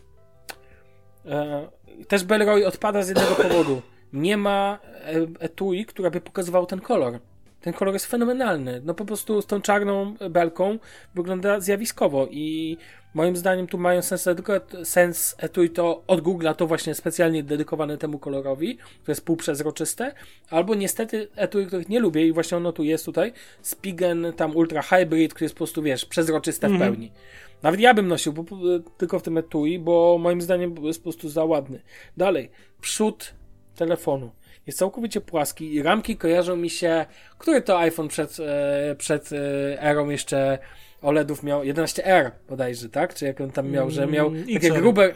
e, 1.26 1.68
też 2.08 2.24
Belroy 2.24 2.66
odpada 2.66 3.02
z 3.02 3.08
jednego 3.08 3.34
powodu. 3.34 3.82
Nie 4.12 4.36
ma 4.36 4.78
e, 5.04 5.26
etui, 5.38 5.84
która 5.86 6.10
by 6.10 6.20
pokazywał 6.20 6.66
ten 6.66 6.80
kolor. 6.80 7.18
Ten 7.60 7.72
kolor 7.72 7.94
jest 7.94 8.06
fenomenalny. 8.06 8.80
No 8.84 8.94
po 8.94 9.04
prostu 9.04 9.42
z 9.42 9.46
tą 9.46 9.60
czarną 9.60 10.14
belką 10.30 10.78
wygląda 11.14 11.60
zjawiskowo 11.60 12.28
i 12.30 12.76
moim 13.14 13.36
zdaniem 13.36 13.66
tu 13.66 13.78
mają 13.78 14.02
sens, 14.02 14.28
sens 14.84 15.34
etui 15.38 15.70
to 15.70 16.02
od 16.06 16.20
Google'a 16.20 16.54
to 16.54 16.66
właśnie 16.66 16.94
specjalnie 16.94 17.42
dedykowane 17.42 17.98
temu 17.98 18.18
kolorowi, 18.18 18.76
które 18.76 19.12
jest 19.12 19.24
półprzezroczyste, 19.24 20.14
albo 20.50 20.74
niestety 20.74 21.28
etui, 21.36 21.66
których 21.66 21.88
nie 21.88 22.00
lubię 22.00 22.26
i 22.26 22.32
właśnie 22.32 22.56
ono 22.56 22.72
tu 22.72 22.82
jest 22.82 23.04
tutaj, 23.04 23.32
Spigen 23.62 24.32
tam 24.36 24.56
Ultra 24.56 24.82
Hybrid, 24.82 25.34
który 25.34 25.44
jest 25.44 25.54
po 25.54 25.58
prostu, 25.58 25.82
wiesz, 25.82 26.04
przezroczyste 26.04 26.66
mm 26.66 26.78
w 26.78 26.82
mhm. 26.82 26.92
pełni. 26.92 27.12
Nawet 27.64 27.80
ja 27.80 27.94
bym 27.94 28.08
nosił 28.08 28.32
bo, 28.32 28.44
tylko 28.96 29.18
w 29.18 29.22
tym 29.22 29.38
etui, 29.38 29.78
bo 29.78 30.18
moim 30.20 30.42
zdaniem 30.42 30.84
jest 30.84 30.98
po 30.98 31.02
prostu 31.02 31.28
za 31.28 31.44
ładny. 31.44 31.82
Dalej, 32.16 32.50
przód 32.80 33.34
telefonu 33.74 34.30
jest 34.66 34.78
całkowicie 34.78 35.20
płaski 35.20 35.74
i 35.74 35.82
ramki 35.82 36.16
kojarzą 36.16 36.56
mi 36.56 36.70
się, 36.70 37.06
który 37.38 37.62
to 37.62 37.78
iPhone 37.78 38.08
przed, 38.08 38.36
e, 38.40 38.94
przed 38.98 39.30
e, 39.32 39.82
erą 39.82 40.08
jeszcze 40.08 40.58
OLEDów 41.02 41.42
miał, 41.42 41.62
11R 41.62 42.30
bodajże, 42.48 42.88
tak? 42.88 43.14
Czy 43.14 43.24
jak 43.24 43.40
on 43.40 43.50
tam 43.50 43.70
miał, 43.70 43.90
że 43.90 44.06
miał 44.06 44.26
mm, 44.26 44.46
takie 44.54 44.70
grube... 44.70 45.14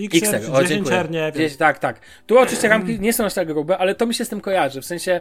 XR, 0.00 0.34
XR. 0.34 0.52
O, 0.52 0.64
dziękuję. 0.64 1.04
nie 1.10 1.32
wiem. 1.32 1.50
Tak, 1.58 1.78
tak. 1.78 2.00
Tu 2.26 2.38
oczywiście 2.38 2.68
ramki 2.68 3.00
nie 3.00 3.12
są 3.12 3.24
aż 3.24 3.34
tak 3.34 3.48
grube, 3.48 3.78
ale 3.78 3.94
to 3.94 4.06
mi 4.06 4.14
się 4.14 4.24
z 4.24 4.28
tym 4.28 4.40
kojarzy, 4.40 4.80
w 4.80 4.86
sensie 4.86 5.20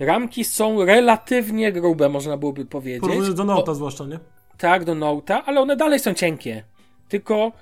ramki 0.00 0.44
są 0.44 0.84
relatywnie 0.84 1.72
grube, 1.72 2.08
można 2.08 2.36
byłoby 2.36 2.66
powiedzieć. 2.66 3.00
Porównując 3.00 3.34
do 3.34 3.44
Note'a 3.44 3.74
zwłaszcza, 3.74 4.04
nie? 4.04 4.18
Tak, 4.58 4.84
do 4.84 4.94
Note'a, 4.94 5.42
ale 5.46 5.60
one 5.60 5.76
dalej 5.76 5.98
są 5.98 6.14
cienkie. 6.14 6.64
Tylko 7.08 7.52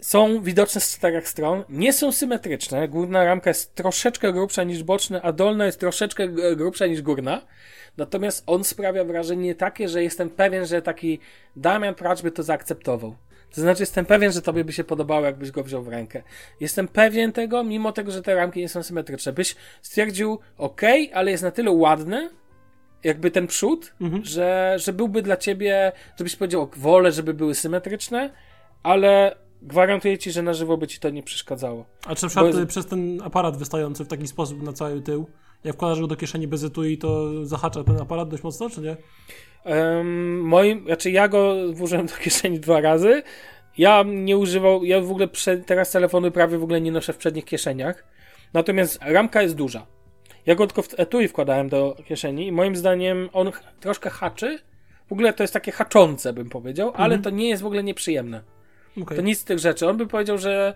są 0.00 0.42
widoczne 0.42 0.80
z 0.80 0.96
czterech 0.96 1.28
stron, 1.28 1.64
nie 1.68 1.92
są 1.92 2.12
symetryczne. 2.12 2.88
Górna 2.88 3.24
ramka 3.24 3.50
jest 3.50 3.74
troszeczkę 3.74 4.32
grubsza 4.32 4.64
niż 4.64 4.82
boczna, 4.82 5.22
a 5.22 5.32
dolna 5.32 5.66
jest 5.66 5.80
troszeczkę 5.80 6.28
grubsza 6.56 6.86
niż 6.86 7.02
górna. 7.02 7.42
Natomiast 7.96 8.42
on 8.46 8.64
sprawia 8.64 9.04
wrażenie 9.04 9.54
takie, 9.54 9.88
że 9.88 10.02
jestem 10.02 10.30
pewien, 10.30 10.66
że 10.66 10.82
taki 10.82 11.18
Damian 11.56 11.94
Pracz 11.94 12.22
by 12.22 12.30
to 12.30 12.42
zaakceptował. 12.42 13.16
To 13.54 13.60
znaczy, 13.60 13.82
jestem 13.82 14.06
pewien, 14.06 14.32
że 14.32 14.42
tobie 14.42 14.64
by 14.64 14.72
się 14.72 14.84
podobało, 14.84 15.26
jakbyś 15.26 15.50
go 15.50 15.64
wziął 15.64 15.82
w 15.82 15.88
rękę. 15.88 16.22
Jestem 16.60 16.88
pewien 16.88 17.32
tego, 17.32 17.64
mimo 17.64 17.92
tego, 17.92 18.12
że 18.12 18.22
te 18.22 18.34
ramki 18.34 18.60
nie 18.60 18.68
są 18.68 18.82
symetryczne. 18.82 19.32
Byś 19.32 19.56
stwierdził, 19.82 20.38
ok, 20.58 20.80
ale 21.14 21.30
jest 21.30 21.42
na 21.42 21.50
tyle 21.50 21.70
ładny, 21.70 22.30
jakby 23.04 23.30
ten 23.30 23.46
przód, 23.46 23.92
mhm. 24.00 24.24
że, 24.24 24.76
że 24.78 24.92
byłby 24.92 25.22
dla 25.22 25.36
ciebie, 25.36 25.92
żebyś 26.18 26.36
powiedział, 26.36 26.70
wolę, 26.76 27.12
żeby 27.12 27.34
były 27.34 27.54
symetryczne, 27.54 28.30
ale 28.82 29.36
gwarantuję 29.62 30.18
ci, 30.18 30.30
że 30.30 30.42
na 30.42 30.54
żywo 30.54 30.76
by 30.76 30.86
ci 30.86 31.00
to 31.00 31.10
nie 31.10 31.22
przeszkadzało. 31.22 31.84
A 32.06 32.14
czy 32.14 32.22
na 32.22 32.28
przykład 32.28 32.54
jest... 32.54 32.66
przez 32.66 32.86
ten 32.86 33.22
aparat 33.22 33.56
wystający 33.56 34.04
w 34.04 34.08
taki 34.08 34.26
sposób 34.26 34.62
na 34.62 34.72
cały 34.72 35.02
tył, 35.02 35.26
jak 35.64 35.74
wkładasz 35.74 36.00
go 36.00 36.06
do 36.06 36.16
kieszeni 36.16 36.48
bez 36.48 36.64
etui, 36.64 36.98
to 36.98 37.30
zahacza 37.46 37.84
ten 37.84 38.00
aparat 38.00 38.28
dość 38.28 38.42
mocno, 38.42 38.70
czy 38.70 38.80
nie? 38.80 38.96
Um, 39.64 40.40
moim, 40.40 40.84
znaczy 40.84 41.10
ja 41.10 41.28
go 41.28 41.54
włożyłem 41.72 42.06
do 42.06 42.14
kieszeni 42.14 42.60
dwa 42.60 42.80
razy. 42.80 43.22
Ja 43.78 44.04
nie 44.06 44.36
używał, 44.36 44.84
ja 44.84 45.00
w 45.00 45.10
ogóle 45.10 45.28
teraz 45.66 45.90
telefony 45.90 46.30
prawie 46.30 46.58
w 46.58 46.64
ogóle 46.64 46.80
nie 46.80 46.92
noszę 46.92 47.12
w 47.12 47.16
przednich 47.16 47.44
kieszeniach. 47.44 48.04
Natomiast 48.54 48.98
ramka 49.02 49.42
jest 49.42 49.54
duża. 49.54 49.86
Ja 50.46 50.54
go 50.54 50.66
tylko 50.66 50.82
w 50.82 51.00
etui 51.00 51.28
wkładałem 51.28 51.68
do 51.68 51.96
kieszeni 52.06 52.46
i 52.46 52.52
moim 52.52 52.76
zdaniem 52.76 53.28
on 53.32 53.50
troszkę 53.80 54.10
haczy. 54.10 54.58
W 55.08 55.12
ogóle 55.12 55.32
to 55.32 55.42
jest 55.42 55.54
takie 55.54 55.72
haczące, 55.72 56.32
bym 56.32 56.50
powiedział, 56.50 56.88
mhm. 56.88 57.04
ale 57.04 57.18
to 57.18 57.30
nie 57.30 57.48
jest 57.48 57.62
w 57.62 57.66
ogóle 57.66 57.82
nieprzyjemne. 57.82 58.42
Okay. 59.02 59.16
To 59.16 59.22
nic 59.22 59.38
z 59.38 59.44
tych 59.44 59.58
rzeczy. 59.58 59.88
On 59.88 59.96
by 59.96 60.06
powiedział, 60.06 60.38
że 60.38 60.74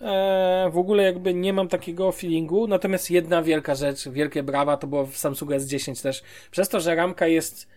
e, 0.00 0.70
w 0.72 0.78
ogóle 0.78 1.02
jakby 1.02 1.34
nie 1.34 1.52
mam 1.52 1.68
takiego 1.68 2.12
feelingu. 2.12 2.66
Natomiast 2.66 3.10
jedna 3.10 3.42
wielka 3.42 3.74
rzecz, 3.74 4.08
wielkie 4.08 4.42
brawa, 4.42 4.76
to 4.76 4.86
było 4.86 5.06
w 5.06 5.16
Samsungu 5.16 5.54
S10 5.54 6.02
też. 6.02 6.22
Przez 6.50 6.68
to, 6.68 6.80
że 6.80 6.94
ramka 6.94 7.26
jest 7.26 7.68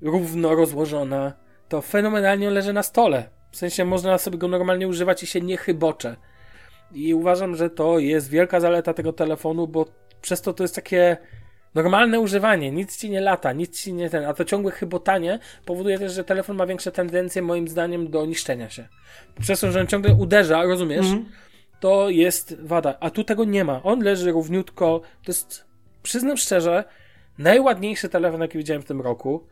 równo 0.00 0.54
rozłożona, 0.54 1.32
to 1.68 1.80
fenomenalnie 1.80 2.50
leży 2.50 2.72
na 2.72 2.82
stole. 2.82 3.28
W 3.50 3.56
sensie 3.56 3.84
można 3.84 4.18
sobie 4.18 4.38
go 4.38 4.48
normalnie 4.48 4.88
używać 4.88 5.22
i 5.22 5.26
się 5.26 5.40
nie 5.40 5.56
chybocze. 5.56 6.16
I 6.92 7.14
uważam, 7.14 7.56
że 7.56 7.70
to 7.70 7.98
jest 7.98 8.30
wielka 8.30 8.60
zaleta 8.60 8.94
tego 8.94 9.12
telefonu, 9.12 9.66
bo 9.66 9.86
przez 10.22 10.42
to 10.42 10.52
to 10.52 10.64
jest 10.64 10.74
takie 10.74 11.16
normalne 11.74 12.20
używanie, 12.20 12.70
nic 12.70 12.96
ci 12.96 13.10
nie 13.10 13.20
lata, 13.20 13.52
nic 13.52 13.82
ci 13.82 13.92
nie 13.92 14.10
ten, 14.10 14.24
a 14.24 14.34
to 14.34 14.44
ciągłe 14.44 14.72
chybotanie 14.72 15.38
powoduje 15.64 15.98
też, 15.98 16.12
że 16.12 16.24
telefon 16.24 16.56
ma 16.56 16.66
większe 16.66 16.92
tendencje 16.92 17.42
moim 17.42 17.68
zdaniem 17.68 18.10
do 18.10 18.26
niszczenia 18.26 18.70
się. 18.70 18.88
Przez 19.40 19.60
to, 19.60 19.72
że 19.72 19.80
on 19.80 19.86
ciągle 19.86 20.14
uderza, 20.14 20.62
rozumiesz? 20.62 21.06
Mm. 21.06 21.26
To 21.80 22.10
jest 22.10 22.56
wada, 22.62 22.96
a 23.00 23.10
tu 23.10 23.24
tego 23.24 23.44
nie 23.44 23.64
ma. 23.64 23.82
On 23.82 24.02
leży 24.02 24.32
równiutko, 24.32 25.00
to 25.00 25.30
jest, 25.32 25.64
przyznam 26.02 26.36
szczerze, 26.36 26.84
najładniejszy 27.38 28.08
telefon, 28.08 28.40
jaki 28.40 28.58
widziałem 28.58 28.82
w 28.82 28.86
tym 28.86 29.00
roku. 29.00 29.46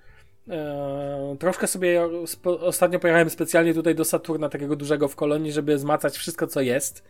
Eee, 0.48 1.38
troszkę 1.38 1.66
sobie 1.66 2.08
ostatnio 2.44 3.00
pojechałem 3.00 3.30
specjalnie 3.30 3.74
tutaj 3.74 3.94
do 3.94 4.04
Saturna, 4.04 4.48
takiego 4.48 4.76
dużego 4.76 5.08
w 5.08 5.16
kolonii, 5.16 5.52
żeby 5.52 5.78
zmacać 5.78 6.16
wszystko, 6.16 6.46
co 6.46 6.60
jest. 6.60 7.04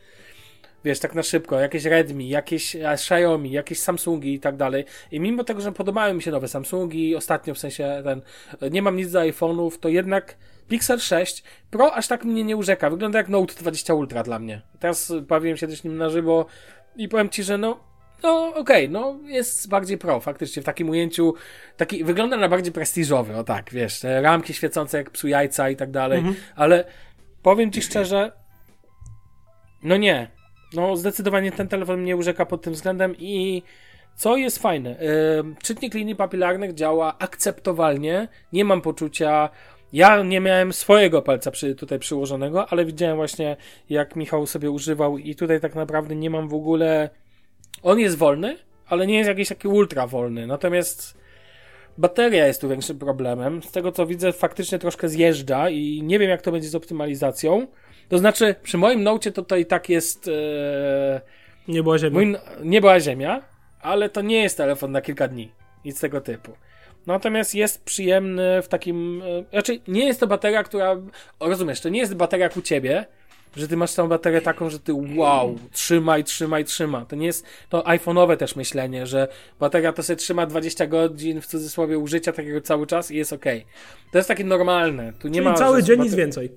Wiesz, 0.85 0.99
tak 0.99 1.15
na 1.15 1.23
szybko, 1.23 1.61
jakieś 1.61 1.85
Redmi, 1.85 2.29
jakieś 2.29 2.77
Xiaomi, 2.77 3.51
jakieś 3.51 3.81
Samsungi 3.81 4.35
i 4.35 4.41
tak 4.41 4.57
dalej. 4.57 4.85
I 5.11 5.21
mimo 5.21 5.45
tego, 5.45 5.61
że 5.61 5.73
podobały 5.73 6.15
mi 6.15 6.23
się 6.23 6.31
nowe 6.31 6.49
Samsungi, 6.49 7.17
ostatnio 7.17 7.55
w 7.55 7.59
sensie 7.59 8.03
ten, 8.05 8.23
nie 8.71 8.83
mam 8.83 8.97
nic 8.97 9.11
do 9.11 9.21
iPhone'ów, 9.21 9.79
to 9.81 9.89
jednak 9.89 10.37
Pixel 10.69 10.99
6 10.99 11.43
Pro 11.71 11.95
aż 11.95 12.09
tak 12.09 12.25
mnie 12.25 12.45
nie 12.45 12.57
urzeka. 12.57 12.91
Wygląda 12.91 13.19
jak 13.19 13.29
Note 13.29 13.55
20 13.55 13.95
Ultra 13.95 14.23
dla 14.23 14.39
mnie. 14.39 14.63
Teraz 14.81 15.13
bawiłem 15.29 15.57
się 15.57 15.69
też 15.69 15.85
nim 15.85 15.97
na 15.97 16.11
żywo 16.11 16.47
i 16.97 17.09
powiem 17.09 17.29
ci, 17.29 17.43
że 17.43 17.59
no, 17.59 17.81
no 18.23 18.49
okej, 18.49 18.61
okay, 18.61 18.89
no 18.89 19.19
jest 19.25 19.69
bardziej 19.69 19.99
pro, 19.99 20.21
faktycznie 20.21 20.63
w 20.63 20.65
takim 20.65 20.91
ujęciu, 20.91 21.35
taki, 21.77 22.05
wygląda 22.05 22.37
na 22.37 22.49
bardziej 22.49 22.73
prestiżowy, 22.73 23.37
o 23.37 23.45
tak, 23.45 23.71
wiesz, 23.71 24.01
ramki 24.03 24.55
świecące 24.55 24.99
jak 24.99 25.11
psu 25.11 25.29
jajca 25.29 25.71
i 25.71 25.77
tak 25.77 25.91
dalej, 25.91 26.19
mhm. 26.19 26.37
ale 26.57 26.85
powiem 27.43 27.73
ci 27.73 27.83
szczerze, 27.83 28.33
no 29.83 29.97
nie, 29.97 30.31
no 30.75 30.97
zdecydowanie 30.97 31.53
ten 31.53 31.69
telefon 31.69 32.01
mnie 32.01 32.17
urzeka 32.17 32.47
pod 32.47 32.63
tym 32.63 32.73
względem 32.73 33.15
i 33.19 33.63
co 34.17 34.37
jest 34.37 34.59
fajne, 34.59 34.97
czytnik 35.63 35.95
linii 35.95 36.17
papilarnych 36.17 36.75
działa 36.75 37.19
akceptowalnie, 37.19 38.29
nie 38.53 38.65
mam 38.65 38.81
poczucia, 38.81 39.51
ja 39.93 40.23
nie 40.23 40.41
miałem 40.41 40.73
swojego 40.73 41.23
palca 41.23 41.51
przy, 41.51 41.75
tutaj 41.75 41.99
przyłożonego, 41.99 42.69
ale 42.69 42.85
widziałem 42.85 43.17
właśnie 43.17 43.57
jak 43.91 44.17
Michał 44.17 44.47
sobie 44.47 44.71
używał 44.71 45.19
i 45.19 45.35
tutaj 45.35 45.61
tak 45.61 45.75
naprawdę 45.75 46.17
nie 46.17 46.31
mam 46.31 46.49
w 46.49 46.55
ogóle 46.55 47.11
on 47.83 47.99
jest 47.99 48.17
wolny, 48.17 48.57
ale 48.87 49.07
nie 49.07 49.17
jest 49.17 49.29
jakiś 49.29 49.49
taki 49.49 49.69
ultra 49.69 50.07
wolny. 50.07 50.47
Natomiast 50.47 51.19
bateria 51.99 52.47
jest 52.47 52.61
tu 52.61 52.69
większym 52.69 52.99
problemem. 52.99 53.63
Z 53.63 53.71
tego 53.71 53.93
co 53.93 54.07
widzę, 54.07 54.33
faktycznie 54.33 54.79
troszkę 54.79 55.09
zjeżdża 55.09 55.71
i 55.71 56.03
nie 56.03 56.19
wiem, 56.19 56.31
jak 56.31 56.43
to 56.43 56.53
będzie 56.53 56.69
z 56.69 56.75
optymalizacją. 56.75 57.67
To 58.09 58.19
znaczy, 58.19 58.55
przy 58.63 58.79
moim 58.79 59.05
to 59.47 59.57
i 59.57 59.67
tak 59.67 59.89
jest. 59.89 60.29
E, 60.29 61.21
nie 61.69 61.83
była 61.83 61.99
ziemia. 61.99 62.15
Mój, 62.15 62.37
nie 62.63 62.81
była 62.81 63.01
ziemia, 63.01 63.43
ale 63.81 64.09
to 64.09 64.23
nie 64.23 64.43
jest 64.43 64.57
telefon 64.57 64.93
na 64.93 65.01
kilka 65.01 65.29
dni. 65.29 65.53
Nic 65.85 66.01
tego 66.01 66.21
typu. 66.21 66.53
Natomiast 67.07 67.55
jest 67.55 67.85
przyjemny 67.85 68.63
w 68.63 68.69
takim. 68.69 69.23
E, 69.23 69.51
znaczy, 69.51 69.81
nie 69.89 70.07
jest 70.07 70.21
to 70.21 70.27
bateria, 70.27 70.63
która. 70.63 70.97
rozumiesz, 71.41 71.81
to 71.81 71.89
nie 71.89 72.01
jest 72.01 72.15
bateria 72.15 72.45
jak 72.45 72.57
u 72.57 72.63
ciebie, 72.63 73.07
że 73.57 73.69
ty 73.69 73.77
masz 73.77 73.95
tą 73.95 74.09
baterię 74.09 74.41
taką, 74.41 74.71
że 74.71 74.79
ty 74.79 74.93
wow, 75.17 75.59
trzymaj, 75.73 76.25
trzymaj, 76.25 76.65
trzyma. 76.65 77.05
To 77.05 77.17
nie 77.17 77.27
jest 77.27 77.47
to 77.69 77.83
iPhone'owe 77.83 78.37
też 78.37 78.57
myślenie, 78.57 79.07
że 79.07 79.29
bateria 79.61 79.93
to 79.93 80.03
sobie 80.03 80.17
trzyma 80.17 80.47
20 80.47 80.87
godzin 80.87 81.41
w 81.41 81.47
cudzysłowie 81.47 81.99
użycia 81.99 82.33
takiego 82.33 82.61
cały 82.61 82.87
czas 82.87 83.11
i 83.11 83.17
jest 83.17 83.33
ok. 83.33 83.45
To 84.13 84.19
jest 84.19 84.29
takie 84.29 84.45
normalne. 84.45 85.13
Tu 85.13 85.29
nie 85.29 85.35
Czyli 85.35 85.45
ma, 85.45 85.55
cały 85.55 85.83
dzień 85.83 86.01
nic 86.01 86.15
więcej. 86.15 86.51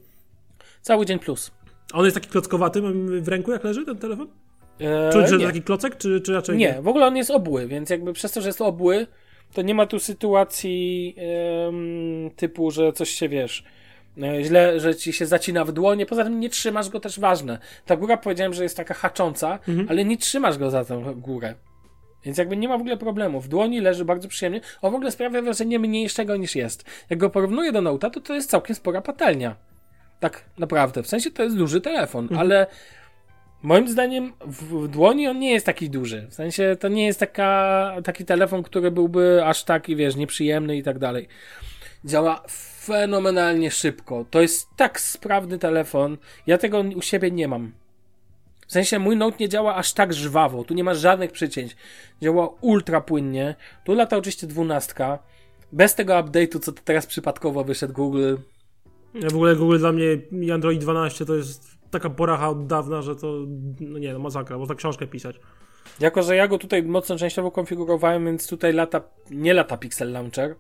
Cały 0.88 1.06
dzień 1.06 1.20
plus. 1.20 1.52
A 1.94 1.98
on 1.98 2.06
jest 2.06 2.16
taki 2.16 2.30
klockowaty 2.30 2.82
w 3.22 3.28
ręku, 3.28 3.52
jak 3.52 3.64
leży 3.64 3.86
ten 3.86 3.98
telefon? 3.98 4.28
Eee, 4.80 5.14
Czuć, 5.14 5.30
że 5.30 5.40
to 5.40 5.46
taki 5.46 5.62
klocek, 5.62 5.98
czy, 5.98 6.22
czy 6.22 6.34
raczej 6.34 6.58
nie? 6.58 6.66
Nie, 6.66 6.82
w 6.82 6.88
ogóle 6.88 7.06
on 7.06 7.18
jest 7.18 7.32
obły, 7.32 7.68
więc 7.68 7.90
jakby 7.90 8.14
przez 8.14 8.32
to, 8.32 8.42
że 8.42 8.50
jest 8.50 8.62
obły, 8.62 9.08
to 9.54 9.62
nie 9.62 9.76
ma 9.76 9.86
tu 9.86 10.00
sytuacji 10.00 11.16
typu, 12.36 12.72
że 12.72 12.94
coś 12.94 13.10
się 13.10 13.30
wiesz 13.30 13.64
E, 14.24 14.44
źle, 14.44 14.80
że 14.80 14.96
ci 14.96 15.14
się 15.14 15.26
zacina 15.26 15.66
w 15.66 15.72
dłonie, 15.72 16.06
poza 16.06 16.24
tym 16.24 16.40
nie 16.40 16.50
trzymasz 16.50 16.90
go 16.90 17.00
też 17.00 17.20
ważne. 17.20 17.60
Ta 17.86 17.96
góra 17.96 18.18
powiedziałem, 18.18 18.54
że 18.54 18.64
jest 18.64 18.78
taka 18.78 18.94
hacząca, 18.94 19.60
mhm. 19.68 19.88
ale 19.90 20.06
nie 20.06 20.18
trzymasz 20.18 20.58
go 20.58 20.70
za 20.70 20.86
tę 20.86 21.14
górę. 21.16 21.56
Więc 22.24 22.38
jakby 22.38 22.58
nie 22.58 22.68
ma 22.68 22.78
w 22.78 22.82
ogóle 22.82 22.98
problemu. 22.98 23.42
W 23.42 23.48
dłoni 23.48 23.82
leży 23.82 24.06
bardzo 24.06 24.28
przyjemnie. 24.28 24.62
On 24.82 24.92
w 24.92 24.96
ogóle 24.96 25.12
sprawia 25.12 25.42
wrażenie 25.42 25.80
mniejszego 25.80 26.38
niż 26.38 26.56
jest. 26.56 26.86
Jak 27.10 27.20
go 27.20 27.30
porównuję 27.30 27.72
do 27.72 27.80
Note'a, 27.80 28.12
to 28.12 28.22
to 28.22 28.34
jest 28.34 28.50
całkiem 28.50 28.76
spora 28.76 29.02
patelnia. 29.02 29.56
Tak 30.20 30.46
naprawdę. 30.58 31.04
W 31.04 31.08
sensie 31.08 31.32
to 31.32 31.44
jest 31.44 31.58
duży 31.58 31.82
telefon, 31.82 32.24
mhm. 32.24 32.40
ale 32.40 32.68
moim 33.62 33.88
zdaniem 33.88 34.34
w, 34.46 34.88
dłoni 34.88 35.28
on 35.28 35.40
nie 35.40 35.52
jest 35.52 35.66
taki 35.66 35.90
duży. 35.90 36.28
W 36.30 36.34
sensie 36.34 36.78
to 36.80 36.88
nie 36.88 37.06
jest 37.06 37.20
taka, 37.20 37.92
taki 38.04 38.26
telefon, 38.26 38.64
który 38.64 38.92
byłby 38.92 39.46
aż 39.46 39.64
taki, 39.64 39.96
wiesz, 39.96 40.16
nieprzyjemny 40.16 40.78
i 40.78 40.84
tak 40.84 41.00
dalej. 41.00 41.28
Działa 42.06 42.44
fenomenalnie 42.82 43.72
szybko. 43.72 44.26
To 44.32 44.42
jest 44.42 44.68
tak 44.76 45.02
sprawny 45.02 45.60
telefon. 45.60 46.18
Ja 46.48 46.58
tego 46.58 46.80
u 46.96 47.02
siebie 47.02 47.32
nie 47.32 47.48
mam. 47.48 47.72
W 48.68 48.72
sensie 48.72 49.00
mój 49.00 49.18
Note 49.18 49.38
nie 49.40 49.50
działa 49.50 49.76
aż 49.76 49.94
tak 49.94 50.14
żwawo. 50.14 50.64
Tu 50.64 50.74
nie 50.74 50.84
ma 50.84 50.94
żadnych 50.94 51.32
przycięć. 51.32 51.76
Działa 52.22 52.50
ultra 52.62 53.02
płynnie. 53.02 53.56
Tu 53.84 53.94
lata 53.94 54.18
oczywiście 54.18 54.48
dwunastka. 54.48 55.20
Bez 55.72 55.96
tego 55.96 56.14
update'u, 56.14 56.60
co 56.60 56.72
teraz 56.72 57.06
przypadkowo 57.06 57.64
wyszedł 57.64 57.94
Google. 57.94 58.36
Ja 59.14 59.30
w 59.30 59.36
ogóle 59.36 59.56
Google 59.56 59.78
dla 59.78 59.92
mnie 59.92 60.18
i 60.32 60.52
Android 60.52 60.82
12 60.82 61.26
to 61.26 61.36
jest 61.36 61.78
taka 61.92 62.10
poracha 62.10 62.50
od 62.50 62.68
dawna, 62.68 63.02
że 63.02 63.16
to 63.16 63.46
no 63.80 64.00
nie, 64.00 64.14
no 64.14 64.20
masakra, 64.20 64.58
można 64.58 64.76
książkę 64.76 65.08
pisać. 65.08 65.40
Jako, 66.00 66.24
że 66.24 66.36
ja 66.36 66.48
go 66.48 66.58
tutaj 66.58 66.84
mocno 66.84 67.18
częściowo 67.18 67.52
konfigurowałem, 67.52 68.26
więc 68.26 68.48
tutaj 68.48 68.74
lata, 68.74 69.02
nie 69.32 69.54
lata 69.54 69.78
Pixel 69.78 70.12
Launcher, 70.12 70.56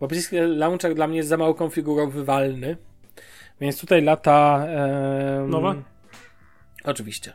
bo 0.00 0.08
Pixel 0.08 0.58
Launcher 0.58 0.94
dla 0.94 1.06
mnie 1.06 1.16
jest 1.16 1.28
za 1.28 1.36
mało 1.36 1.54
konfigurowywalny. 1.54 2.76
Więc 3.60 3.80
tutaj 3.80 4.02
lata. 4.02 4.66
Um, 5.38 5.50
Nowe? 5.50 5.82
Oczywiście. 6.84 7.32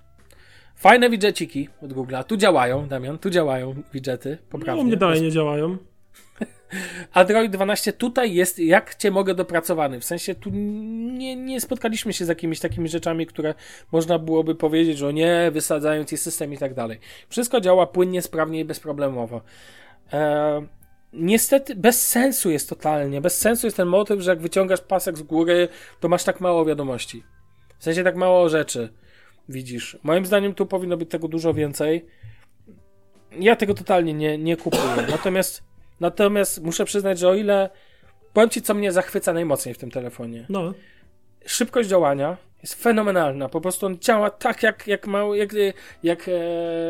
Fajne 0.76 1.10
widżeciki 1.10 1.70
od 1.82 1.94
Google'a. 1.94 2.24
Tu 2.24 2.38
działają, 2.38 2.88
Damian, 2.88 3.18
tu 3.18 3.30
działają 3.30 3.76
widżety. 3.94 4.38
Poprawnie. 4.50 4.82
No, 4.82 4.86
u 4.86 4.88
mnie 4.88 4.98
dalej 4.98 5.22
nie 5.22 5.32
działają. 5.32 5.78
Android 7.14 7.52
12 7.52 7.94
tutaj 7.94 8.34
jest, 8.34 8.60
jak 8.60 8.96
cię 8.96 9.12
mogę 9.12 9.36
dopracowany. 9.36 10.00
W 10.00 10.06
sensie 10.06 10.36
tu 10.36 10.50
nie, 10.50 11.36
nie 11.36 11.62
spotkaliśmy 11.62 12.14
się 12.14 12.26
z 12.26 12.28
jakimiś 12.28 12.60
takimi 12.60 12.90
rzeczami, 12.90 13.26
które 13.26 13.54
można 13.92 14.20
byłoby 14.20 14.56
powiedzieć, 14.56 14.98
że 14.98 15.14
nie, 15.14 15.52
wysadzają 15.52 16.04
ci 16.04 16.18
system 16.18 16.54
i 16.54 16.58
tak 16.58 16.74
dalej. 16.74 17.00
Wszystko 17.30 17.62
działa 17.62 17.88
płynnie, 17.88 18.22
sprawnie 18.22 18.60
i 18.60 18.66
bezproblemowo. 18.66 19.42
Eee, 20.12 20.68
niestety 21.14 21.76
bez 21.76 22.08
sensu 22.08 22.52
jest 22.52 22.70
totalnie. 22.70 23.22
Bez 23.22 23.38
sensu 23.38 23.68
jest 23.68 23.78
ten 23.78 23.88
motyw, 23.88 24.22
że 24.22 24.32
jak 24.32 24.40
wyciągasz 24.40 24.82
pasek 24.82 25.18
z 25.18 25.22
góry, 25.22 25.68
to 26.00 26.10
masz 26.10 26.24
tak 26.24 26.42
mało 26.42 26.66
wiadomości. 26.66 27.24
W 27.80 27.84
sensie 27.84 28.04
tak 28.04 28.16
mało 28.16 28.50
rzeczy 28.50 28.90
widzisz. 29.50 29.98
Moim 30.04 30.26
zdaniem 30.26 30.54
tu 30.54 30.66
powinno 30.66 30.98
być 30.98 31.10
tego 31.10 31.28
dużo 31.28 31.54
więcej. 31.54 32.06
Ja 33.40 33.56
tego 33.56 33.74
totalnie 33.74 34.14
nie, 34.14 34.38
nie 34.38 34.58
kupuję. 34.58 35.08
Natomiast, 35.10 35.64
natomiast 36.00 36.64
muszę 36.64 36.86
przyznać, 36.86 37.20
że 37.20 37.30
o 37.30 37.34
ile 37.34 37.70
powiem 38.34 38.50
ci, 38.50 38.62
co 38.62 38.74
mnie 38.74 38.92
zachwyca 38.92 39.34
najmocniej 39.34 39.76
w 39.76 39.78
tym 39.78 39.92
telefonie. 39.92 40.46
No. 40.50 40.74
szybkość 41.46 41.90
działania 41.90 42.38
jest 42.66 42.84
fenomenalna. 42.84 43.50
Po 43.50 43.62
prostu 43.62 43.86
on 43.86 44.00
działa 44.00 44.30
tak, 44.30 44.64
jak, 44.64 44.88
jak, 44.88 45.08
ma, 45.08 45.22
jak, 45.36 45.50
jak 46.04 46.20
e, 46.20 46.32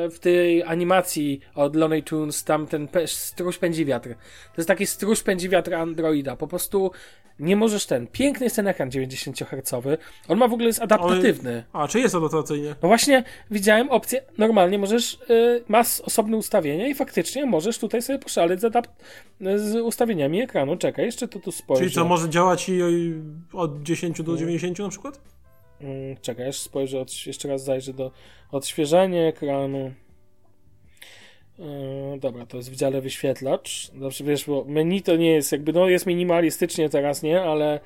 w 0.09 0.19
tej 0.19 0.63
animacji 0.63 1.39
od 1.55 1.75
Looney 1.75 2.03
Tunes, 2.03 2.43
tam 2.43 2.67
ten 2.67 2.87
pe, 2.87 3.07
struś 3.07 3.57
pędzi 3.57 3.85
wiatr. 3.85 4.09
To 4.09 4.57
jest 4.57 4.67
taki 4.67 4.85
struś 4.85 5.23
pędzi 5.23 5.49
wiatr 5.49 5.73
Androida. 5.73 6.35
Po 6.35 6.47
prostu 6.47 6.91
nie 7.39 7.55
możesz 7.55 7.85
ten. 7.85 8.07
Piękny 8.07 8.45
jest 8.45 8.55
ten 8.55 8.67
ekran 8.67 8.91
90 8.91 9.39
Hz. 9.39 9.99
On 10.27 10.37
ma 10.37 10.47
w 10.47 10.53
ogóle 10.53 10.67
jest 10.67 10.81
adaptatywny. 10.81 11.63
A, 11.73 11.87
czy 11.87 11.99
jest 11.99 12.15
adaptacyjny? 12.15 12.75
No 12.81 12.87
właśnie 12.87 13.23
widziałem 13.51 13.89
opcję, 13.89 14.21
normalnie 14.37 14.79
możesz, 14.79 15.13
y, 15.29 15.63
masz 15.67 16.01
osobne 16.01 16.37
ustawienia 16.37 16.87
i 16.87 16.95
faktycznie 16.95 17.45
możesz 17.45 17.79
tutaj 17.79 18.01
sobie 18.01 18.19
poszaleć 18.19 18.61
z, 18.61 18.63
adap- 18.63 18.87
z 19.55 19.75
ustawieniami 19.75 20.41
ekranu. 20.41 20.77
Czekaj, 20.77 21.05
jeszcze 21.05 21.27
to 21.27 21.39
tu 21.39 21.51
spojrzę. 21.51 21.83
Czyli 21.83 21.95
co, 21.95 22.05
może 22.05 22.29
działać 22.29 22.69
i 22.69 22.81
od 23.53 23.83
10 23.83 24.21
do 24.23 24.37
90 24.37 24.79
na 24.79 24.89
przykład? 24.89 25.34
Mm, 25.81 26.17
czekaj, 26.21 26.45
jeszcze 26.45 26.63
spojrzę, 26.63 27.05
jeszcze 27.25 27.47
raz 27.47 27.63
zajrzę 27.63 27.93
do 27.93 28.11
odświeżania 28.51 29.27
ekranu. 29.27 29.91
Yy, 31.59 32.19
dobra, 32.19 32.45
to 32.45 32.57
jest 32.57 32.71
w 32.71 32.75
dziale 32.75 33.01
wyświetlacz. 33.01 33.91
Dobrze, 33.93 34.23
wiesz, 34.23 34.45
bo 34.45 34.65
menu 34.67 35.01
to 35.01 35.15
nie 35.15 35.31
jest 35.31 35.51
jakby, 35.51 35.73
no 35.73 35.89
jest 35.89 36.05
minimalistycznie 36.05 36.89
teraz, 36.89 37.23
nie? 37.23 37.41
Ale 37.41 37.79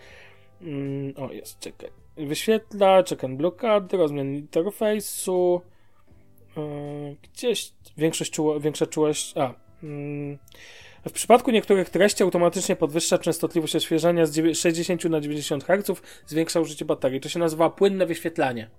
yy, 0.62 1.14
o, 1.18 1.32
jest, 1.34 1.60
czekaj. 1.60 1.90
Wyświetlacz, 2.18 3.12
ekran 3.12 3.38
blokady, 3.38 3.98
rozmian 3.98 4.36
interfejsu. 4.36 5.62
Yy, 6.58 7.16
gdzieś 7.34 7.72
większość 7.98 8.32
czuło, 8.32 8.60
większa 8.60 8.86
czułość, 8.86 9.38
a 9.38 9.54
mm, 9.84 10.38
w 11.10 11.12
przypadku 11.12 11.51
niektórych 11.51 11.89
treści 11.89 12.24
automatycznie 12.24 12.76
podwyższa 12.76 13.18
częstotliwość 13.18 13.76
odświeżania 13.76 14.26
z 14.26 14.57
60 14.57 15.03
na 15.03 15.22
90 15.22 15.64
Hz, 15.64 16.01
zwiększa 16.26 16.60
użycie 16.60 16.86
baterii. 16.86 17.22
To 17.22 17.30
się 17.30 17.39
nazywa 17.39 17.70
płynne 17.70 18.05
wyświetlanie. 18.05 18.70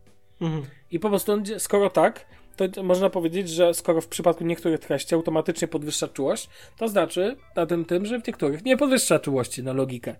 Mhm. 0.40 0.62
I 0.90 0.98
po 0.98 1.08
prostu, 1.08 1.42
skoro 1.58 1.90
tak, 1.90 2.26
to 2.56 2.82
można 2.82 3.10
powiedzieć, 3.10 3.48
że 3.48 3.74
skoro 3.74 4.00
w 4.00 4.08
przypadku 4.08 4.44
niektórych 4.44 4.80
treści 4.80 5.14
automatycznie 5.14 5.68
podwyższa 5.68 6.08
czułość, 6.08 6.48
to 6.78 6.88
znaczy 6.88 7.36
na 7.56 7.66
tym 7.66 7.84
tym, 7.84 8.06
że 8.06 8.20
w 8.20 8.26
niektórych 8.26 8.64
nie 8.64 8.76
podwyższa 8.76 9.18
czułości 9.18 9.62
na 9.62 9.72
logikę. 9.72 10.16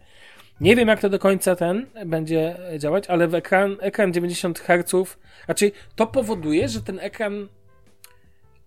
Nie 0.61 0.77
wiem, 0.77 0.89
jak 0.89 1.01
to 1.01 1.09
do 1.09 1.19
końca 1.19 1.57
ten 1.57 1.87
będzie 2.07 2.57
działać, 2.79 3.07
ale 3.07 3.29
w 3.29 3.35
ekran, 3.35 3.77
ekran 3.81 4.13
90 4.13 4.59
Hz, 4.59 5.17
raczej 5.49 5.73
to 5.97 6.07
powoduje, 6.07 6.69
że 6.69 6.83
ten 6.83 6.99
ekran 6.99 7.49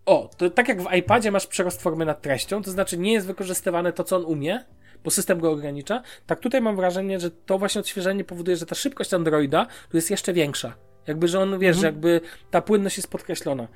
o, 0.06 0.30
to 0.38 0.50
tak 0.50 0.68
jak 0.68 0.82
w 0.82 0.94
iPadzie 0.94 1.32
masz 1.32 1.48
przerost 1.48 1.82
formy 1.82 2.06
nad 2.06 2.22
treścią, 2.22 2.62
to 2.62 2.72
znaczy 2.72 2.98
nie 2.98 3.14
jest 3.14 3.28
wykorzystywane 3.28 3.94
to, 3.94 4.04
co 4.04 4.16
on 4.16 4.26
umie, 4.26 4.66
bo 5.04 5.12
system 5.12 5.40
go 5.40 5.52
ogranicza, 5.52 6.04
tak 6.26 6.40
tutaj 6.40 6.62
mam 6.62 6.76
wrażenie, 6.76 7.20
że 7.20 7.32
to 7.32 7.58
właśnie 7.58 7.82
odświeżenie 7.82 8.24
powoduje, 8.24 8.58
że 8.58 8.66
ta 8.66 8.76
szybkość 8.76 9.14
Androida 9.14 9.68
tu 9.90 9.98
jest 9.98 10.12
jeszcze 10.12 10.34
większa. 10.34 10.74
Jakby, 11.08 11.28
że 11.28 11.40
on, 11.40 11.60
wiesz, 11.60 11.76
mhm. 11.76 11.94
jakby 11.94 12.22
ta 12.52 12.62
płynność 12.62 12.98
jest 12.98 13.12
podkreślona. 13.12 13.68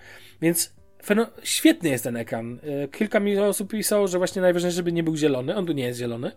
Więc 0.42 0.74
feno- 1.04 1.28
świetny 1.44 1.90
jest 1.90 2.04
ten 2.04 2.18
ekran. 2.18 2.60
E, 2.84 2.88
kilka 2.88 3.20
mi 3.20 3.38
osób 3.38 3.72
pisało, 3.72 4.08
że 4.08 4.18
właśnie 4.18 4.42
najwyżej, 4.42 4.72
żeby 4.72 4.92
nie 4.92 5.04
był 5.04 5.16
zielony. 5.16 5.56
On 5.56 5.66
tu 5.66 5.74
nie 5.74 5.84
jest 5.84 6.00
zielony. 6.00 6.32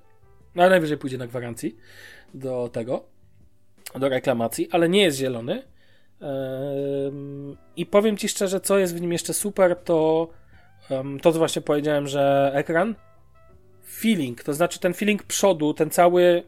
No, 0.55 0.63
ale 0.63 0.71
najwyżej 0.71 0.99
pójdzie 0.99 1.19
na 1.19 1.27
gwarancji 1.27 1.77
do 2.35 2.71
tego, 2.73 3.05
do 3.95 4.09
reklamacji, 4.09 4.69
ale 4.71 4.89
nie 4.89 5.03
jest 5.03 5.19
zielony. 5.19 5.63
I 7.77 7.87
powiem 7.87 8.17
Ci 8.17 8.29
szczerze, 8.29 8.61
co 8.61 8.79
jest 8.79 8.97
w 8.97 9.01
nim 9.01 9.13
jeszcze 9.13 9.35
super, 9.35 9.77
to 9.85 10.29
to, 11.23 11.33
co 11.33 11.39
właśnie 11.39 11.63
powiedziałem, 11.63 12.07
że 12.07 12.53
ekran, 12.55 12.95
feeling, 13.87 14.43
to 14.43 14.55
znaczy 14.55 14.81
ten 14.81 14.95
feeling 14.95 15.23
przodu, 15.23 15.75
ten 15.75 15.91
cały. 15.91 16.43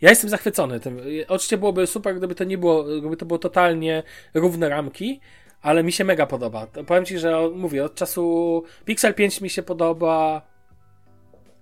Ja 0.00 0.10
jestem 0.10 0.30
zachwycony 0.30 0.80
tym. 0.80 1.00
Oczywiście 1.28 1.58
byłoby 1.58 1.86
super, 1.86 2.16
gdyby 2.16 2.34
to 2.34 2.44
nie 2.44 2.58
było, 2.58 2.84
gdyby 2.84 3.16
to 3.16 3.26
było 3.26 3.38
totalnie 3.38 4.02
równe 4.34 4.68
ramki, 4.68 5.20
ale 5.62 5.84
mi 5.84 5.92
się 5.92 6.04
mega 6.04 6.26
podoba. 6.26 6.66
Powiem 6.66 7.04
Ci, 7.04 7.18
że 7.18 7.50
mówię, 7.54 7.84
od 7.84 7.94
czasu 7.94 8.62
Pixel 8.84 9.14
5 9.14 9.40
mi 9.40 9.50
się 9.50 9.62
podoba, 9.62 10.42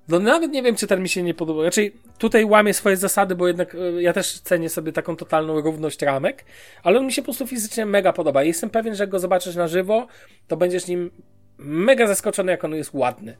no 0.09 0.19
nawet 0.19 0.53
nie 0.53 0.63
wiem, 0.63 0.77
czy 0.77 0.87
ten 0.87 1.03
mi 1.03 1.09
się 1.09 1.23
nie 1.23 1.35
podoba. 1.35 1.63
Raczej 1.65 1.93
tutaj 2.19 2.45
łamie 2.45 2.75
swoje 2.75 2.97
zasady, 2.97 3.35
bo 3.35 3.49
jednak 3.49 3.75
e, 3.75 4.03
ja 4.03 4.13
też 4.13 4.41
cenię 4.41 4.69
sobie 4.69 4.93
taką 4.93 5.17
totalną 5.17 5.61
równość 5.61 6.03
ramek, 6.03 6.45
ale 6.83 6.99
on 6.99 7.07
mi 7.07 7.13
się 7.13 7.23
po 7.23 7.27
prostu 7.27 7.47
fizycznie 7.47 7.87
mega 7.87 8.13
podoba. 8.13 8.43
Jestem 8.43 8.71
pewien, 8.71 8.95
że 8.95 9.03
jak 9.03 9.11
go 9.11 9.19
zobaczysz 9.19 9.57
na 9.57 9.69
żywo, 9.69 10.07
to 10.49 10.57
będziesz 10.57 10.87
nim 10.87 11.11
mega 11.59 12.07
zaskoczony, 12.07 12.53
jak 12.53 12.65
on 12.65 12.75
jest 12.75 12.95
ładny. 12.95 13.37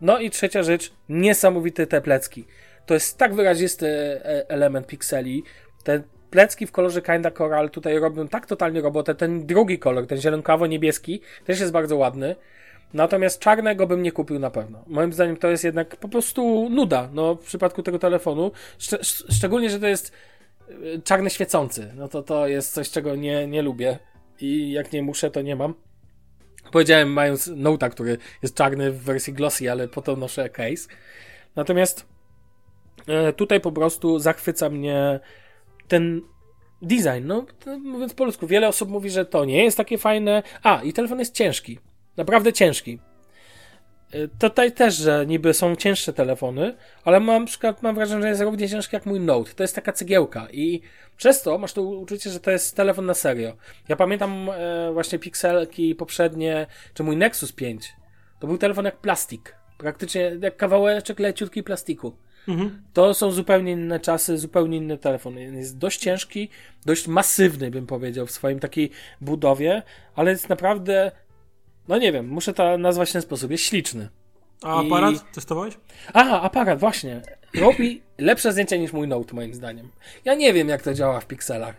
No 0.00 0.18
i 0.18 0.30
trzecia 0.30 0.62
rzecz, 0.62 0.92
niesamowite 1.08 1.86
te 1.86 2.00
plecki. 2.00 2.44
To 2.86 2.94
jest 2.94 3.18
tak 3.18 3.34
wyrazisty 3.34 3.86
e, 3.86 4.48
element 4.48 4.86
pikseli. 4.86 5.42
Te 5.84 6.02
plecki 6.30 6.66
w 6.66 6.72
kolorze 6.72 7.02
Kinda 7.02 7.30
Coral 7.30 7.70
tutaj 7.70 7.98
robią 7.98 8.28
tak 8.28 8.46
totalnie 8.46 8.80
robotę. 8.80 9.14
Ten 9.14 9.46
drugi 9.46 9.78
kolor, 9.78 10.06
ten 10.06 10.18
zielonkawo-niebieski, 10.18 11.20
też 11.44 11.60
jest 11.60 11.72
bardzo 11.72 11.96
ładny. 11.96 12.36
Natomiast 12.96 13.40
czarnego 13.40 13.86
bym 13.86 14.02
nie 14.02 14.12
kupił 14.12 14.38
na 14.38 14.50
pewno. 14.50 14.84
Moim 14.86 15.12
zdaniem 15.12 15.36
to 15.36 15.48
jest 15.48 15.64
jednak 15.64 15.96
po 15.96 16.08
prostu 16.08 16.68
nuda 16.70 17.08
no, 17.12 17.34
w 17.34 17.44
przypadku 17.44 17.82
tego 17.82 17.98
telefonu. 17.98 18.50
Szcz 18.78 18.94
szczególnie, 19.36 19.70
że 19.70 19.80
to 19.80 19.86
jest 19.86 20.12
y, 20.70 21.02
czarny 21.04 21.30
świecący. 21.30 21.92
No 21.96 22.08
to 22.08 22.22
to 22.22 22.48
jest 22.48 22.72
coś, 22.72 22.90
czego 22.90 23.16
nie, 23.16 23.46
nie 23.46 23.62
lubię. 23.62 23.98
I 24.40 24.72
jak 24.72 24.92
nie 24.92 25.02
muszę, 25.02 25.30
to 25.30 25.42
nie 25.42 25.56
mam. 25.56 25.74
Powiedziałem, 26.72 27.12
mając 27.12 27.48
Note'a, 27.48 27.90
który 27.90 28.18
jest 28.42 28.54
czarny 28.54 28.92
w 28.92 29.02
wersji 29.02 29.32
glossy, 29.32 29.70
ale 29.70 29.88
po 29.88 30.02
to 30.02 30.16
noszę 30.16 30.48
case. 30.48 30.88
Natomiast 31.56 32.06
e, 33.08 33.32
tutaj 33.32 33.60
po 33.60 33.72
prostu 33.72 34.18
zachwyca 34.18 34.68
mnie 34.70 35.20
ten 35.88 36.22
design. 36.82 37.26
No, 37.26 37.46
mówiąc 37.84 38.14
po 38.14 38.24
polsku, 38.24 38.46
wiele 38.46 38.68
osób 38.68 38.88
mówi, 38.88 39.10
że 39.10 39.24
to 39.24 39.44
nie 39.44 39.64
jest 39.64 39.76
takie 39.76 39.98
fajne. 39.98 40.42
A, 40.62 40.82
i 40.82 40.92
telefon 40.92 41.18
jest 41.18 41.34
ciężki. 41.34 41.78
Naprawdę 42.16 42.52
ciężki. 42.52 42.98
Y, 44.14 44.28
tutaj 44.38 44.72
też, 44.72 44.96
że 44.96 45.26
niby 45.26 45.54
są 45.54 45.76
cięższe 45.76 46.12
telefony, 46.12 46.76
ale 47.04 47.20
mam, 47.20 47.42
na 47.42 47.46
przykład, 47.46 47.82
mam 47.82 47.94
wrażenie, 47.94 48.22
że 48.22 48.28
jest 48.28 48.40
równie 48.40 48.68
ciężki 48.68 48.96
jak 48.96 49.06
mój 49.06 49.20
Note. 49.20 49.54
To 49.54 49.62
jest 49.62 49.74
taka 49.74 49.92
cegiełka 49.92 50.48
i 50.52 50.80
przez 51.16 51.42
to 51.42 51.58
masz 51.58 51.72
to 51.72 51.82
uczucie, 51.82 52.30
że 52.30 52.40
to 52.40 52.50
jest 52.50 52.76
telefon 52.76 53.06
na 53.06 53.14
serio. 53.14 53.56
Ja 53.88 53.96
pamiętam 53.96 54.50
e, 54.50 54.92
właśnie 54.92 55.18
pikselki 55.18 55.94
poprzednie, 55.94 56.66
czy 56.94 57.02
mój 57.02 57.16
Nexus 57.16 57.52
5. 57.52 57.92
To 58.40 58.46
był 58.46 58.58
telefon 58.58 58.84
jak 58.84 58.96
plastik. 58.96 59.56
Praktycznie 59.78 60.36
jak 60.40 60.56
kawałeczek 60.56 61.20
leciutki 61.20 61.62
plastiku. 61.62 62.16
Mhm. 62.48 62.82
To 62.92 63.14
są 63.14 63.30
zupełnie 63.30 63.72
inne 63.72 64.00
czasy, 64.00 64.38
zupełnie 64.38 64.76
inny 64.76 64.98
telefon. 64.98 65.38
Jest 65.38 65.78
dość 65.78 66.00
ciężki, 66.00 66.48
dość 66.86 67.08
masywny, 67.08 67.70
bym 67.70 67.86
powiedział, 67.86 68.26
w 68.26 68.30
swoim 68.30 68.58
takiej 68.58 68.90
budowie, 69.20 69.82
ale 70.14 70.30
jest 70.30 70.48
naprawdę 70.48 71.12
no 71.88 71.98
nie 71.98 72.12
wiem, 72.12 72.28
muszę 72.28 72.54
to 72.54 72.78
nazwać 72.78 73.10
w 73.10 73.12
ten 73.12 73.22
sposób. 73.22 73.50
Jest 73.50 73.64
śliczny. 73.64 74.08
A 74.62 74.82
I... 74.82 74.86
aparat 74.86 75.32
testowałeś? 75.32 75.74
A, 76.12 76.40
aparat, 76.40 76.78
właśnie. 76.78 77.22
Robi 77.54 78.02
lepsze 78.18 78.52
zdjęcia 78.52 78.76
niż 78.76 78.92
mój 78.92 79.08
Note, 79.08 79.34
moim 79.34 79.54
zdaniem. 79.54 79.90
Ja 80.24 80.34
nie 80.34 80.52
wiem, 80.52 80.68
jak 80.68 80.82
to 80.82 80.94
działa 80.94 81.20
w 81.20 81.26
pikselach. 81.26 81.74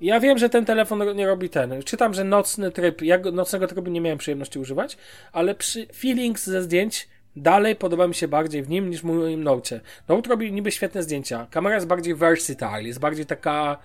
Ja 0.00 0.20
wiem, 0.20 0.38
że 0.38 0.48
ten 0.48 0.64
telefon 0.64 1.16
nie 1.16 1.26
robi 1.26 1.50
ten. 1.50 1.82
Czytam, 1.82 2.14
że 2.14 2.24
nocny 2.24 2.70
tryb, 2.70 3.02
ja 3.02 3.18
nocnego 3.18 3.66
trybu 3.66 3.90
nie 3.90 4.00
miałem 4.00 4.18
przyjemności 4.18 4.58
używać, 4.58 4.96
ale 5.32 5.54
przy 5.54 5.86
feelings 5.86 6.46
ze 6.46 6.62
zdjęć 6.62 7.08
dalej 7.36 7.76
podoba 7.76 8.06
mi 8.06 8.14
się 8.14 8.28
bardziej 8.28 8.62
w 8.62 8.68
nim 8.68 8.90
niż 8.90 9.00
w 9.00 9.04
moim 9.04 9.44
Note. 9.44 9.80
Note 10.08 10.30
robi 10.30 10.52
niby 10.52 10.72
świetne 10.72 11.02
zdjęcia. 11.02 11.46
Kamera 11.50 11.74
jest 11.74 11.86
bardziej 11.86 12.14
versatile, 12.14 12.82
jest 12.82 13.00
bardziej 13.00 13.26
taka, 13.26 13.78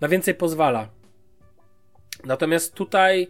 na 0.00 0.08
więcej 0.08 0.34
pozwala. 0.34 0.88
Natomiast 2.24 2.74
tutaj 2.74 3.28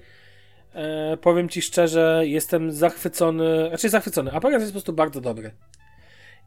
e, 0.74 1.16
powiem 1.16 1.48
ci 1.48 1.62
szczerze, 1.62 2.22
jestem 2.24 2.72
zachwycony, 2.72 3.68
znaczy 3.68 3.88
zachwycony. 3.88 4.32
Aparat 4.32 4.60
jest 4.60 4.72
po 4.72 4.74
prostu 4.74 4.92
bardzo 4.92 5.20
dobry. 5.20 5.50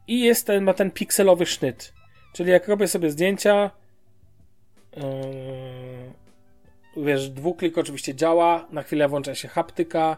I 0.06 0.20
jest 0.20 0.46
ten, 0.46 0.64
ma 0.64 0.74
ten 0.74 0.90
pikselowy 0.90 1.46
sznyt. 1.46 1.92
Czyli 2.32 2.50
jak 2.50 2.68
robię 2.68 2.88
sobie 2.88 3.10
zdjęcia, 3.10 3.70
e, 4.96 5.02
wiesz, 6.96 7.30
dwuklik 7.30 7.78
oczywiście 7.78 8.14
działa, 8.14 8.68
na 8.70 8.82
chwilę 8.82 9.08
włącza 9.08 9.34
się 9.34 9.48
haptyka. 9.48 10.16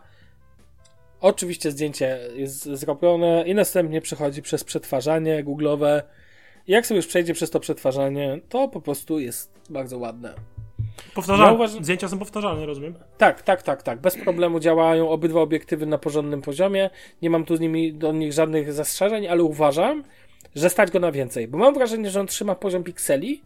Oczywiście 1.21 1.71
zdjęcie 1.71 2.19
jest 2.35 2.65
zrobione 2.65 3.45
i 3.47 3.55
następnie 3.55 4.01
przechodzi 4.01 4.43
przez 4.43 4.65
przetwarzanie 4.65 5.45
google'owe. 5.45 6.03
I 6.67 6.73
jak 6.73 6.87
sobie 6.87 6.97
już 6.97 7.07
przejdzie 7.07 7.35
przez 7.35 7.51
to 7.51 7.61
przetwarzanie, 7.61 8.41
to 8.49 8.69
po 8.69 8.81
prostu 8.81 9.19
jest 9.19 9.61
bardzo 9.71 9.99
ładne. 9.99 10.35
Powtarzalne. 11.15 11.53
Ja 11.53 11.53
uważam... 11.53 11.85
Zdjęcia 11.85 12.09
są 12.09 12.19
powtarzalne, 12.19 12.67
rozumiem? 12.67 12.95
Tak, 13.19 13.43
tak, 13.43 13.63
tak, 13.63 13.83
tak. 13.83 14.01
Bez 14.01 14.17
problemu 14.17 14.61
działają 14.61 15.11
obydwa 15.11 15.41
obiektywy 15.41 15.87
na 15.87 15.99
porządnym 15.99 16.43
poziomie. 16.43 16.91
Nie 17.23 17.31
mam 17.31 17.45
tu 17.45 17.57
z 17.57 17.61
nimi 17.61 17.95
do 17.95 18.13
nich 18.13 18.33
żadnych 18.33 18.73
zastrzeżeń, 18.73 19.29
ale 19.29 19.43
uważam, 19.43 20.05
że 20.55 20.71
stać 20.71 20.91
go 20.91 21.01
na 21.01 21.13
więcej. 21.13 21.49
Bo 21.49 21.59
mam 21.59 21.75
wrażenie, 21.75 22.11
że 22.11 22.21
on 22.21 22.27
trzyma 22.27 22.55
poziom 22.55 22.85
pikseli, 22.85 23.43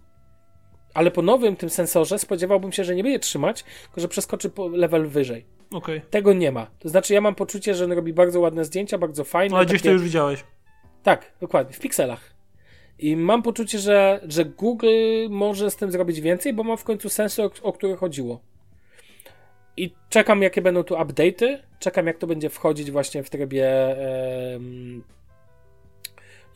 ale 0.95 1.11
po 1.11 1.23
nowym 1.23 1.57
tym 1.57 1.71
sensorze 1.71 2.19
spodziewałbym 2.19 2.73
się, 2.73 2.85
że 2.85 2.95
nie 2.95 3.03
będzie 3.03 3.19
trzymać, 3.19 3.65
tylko 3.83 4.01
że 4.01 4.09
przeskoczy 4.09 4.51
level 4.73 5.07
wyżej. 5.07 5.47
Okay. 5.73 6.01
Tego 6.11 6.33
nie 6.33 6.53
ma. 6.53 6.67
To 6.79 6.89
znaczy, 6.89 7.15
ja 7.15 7.21
mam 7.21 7.35
poczucie, 7.35 7.75
że 7.75 7.85
on 7.85 7.93
robi 7.93 8.13
bardzo 8.13 8.41
ładne 8.41 8.65
zdjęcia, 8.65 8.99
bardzo 8.99 9.25
fajne. 9.25 9.51
No, 9.51 9.57
ale 9.57 9.67
gdzieś 9.67 9.81
takie... 9.81 9.89
to 9.89 9.93
już 9.93 10.03
widziałeś. 10.03 10.45
Tak, 11.03 11.33
dokładnie, 11.41 11.73
w 11.73 11.81
pikselach. 11.81 12.40
I 13.01 13.17
mam 13.17 13.43
poczucie, 13.43 13.79
że, 13.79 14.21
że 14.29 14.45
Google 14.45 15.29
może 15.31 15.71
z 15.71 15.77
tym 15.77 15.91
zrobić 15.91 16.21
więcej, 16.21 16.53
bo 16.53 16.63
ma 16.63 16.77
w 16.77 16.85
końcu 16.85 17.09
sensor, 17.09 17.51
o, 17.63 17.69
o 17.69 17.73
który 17.73 17.97
chodziło. 17.97 18.41
I 19.77 19.95
czekam, 20.09 20.43
jakie 20.43 20.63
będą 20.63 20.83
tu 20.83 20.95
update'y. 20.95 21.59
Czekam, 21.79 22.07
jak 22.07 22.19
to 22.19 22.27
będzie 22.27 22.49
wchodzić 22.49 22.91
właśnie 22.91 23.23
w 23.23 23.31
trybie. 23.31 23.97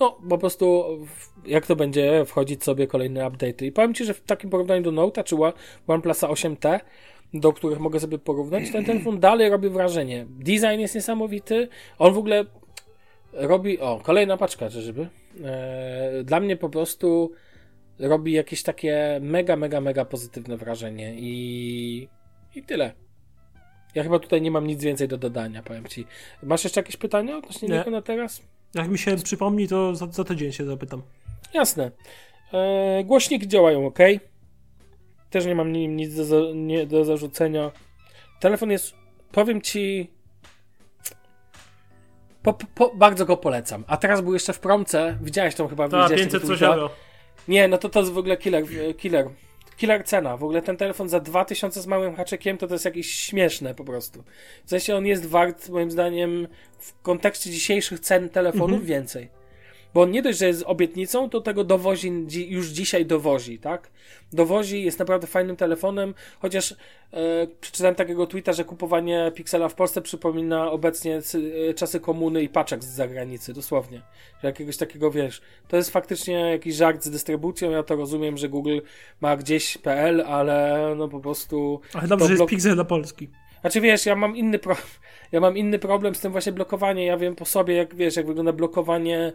no, 0.00 0.18
po 0.28 0.38
prostu 0.38 0.84
jak 1.46 1.66
to 1.66 1.76
będzie 1.76 2.24
wchodzić 2.24 2.64
sobie 2.64 2.86
kolejne 2.86 3.20
update'y. 3.20 3.64
I 3.66 3.72
powiem 3.72 3.94
Ci, 3.94 4.04
że 4.04 4.14
w 4.14 4.20
takim 4.20 4.50
porównaniu 4.50 4.82
do 4.82 4.92
Note'a 4.92 5.24
czy 5.24 5.36
One- 5.36 5.52
OnePlusa 5.86 6.28
8T, 6.28 6.80
do 7.34 7.52
których 7.52 7.80
mogę 7.80 8.00
sobie 8.00 8.18
porównać, 8.18 8.70
ten 8.72 8.84
telefon 8.84 9.20
dalej 9.20 9.50
robi 9.50 9.68
wrażenie. 9.68 10.26
Design 10.28 10.80
jest 10.80 10.94
niesamowity. 10.94 11.68
On 11.98 12.14
w 12.14 12.18
ogóle 12.18 12.44
robi. 13.34 13.80
O, 13.80 14.00
kolejna 14.02 14.36
paczka, 14.36 14.70
czyżby? 14.70 15.08
E, 15.44 16.24
dla 16.24 16.40
mnie 16.40 16.56
po 16.56 16.68
prostu 16.68 17.32
robi 17.98 18.32
jakieś 18.32 18.62
takie 18.62 19.18
mega, 19.22 19.56
mega, 19.56 19.80
mega 19.80 20.04
pozytywne 20.04 20.56
wrażenie. 20.56 21.14
I, 21.16 22.08
i 22.54 22.62
tyle. 22.62 22.92
Ja 23.94 24.02
chyba 24.02 24.18
tutaj 24.18 24.42
nie 24.42 24.50
mam 24.50 24.66
nic 24.66 24.82
więcej 24.82 25.08
do 25.08 25.18
dodania, 25.18 25.62
powiem 25.62 25.86
Ci. 25.86 26.06
Masz 26.42 26.64
jeszcze 26.64 26.80
jakieś 26.80 26.96
pytania 26.96 27.36
odnośnie 27.36 27.68
Nie. 27.68 27.78
niego 27.78 27.90
na 27.90 28.02
teraz? 28.02 28.42
Jak 28.74 28.88
mi 28.88 28.98
się 28.98 29.16
przypomni, 29.16 29.68
to 29.68 29.94
za, 29.94 30.06
za 30.06 30.24
tydzień 30.24 30.52
się 30.52 30.64
zapytam. 30.64 31.02
Jasne. 31.54 31.90
E, 32.52 33.04
głośniki 33.04 33.48
działają 33.48 33.86
ok. 33.86 33.98
Też 35.30 35.46
nie 35.46 35.54
mam 35.54 35.72
nim 35.72 35.96
nic 35.96 36.28
do, 36.28 36.54
nie, 36.54 36.86
do 36.86 37.04
zarzucenia. 37.04 37.70
Telefon 38.40 38.70
jest, 38.70 38.94
powiem 39.32 39.62
ci, 39.62 40.10
po, 42.44 42.52
po, 42.74 42.94
bardzo 42.94 43.26
go 43.26 43.36
polecam. 43.36 43.84
A 43.86 43.96
teraz 43.96 44.20
był 44.20 44.34
jeszcze 44.34 44.52
w 44.52 44.58
promce. 44.60 45.18
Widziałeś 45.22 45.54
tą 45.54 45.68
chyba 45.68 45.88
Ta, 45.88 46.02
widziałeś 46.02 46.22
500 46.22 46.42
tego 46.42 46.54
coś 46.54 46.62
euro. 46.62 46.90
Nie, 47.48 47.68
no 47.68 47.78
to 47.78 47.88
to 47.88 48.00
jest 48.00 48.12
w 48.12 48.18
ogóle 48.18 48.36
killer, 48.36 48.64
killer. 48.98 49.28
Killer 49.76 50.04
cena. 50.04 50.36
W 50.36 50.44
ogóle 50.44 50.62
ten 50.62 50.76
telefon 50.76 51.08
za 51.08 51.20
2000 51.20 51.82
z 51.82 51.86
małym 51.86 52.16
haczykiem 52.16 52.58
to 52.58 52.66
to 52.66 52.74
jest 52.74 52.84
jakieś 52.84 53.10
śmieszne 53.10 53.74
po 53.74 53.84
prostu. 53.84 54.24
W 54.64 54.70
sensie 54.70 54.96
on 54.96 55.06
jest 55.06 55.26
wart, 55.26 55.68
moim 55.68 55.90
zdaniem, 55.90 56.48
w 56.78 57.02
kontekście 57.02 57.50
dzisiejszych 57.50 58.00
cen 58.00 58.28
telefonów 58.28 58.70
Mhm. 58.80 58.86
więcej. 58.86 59.28
Bo 59.94 60.02
on 60.02 60.10
nie 60.10 60.22
dość, 60.22 60.38
że 60.38 60.46
jest 60.46 60.62
obietnicą, 60.66 61.30
to 61.30 61.40
tego 61.40 61.64
dowozi, 61.64 62.12
już 62.48 62.66
dzisiaj 62.66 63.06
dowozi, 63.06 63.58
tak? 63.58 63.90
Dowozi, 64.32 64.82
jest 64.82 64.98
naprawdę 64.98 65.26
fajnym 65.26 65.56
telefonem, 65.56 66.14
chociaż 66.38 66.72
e, 66.72 66.76
przeczytałem 67.60 67.94
takiego 67.94 68.26
tweeta, 68.26 68.52
że 68.52 68.64
kupowanie 68.64 69.32
Pixela 69.34 69.68
w 69.68 69.74
Polsce 69.74 70.02
przypomina 70.02 70.70
obecnie 70.70 71.20
e, 71.70 71.74
czasy 71.74 72.00
komuny 72.00 72.42
i 72.42 72.48
paczek 72.48 72.84
z 72.84 72.86
zagranicy, 72.86 73.52
dosłownie. 73.52 74.02
Że 74.42 74.48
jakiegoś 74.48 74.76
takiego, 74.76 75.10
wiesz, 75.10 75.42
to 75.68 75.76
jest 75.76 75.90
faktycznie 75.90 76.34
jakiś 76.34 76.74
żart 76.74 77.04
z 77.04 77.10
dystrybucją, 77.10 77.70
ja 77.70 77.82
to 77.82 77.96
rozumiem, 77.96 78.36
że 78.36 78.48
Google 78.48 78.78
ma 79.20 79.36
gdzieś 79.36 79.78
PL, 79.78 80.20
ale 80.20 80.94
no 80.96 81.08
po 81.08 81.20
prostu... 81.20 81.80
Ale 81.94 82.08
dobrze, 82.08 82.26
że 82.26 82.32
jest 82.32 82.42
blok- 82.42 82.48
Pixel 82.48 82.74
dla 82.74 82.84
Polski. 82.84 83.30
znaczy 83.60 83.80
wiesz, 83.80 84.06
ja 84.06 84.16
mam 84.16 84.36
inny 84.36 84.58
pro... 84.58 84.76
ja 85.32 85.40
mam 85.40 85.56
inny 85.56 85.78
problem 85.78 86.14
z 86.14 86.20
tym 86.20 86.32
właśnie 86.32 86.52
blokowaniem. 86.52 87.06
Ja 87.06 87.16
wiem 87.16 87.36
po 87.36 87.44
sobie, 87.44 87.74
jak 87.74 87.94
wiesz, 87.94 88.16
jak 88.16 88.26
wygląda 88.26 88.52
blokowanie 88.52 89.32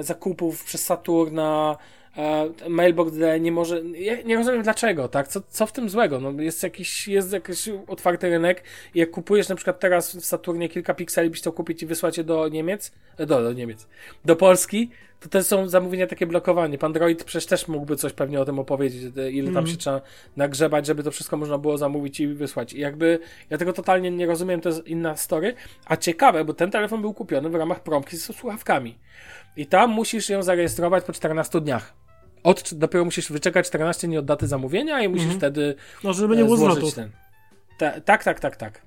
zakupów 0.00 0.64
przez 0.64 0.84
Saturna, 0.86 1.76
e, 2.16 2.48
Mailbox 2.68 3.12
D 3.12 3.40
nie 3.40 3.52
może. 3.52 3.82
Ja 3.94 4.22
nie 4.22 4.36
rozumiem 4.36 4.62
dlaczego, 4.62 5.08
tak? 5.08 5.28
Co, 5.28 5.40
co 5.48 5.66
w 5.66 5.72
tym 5.72 5.88
złego? 5.88 6.20
No, 6.20 6.42
jest 6.42 6.62
jakiś, 6.62 7.08
jest 7.08 7.32
jakiś 7.32 7.68
otwarty 7.86 8.30
rynek 8.30 8.64
i 8.94 8.98
jak 8.98 9.10
kupujesz 9.10 9.48
na 9.48 9.54
przykład 9.54 9.80
teraz 9.80 10.16
w 10.16 10.24
Saturnie 10.24 10.68
kilka 10.68 10.94
pikseli, 10.94 11.30
byś 11.30 11.38
chciał 11.38 11.52
kupić 11.52 11.82
i 11.82 11.86
wysłać 11.86 12.18
je 12.18 12.24
do 12.24 12.48
Niemiec, 12.48 12.92
e, 13.18 13.26
do, 13.26 13.42
do 13.42 13.52
Niemiec, 13.52 13.86
do 14.24 14.36
Polski, 14.36 14.90
to 15.22 15.28
te 15.28 15.44
są 15.44 15.68
zamówienia 15.68 16.06
takie 16.06 16.26
blokowanie. 16.26 16.78
Pan 16.78 16.92
Droid 16.92 17.24
przecież 17.24 17.46
też 17.46 17.68
mógłby 17.68 17.96
coś 17.96 18.12
pewnie 18.12 18.40
o 18.40 18.44
tym 18.44 18.58
opowiedzieć, 18.58 19.02
e, 19.18 19.30
ile 19.30 19.46
tam 19.46 19.56
Mhm. 19.56 19.66
się 19.66 19.76
trzeba 19.76 20.00
nagrzebać, 20.36 20.86
żeby 20.86 21.02
to 21.02 21.10
wszystko 21.10 21.36
można 21.36 21.58
było 21.58 21.78
zamówić 21.78 22.20
i 22.20 22.26
wysłać. 22.28 22.72
I 22.72 22.80
jakby 22.80 23.18
ja 23.50 23.58
tego 23.58 23.72
totalnie 23.72 24.10
nie 24.10 24.26
rozumiem, 24.26 24.60
to 24.60 24.68
jest 24.68 24.86
inna 24.86 25.16
story. 25.16 25.54
A 25.86 25.96
ciekawe, 25.96 26.44
bo 26.44 26.54
ten 26.54 26.70
telefon 26.70 27.00
był 27.00 27.14
kupiony 27.14 27.48
w 27.50 27.54
ramach 27.54 27.82
promki 27.82 28.16
z 28.16 28.36
słuchawkami. 28.36 28.98
I 29.56 29.66
tam 29.66 29.90
musisz 29.90 30.28
ją 30.28 30.42
zarejestrować 30.42 31.04
po 31.04 31.12
14 31.12 31.60
dniach. 31.60 31.94
Od, 32.42 32.74
dopiero 32.74 33.04
musisz 33.04 33.32
wyczekać 33.32 33.66
14 33.66 34.06
dni 34.06 34.18
od 34.18 34.24
daty 34.24 34.46
zamówienia 34.46 35.00
i 35.02 35.08
musisz 35.08 35.22
Mhm. 35.24 35.40
wtedy 35.40 35.74
No, 36.04 36.12
żeby 36.12 36.36
nie 36.36 36.44
było 36.44 36.54
e, 36.56 36.58
złożyć 36.58 36.76
zwrotów. 36.78 36.94
ten. 36.94 37.10
Ta, 37.78 38.00
tak, 38.00 38.24
tak, 38.24 38.40
tak, 38.40 38.56
tak. 38.56 38.82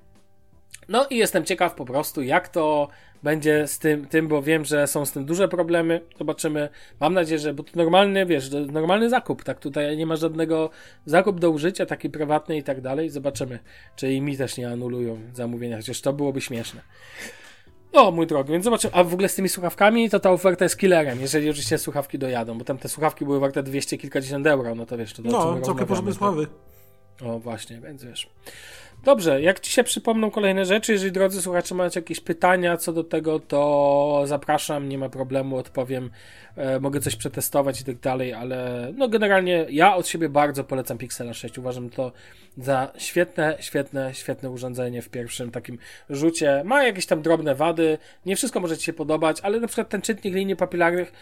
No 0.88 1.06
i 1.10 1.16
jestem 1.16 1.44
ciekaw 1.44 1.74
po 1.74 1.84
prostu, 1.84 2.22
jak 2.22 2.48
to 2.48 2.88
będzie 3.22 3.66
z 3.66 3.78
tym, 3.78 4.06
tym, 4.06 4.28
bo 4.28 4.42
wiem, 4.42 4.64
że 4.64 4.86
są 4.86 5.06
z 5.06 5.12
tym 5.12 5.24
duże 5.24 5.48
problemy. 5.48 6.00
Zobaczymy. 6.18 6.68
Mam 7.00 7.14
nadzieję, 7.14 7.38
że, 7.38 7.54
bo 7.54 7.62
to 7.62 7.70
normalny, 7.74 8.26
wiesz, 8.26 8.50
normalny 8.72 9.10
zakup, 9.10 9.44
tak? 9.44 9.60
Tutaj 9.60 9.96
nie 9.96 10.06
ma 10.06 10.16
żadnego 10.16 10.70
zakup 11.06 11.40
do 11.40 11.50
użycia, 11.50 11.86
taki 11.86 12.10
prywatny 12.10 12.56
i 12.56 12.62
tak 12.62 12.80
dalej. 12.80 13.10
Zobaczymy, 13.10 13.58
czy 13.96 14.12
i 14.12 14.20
mi 14.20 14.36
też 14.36 14.56
nie 14.56 14.68
anulują 14.70 15.18
zamówienia, 15.34 15.76
chociaż 15.76 16.00
to 16.00 16.12
byłoby 16.12 16.40
śmieszne. 16.40 16.80
O, 17.92 18.10
mój 18.10 18.26
drogi, 18.26 18.52
więc 18.52 18.64
zobaczymy. 18.64 18.94
A 18.94 19.04
w 19.04 19.12
ogóle 19.12 19.28
z 19.28 19.34
tymi 19.34 19.48
słuchawkami, 19.48 20.10
to 20.10 20.20
ta 20.20 20.30
oferta 20.30 20.64
jest 20.64 20.78
killerem, 20.78 21.20
jeżeli 21.20 21.50
oczywiście 21.50 21.78
słuchawki 21.78 22.18
dojadą, 22.18 22.58
bo 22.58 22.64
tam 22.64 22.78
te 22.78 22.88
słuchawki 22.88 23.24
były 23.24 23.40
warte 23.40 23.62
200 23.62 23.98
kilkadziesiąt 23.98 24.46
euro, 24.46 24.74
no 24.74 24.86
to 24.86 24.96
wiesz, 24.98 25.12
to 25.12 25.22
do 25.22 25.30
No, 25.30 25.60
całkiem 25.60 25.86
porządne 25.86 26.10
rozmawiamy, 26.10 26.46
sławy. 27.18 27.32
o, 27.36 27.38
właśnie, 27.38 27.80
więc 27.80 28.04
wiesz. 28.04 28.30
Dobrze, 29.04 29.42
jak 29.42 29.60
ci 29.60 29.72
się 29.72 29.84
przypomną 29.84 30.30
kolejne 30.30 30.64
rzeczy, 30.64 30.92
jeżeli 30.92 31.12
drodzy 31.12 31.42
słuchacze 31.42 31.74
macie 31.74 32.00
jakieś 32.00 32.20
pytania 32.20 32.76
co 32.76 32.92
do 32.92 33.04
tego, 33.04 33.40
to 33.40 34.22
zapraszam, 34.24 34.88
nie 34.88 34.98
ma 34.98 35.08
problemu, 35.08 35.56
odpowiem, 35.56 36.10
e, 36.56 36.80
mogę 36.80 37.00
coś 37.00 37.16
przetestować 37.16 37.80
i 37.80 37.84
tak 37.84 37.96
dalej, 37.96 38.32
ale 38.34 38.90
no 38.96 39.08
generalnie 39.08 39.66
ja 39.70 39.96
od 39.96 40.08
siebie 40.08 40.28
bardzo 40.28 40.64
polecam 40.64 40.98
Pixela 40.98 41.34
6, 41.34 41.58
uważam 41.58 41.90
to 41.90 42.12
za 42.58 42.92
świetne, 42.98 43.56
świetne, 43.60 44.14
świetne 44.14 44.50
urządzenie 44.50 45.02
w 45.02 45.08
pierwszym 45.08 45.50
takim 45.50 45.78
rzucie. 46.10 46.62
Ma 46.64 46.84
jakieś 46.84 47.06
tam 47.06 47.22
drobne 47.22 47.54
wady, 47.54 47.98
nie 48.26 48.36
wszystko 48.36 48.60
może 48.60 48.78
ci 48.78 48.84
się 48.84 48.92
podobać, 48.92 49.40
ale 49.42 49.60
na 49.60 49.66
przykład 49.66 49.88
ten 49.88 50.02
czytnik 50.02 50.34
linii 50.34 50.56
papilarnych 50.56 51.12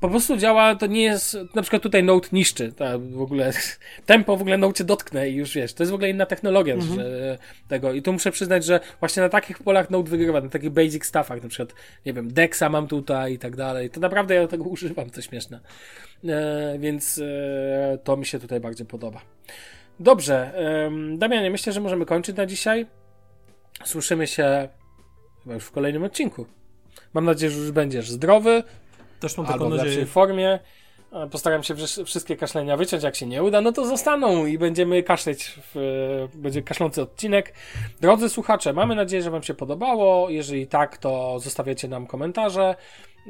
po 0.00 0.08
prostu 0.08 0.36
działa, 0.36 0.74
to 0.74 0.86
nie 0.86 1.02
jest, 1.02 1.38
na 1.54 1.62
przykład 1.62 1.82
tutaj 1.82 2.04
Note 2.04 2.28
niszczy, 2.32 2.72
ta 2.72 2.98
w 2.98 3.20
ogóle, 3.20 3.52
tempo 4.06 4.36
w 4.36 4.40
ogóle 4.40 4.58
Note 4.58 4.74
cię 4.74 4.84
dotknę 4.84 5.28
i 5.28 5.34
już 5.34 5.54
wiesz, 5.54 5.74
to 5.74 5.82
jest 5.82 5.90
w 5.90 5.94
ogóle 5.94 6.10
inna 6.10 6.26
technologia 6.26 6.80
że, 6.80 7.38
tego. 7.68 7.92
I 7.92 8.02
tu 8.02 8.12
muszę 8.12 8.30
przyznać, 8.30 8.64
że 8.64 8.80
właśnie 9.00 9.22
na 9.22 9.28
takich 9.28 9.58
polach 9.58 9.90
Note 9.90 10.10
wygrywa, 10.10 10.40
na 10.40 10.48
takich 10.48 10.70
basic 10.70 11.04
stuffach, 11.04 11.42
na 11.42 11.48
przykład, 11.48 11.78
nie 12.06 12.12
wiem, 12.12 12.32
Dexa 12.32 12.68
mam 12.70 12.88
tutaj 12.88 13.32
i 13.32 13.38
tak 13.38 13.56
dalej, 13.56 13.90
to 13.90 14.00
naprawdę 14.00 14.34
ja 14.34 14.48
tego 14.48 14.64
używam, 14.76 15.10
to 15.10 15.22
śmieszne, 15.22 15.60
e, 16.24 16.76
więc 16.78 17.18
e, 17.18 17.98
to 18.04 18.16
mi 18.16 18.26
się 18.26 18.38
tutaj 18.38 18.60
bardziej 18.60 18.86
podoba. 18.86 19.20
Dobrze, 20.00 20.52
em, 20.86 21.18
Damianie, 21.18 21.50
myślę, 21.50 21.72
że 21.72 21.80
możemy 21.80 22.06
kończyć 22.06 22.36
na 22.36 22.46
dzisiaj, 22.46 22.86
słyszymy 23.84 24.26
się 24.26 24.68
chyba 25.42 25.54
już 25.54 25.64
w 25.64 25.70
kolejnym 25.70 26.04
odcinku. 26.04 26.46
Mam 27.14 27.24
nadzieję, 27.24 27.52
że 27.52 27.58
już 27.58 27.70
będziesz 27.70 28.10
zdrowy, 28.10 28.62
Też 29.20 29.36
mam 29.36 29.46
albo 29.46 29.58
taką 29.58 29.70
w 29.70 29.84
lepszej 29.84 30.06
formie. 30.06 30.58
E, 31.12 31.28
Postaram 31.30 31.62
się 31.62 31.74
wszystkie 32.04 32.36
kaszlenia 32.36 32.76
wyciąć. 32.76 33.02
Jak 33.02 33.16
się 33.16 33.26
nie 33.26 33.42
uda, 33.42 33.60
no 33.60 33.72
to 33.72 33.86
zostaną 33.86 34.46
i 34.46 34.58
będziemy 34.58 35.02
kaszleć. 35.02 35.58
W, 35.74 35.76
e, 36.34 36.38
będzie 36.38 36.62
kaszlący 36.62 37.02
odcinek. 37.02 37.54
Drodzy 38.00 38.28
słuchacze, 38.28 38.72
mamy 38.72 38.94
nadzieję, 38.94 39.22
że 39.22 39.30
Wam 39.30 39.42
się 39.42 39.54
podobało. 39.54 40.30
Jeżeli 40.30 40.66
tak, 40.66 40.98
to 40.98 41.40
zostawiacie 41.40 41.88
nam 41.88 42.06
komentarze 42.06 42.74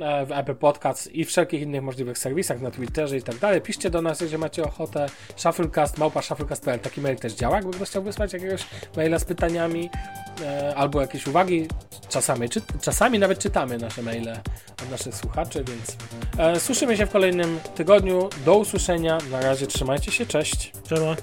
E, 0.01 0.27
w 0.27 0.33
Apple 0.33 0.55
Podcast 0.55 1.15
i 1.15 1.25
wszelkich 1.25 1.63
innych 1.63 1.83
możliwych 1.83 2.19
serwisach, 2.19 2.61
na 2.61 2.71
Twitterze 2.71 3.17
i 3.17 3.23
tak 3.23 3.37
dalej. 3.37 3.61
Piszcie 3.61 3.91
do 3.91 4.03
nas, 4.03 4.21
jeżeli 4.21 4.39
macie 4.39 4.65
ochotę. 4.65 5.07
Shufflecast, 5.37 5.99
małpa 5.99 6.23
shufflecast.pl. 6.23 6.79
Taki 6.79 7.01
mail 7.01 7.17
też 7.17 7.33
działa, 7.33 7.57
jakby 7.57 7.73
ktoś 7.73 7.89
chciał 7.89 8.03
wysłać 8.03 8.33
jakiegoś 8.33 8.67
maila 8.97 9.19
z 9.19 9.25
pytaniami 9.25 9.91
e, 10.43 10.75
albo 10.77 11.01
jakieś 11.01 11.27
uwagi. 11.27 11.69
Czasami, 12.09 12.49
czy, 12.49 12.61
czasami 12.81 13.19
nawet 13.19 13.39
czytamy 13.39 13.79
nasze 13.79 14.03
maile 14.03 14.33
od 14.83 14.91
naszych 14.91 15.15
słuchaczy, 15.15 15.65
więc 15.69 15.97
e, 16.39 16.61
słyszymy 16.61 16.97
się 16.97 17.07
w 17.07 17.11
kolejnym 17.11 17.61
tygodniu. 17.75 18.29
Do 18.45 18.57
usłyszenia. 18.57 19.19
Na 19.31 19.41
razie 19.41 19.67
trzymajcie 19.67 20.13
się. 20.13 20.27
Cześć. 20.27 20.73
Cześć. 20.89 21.23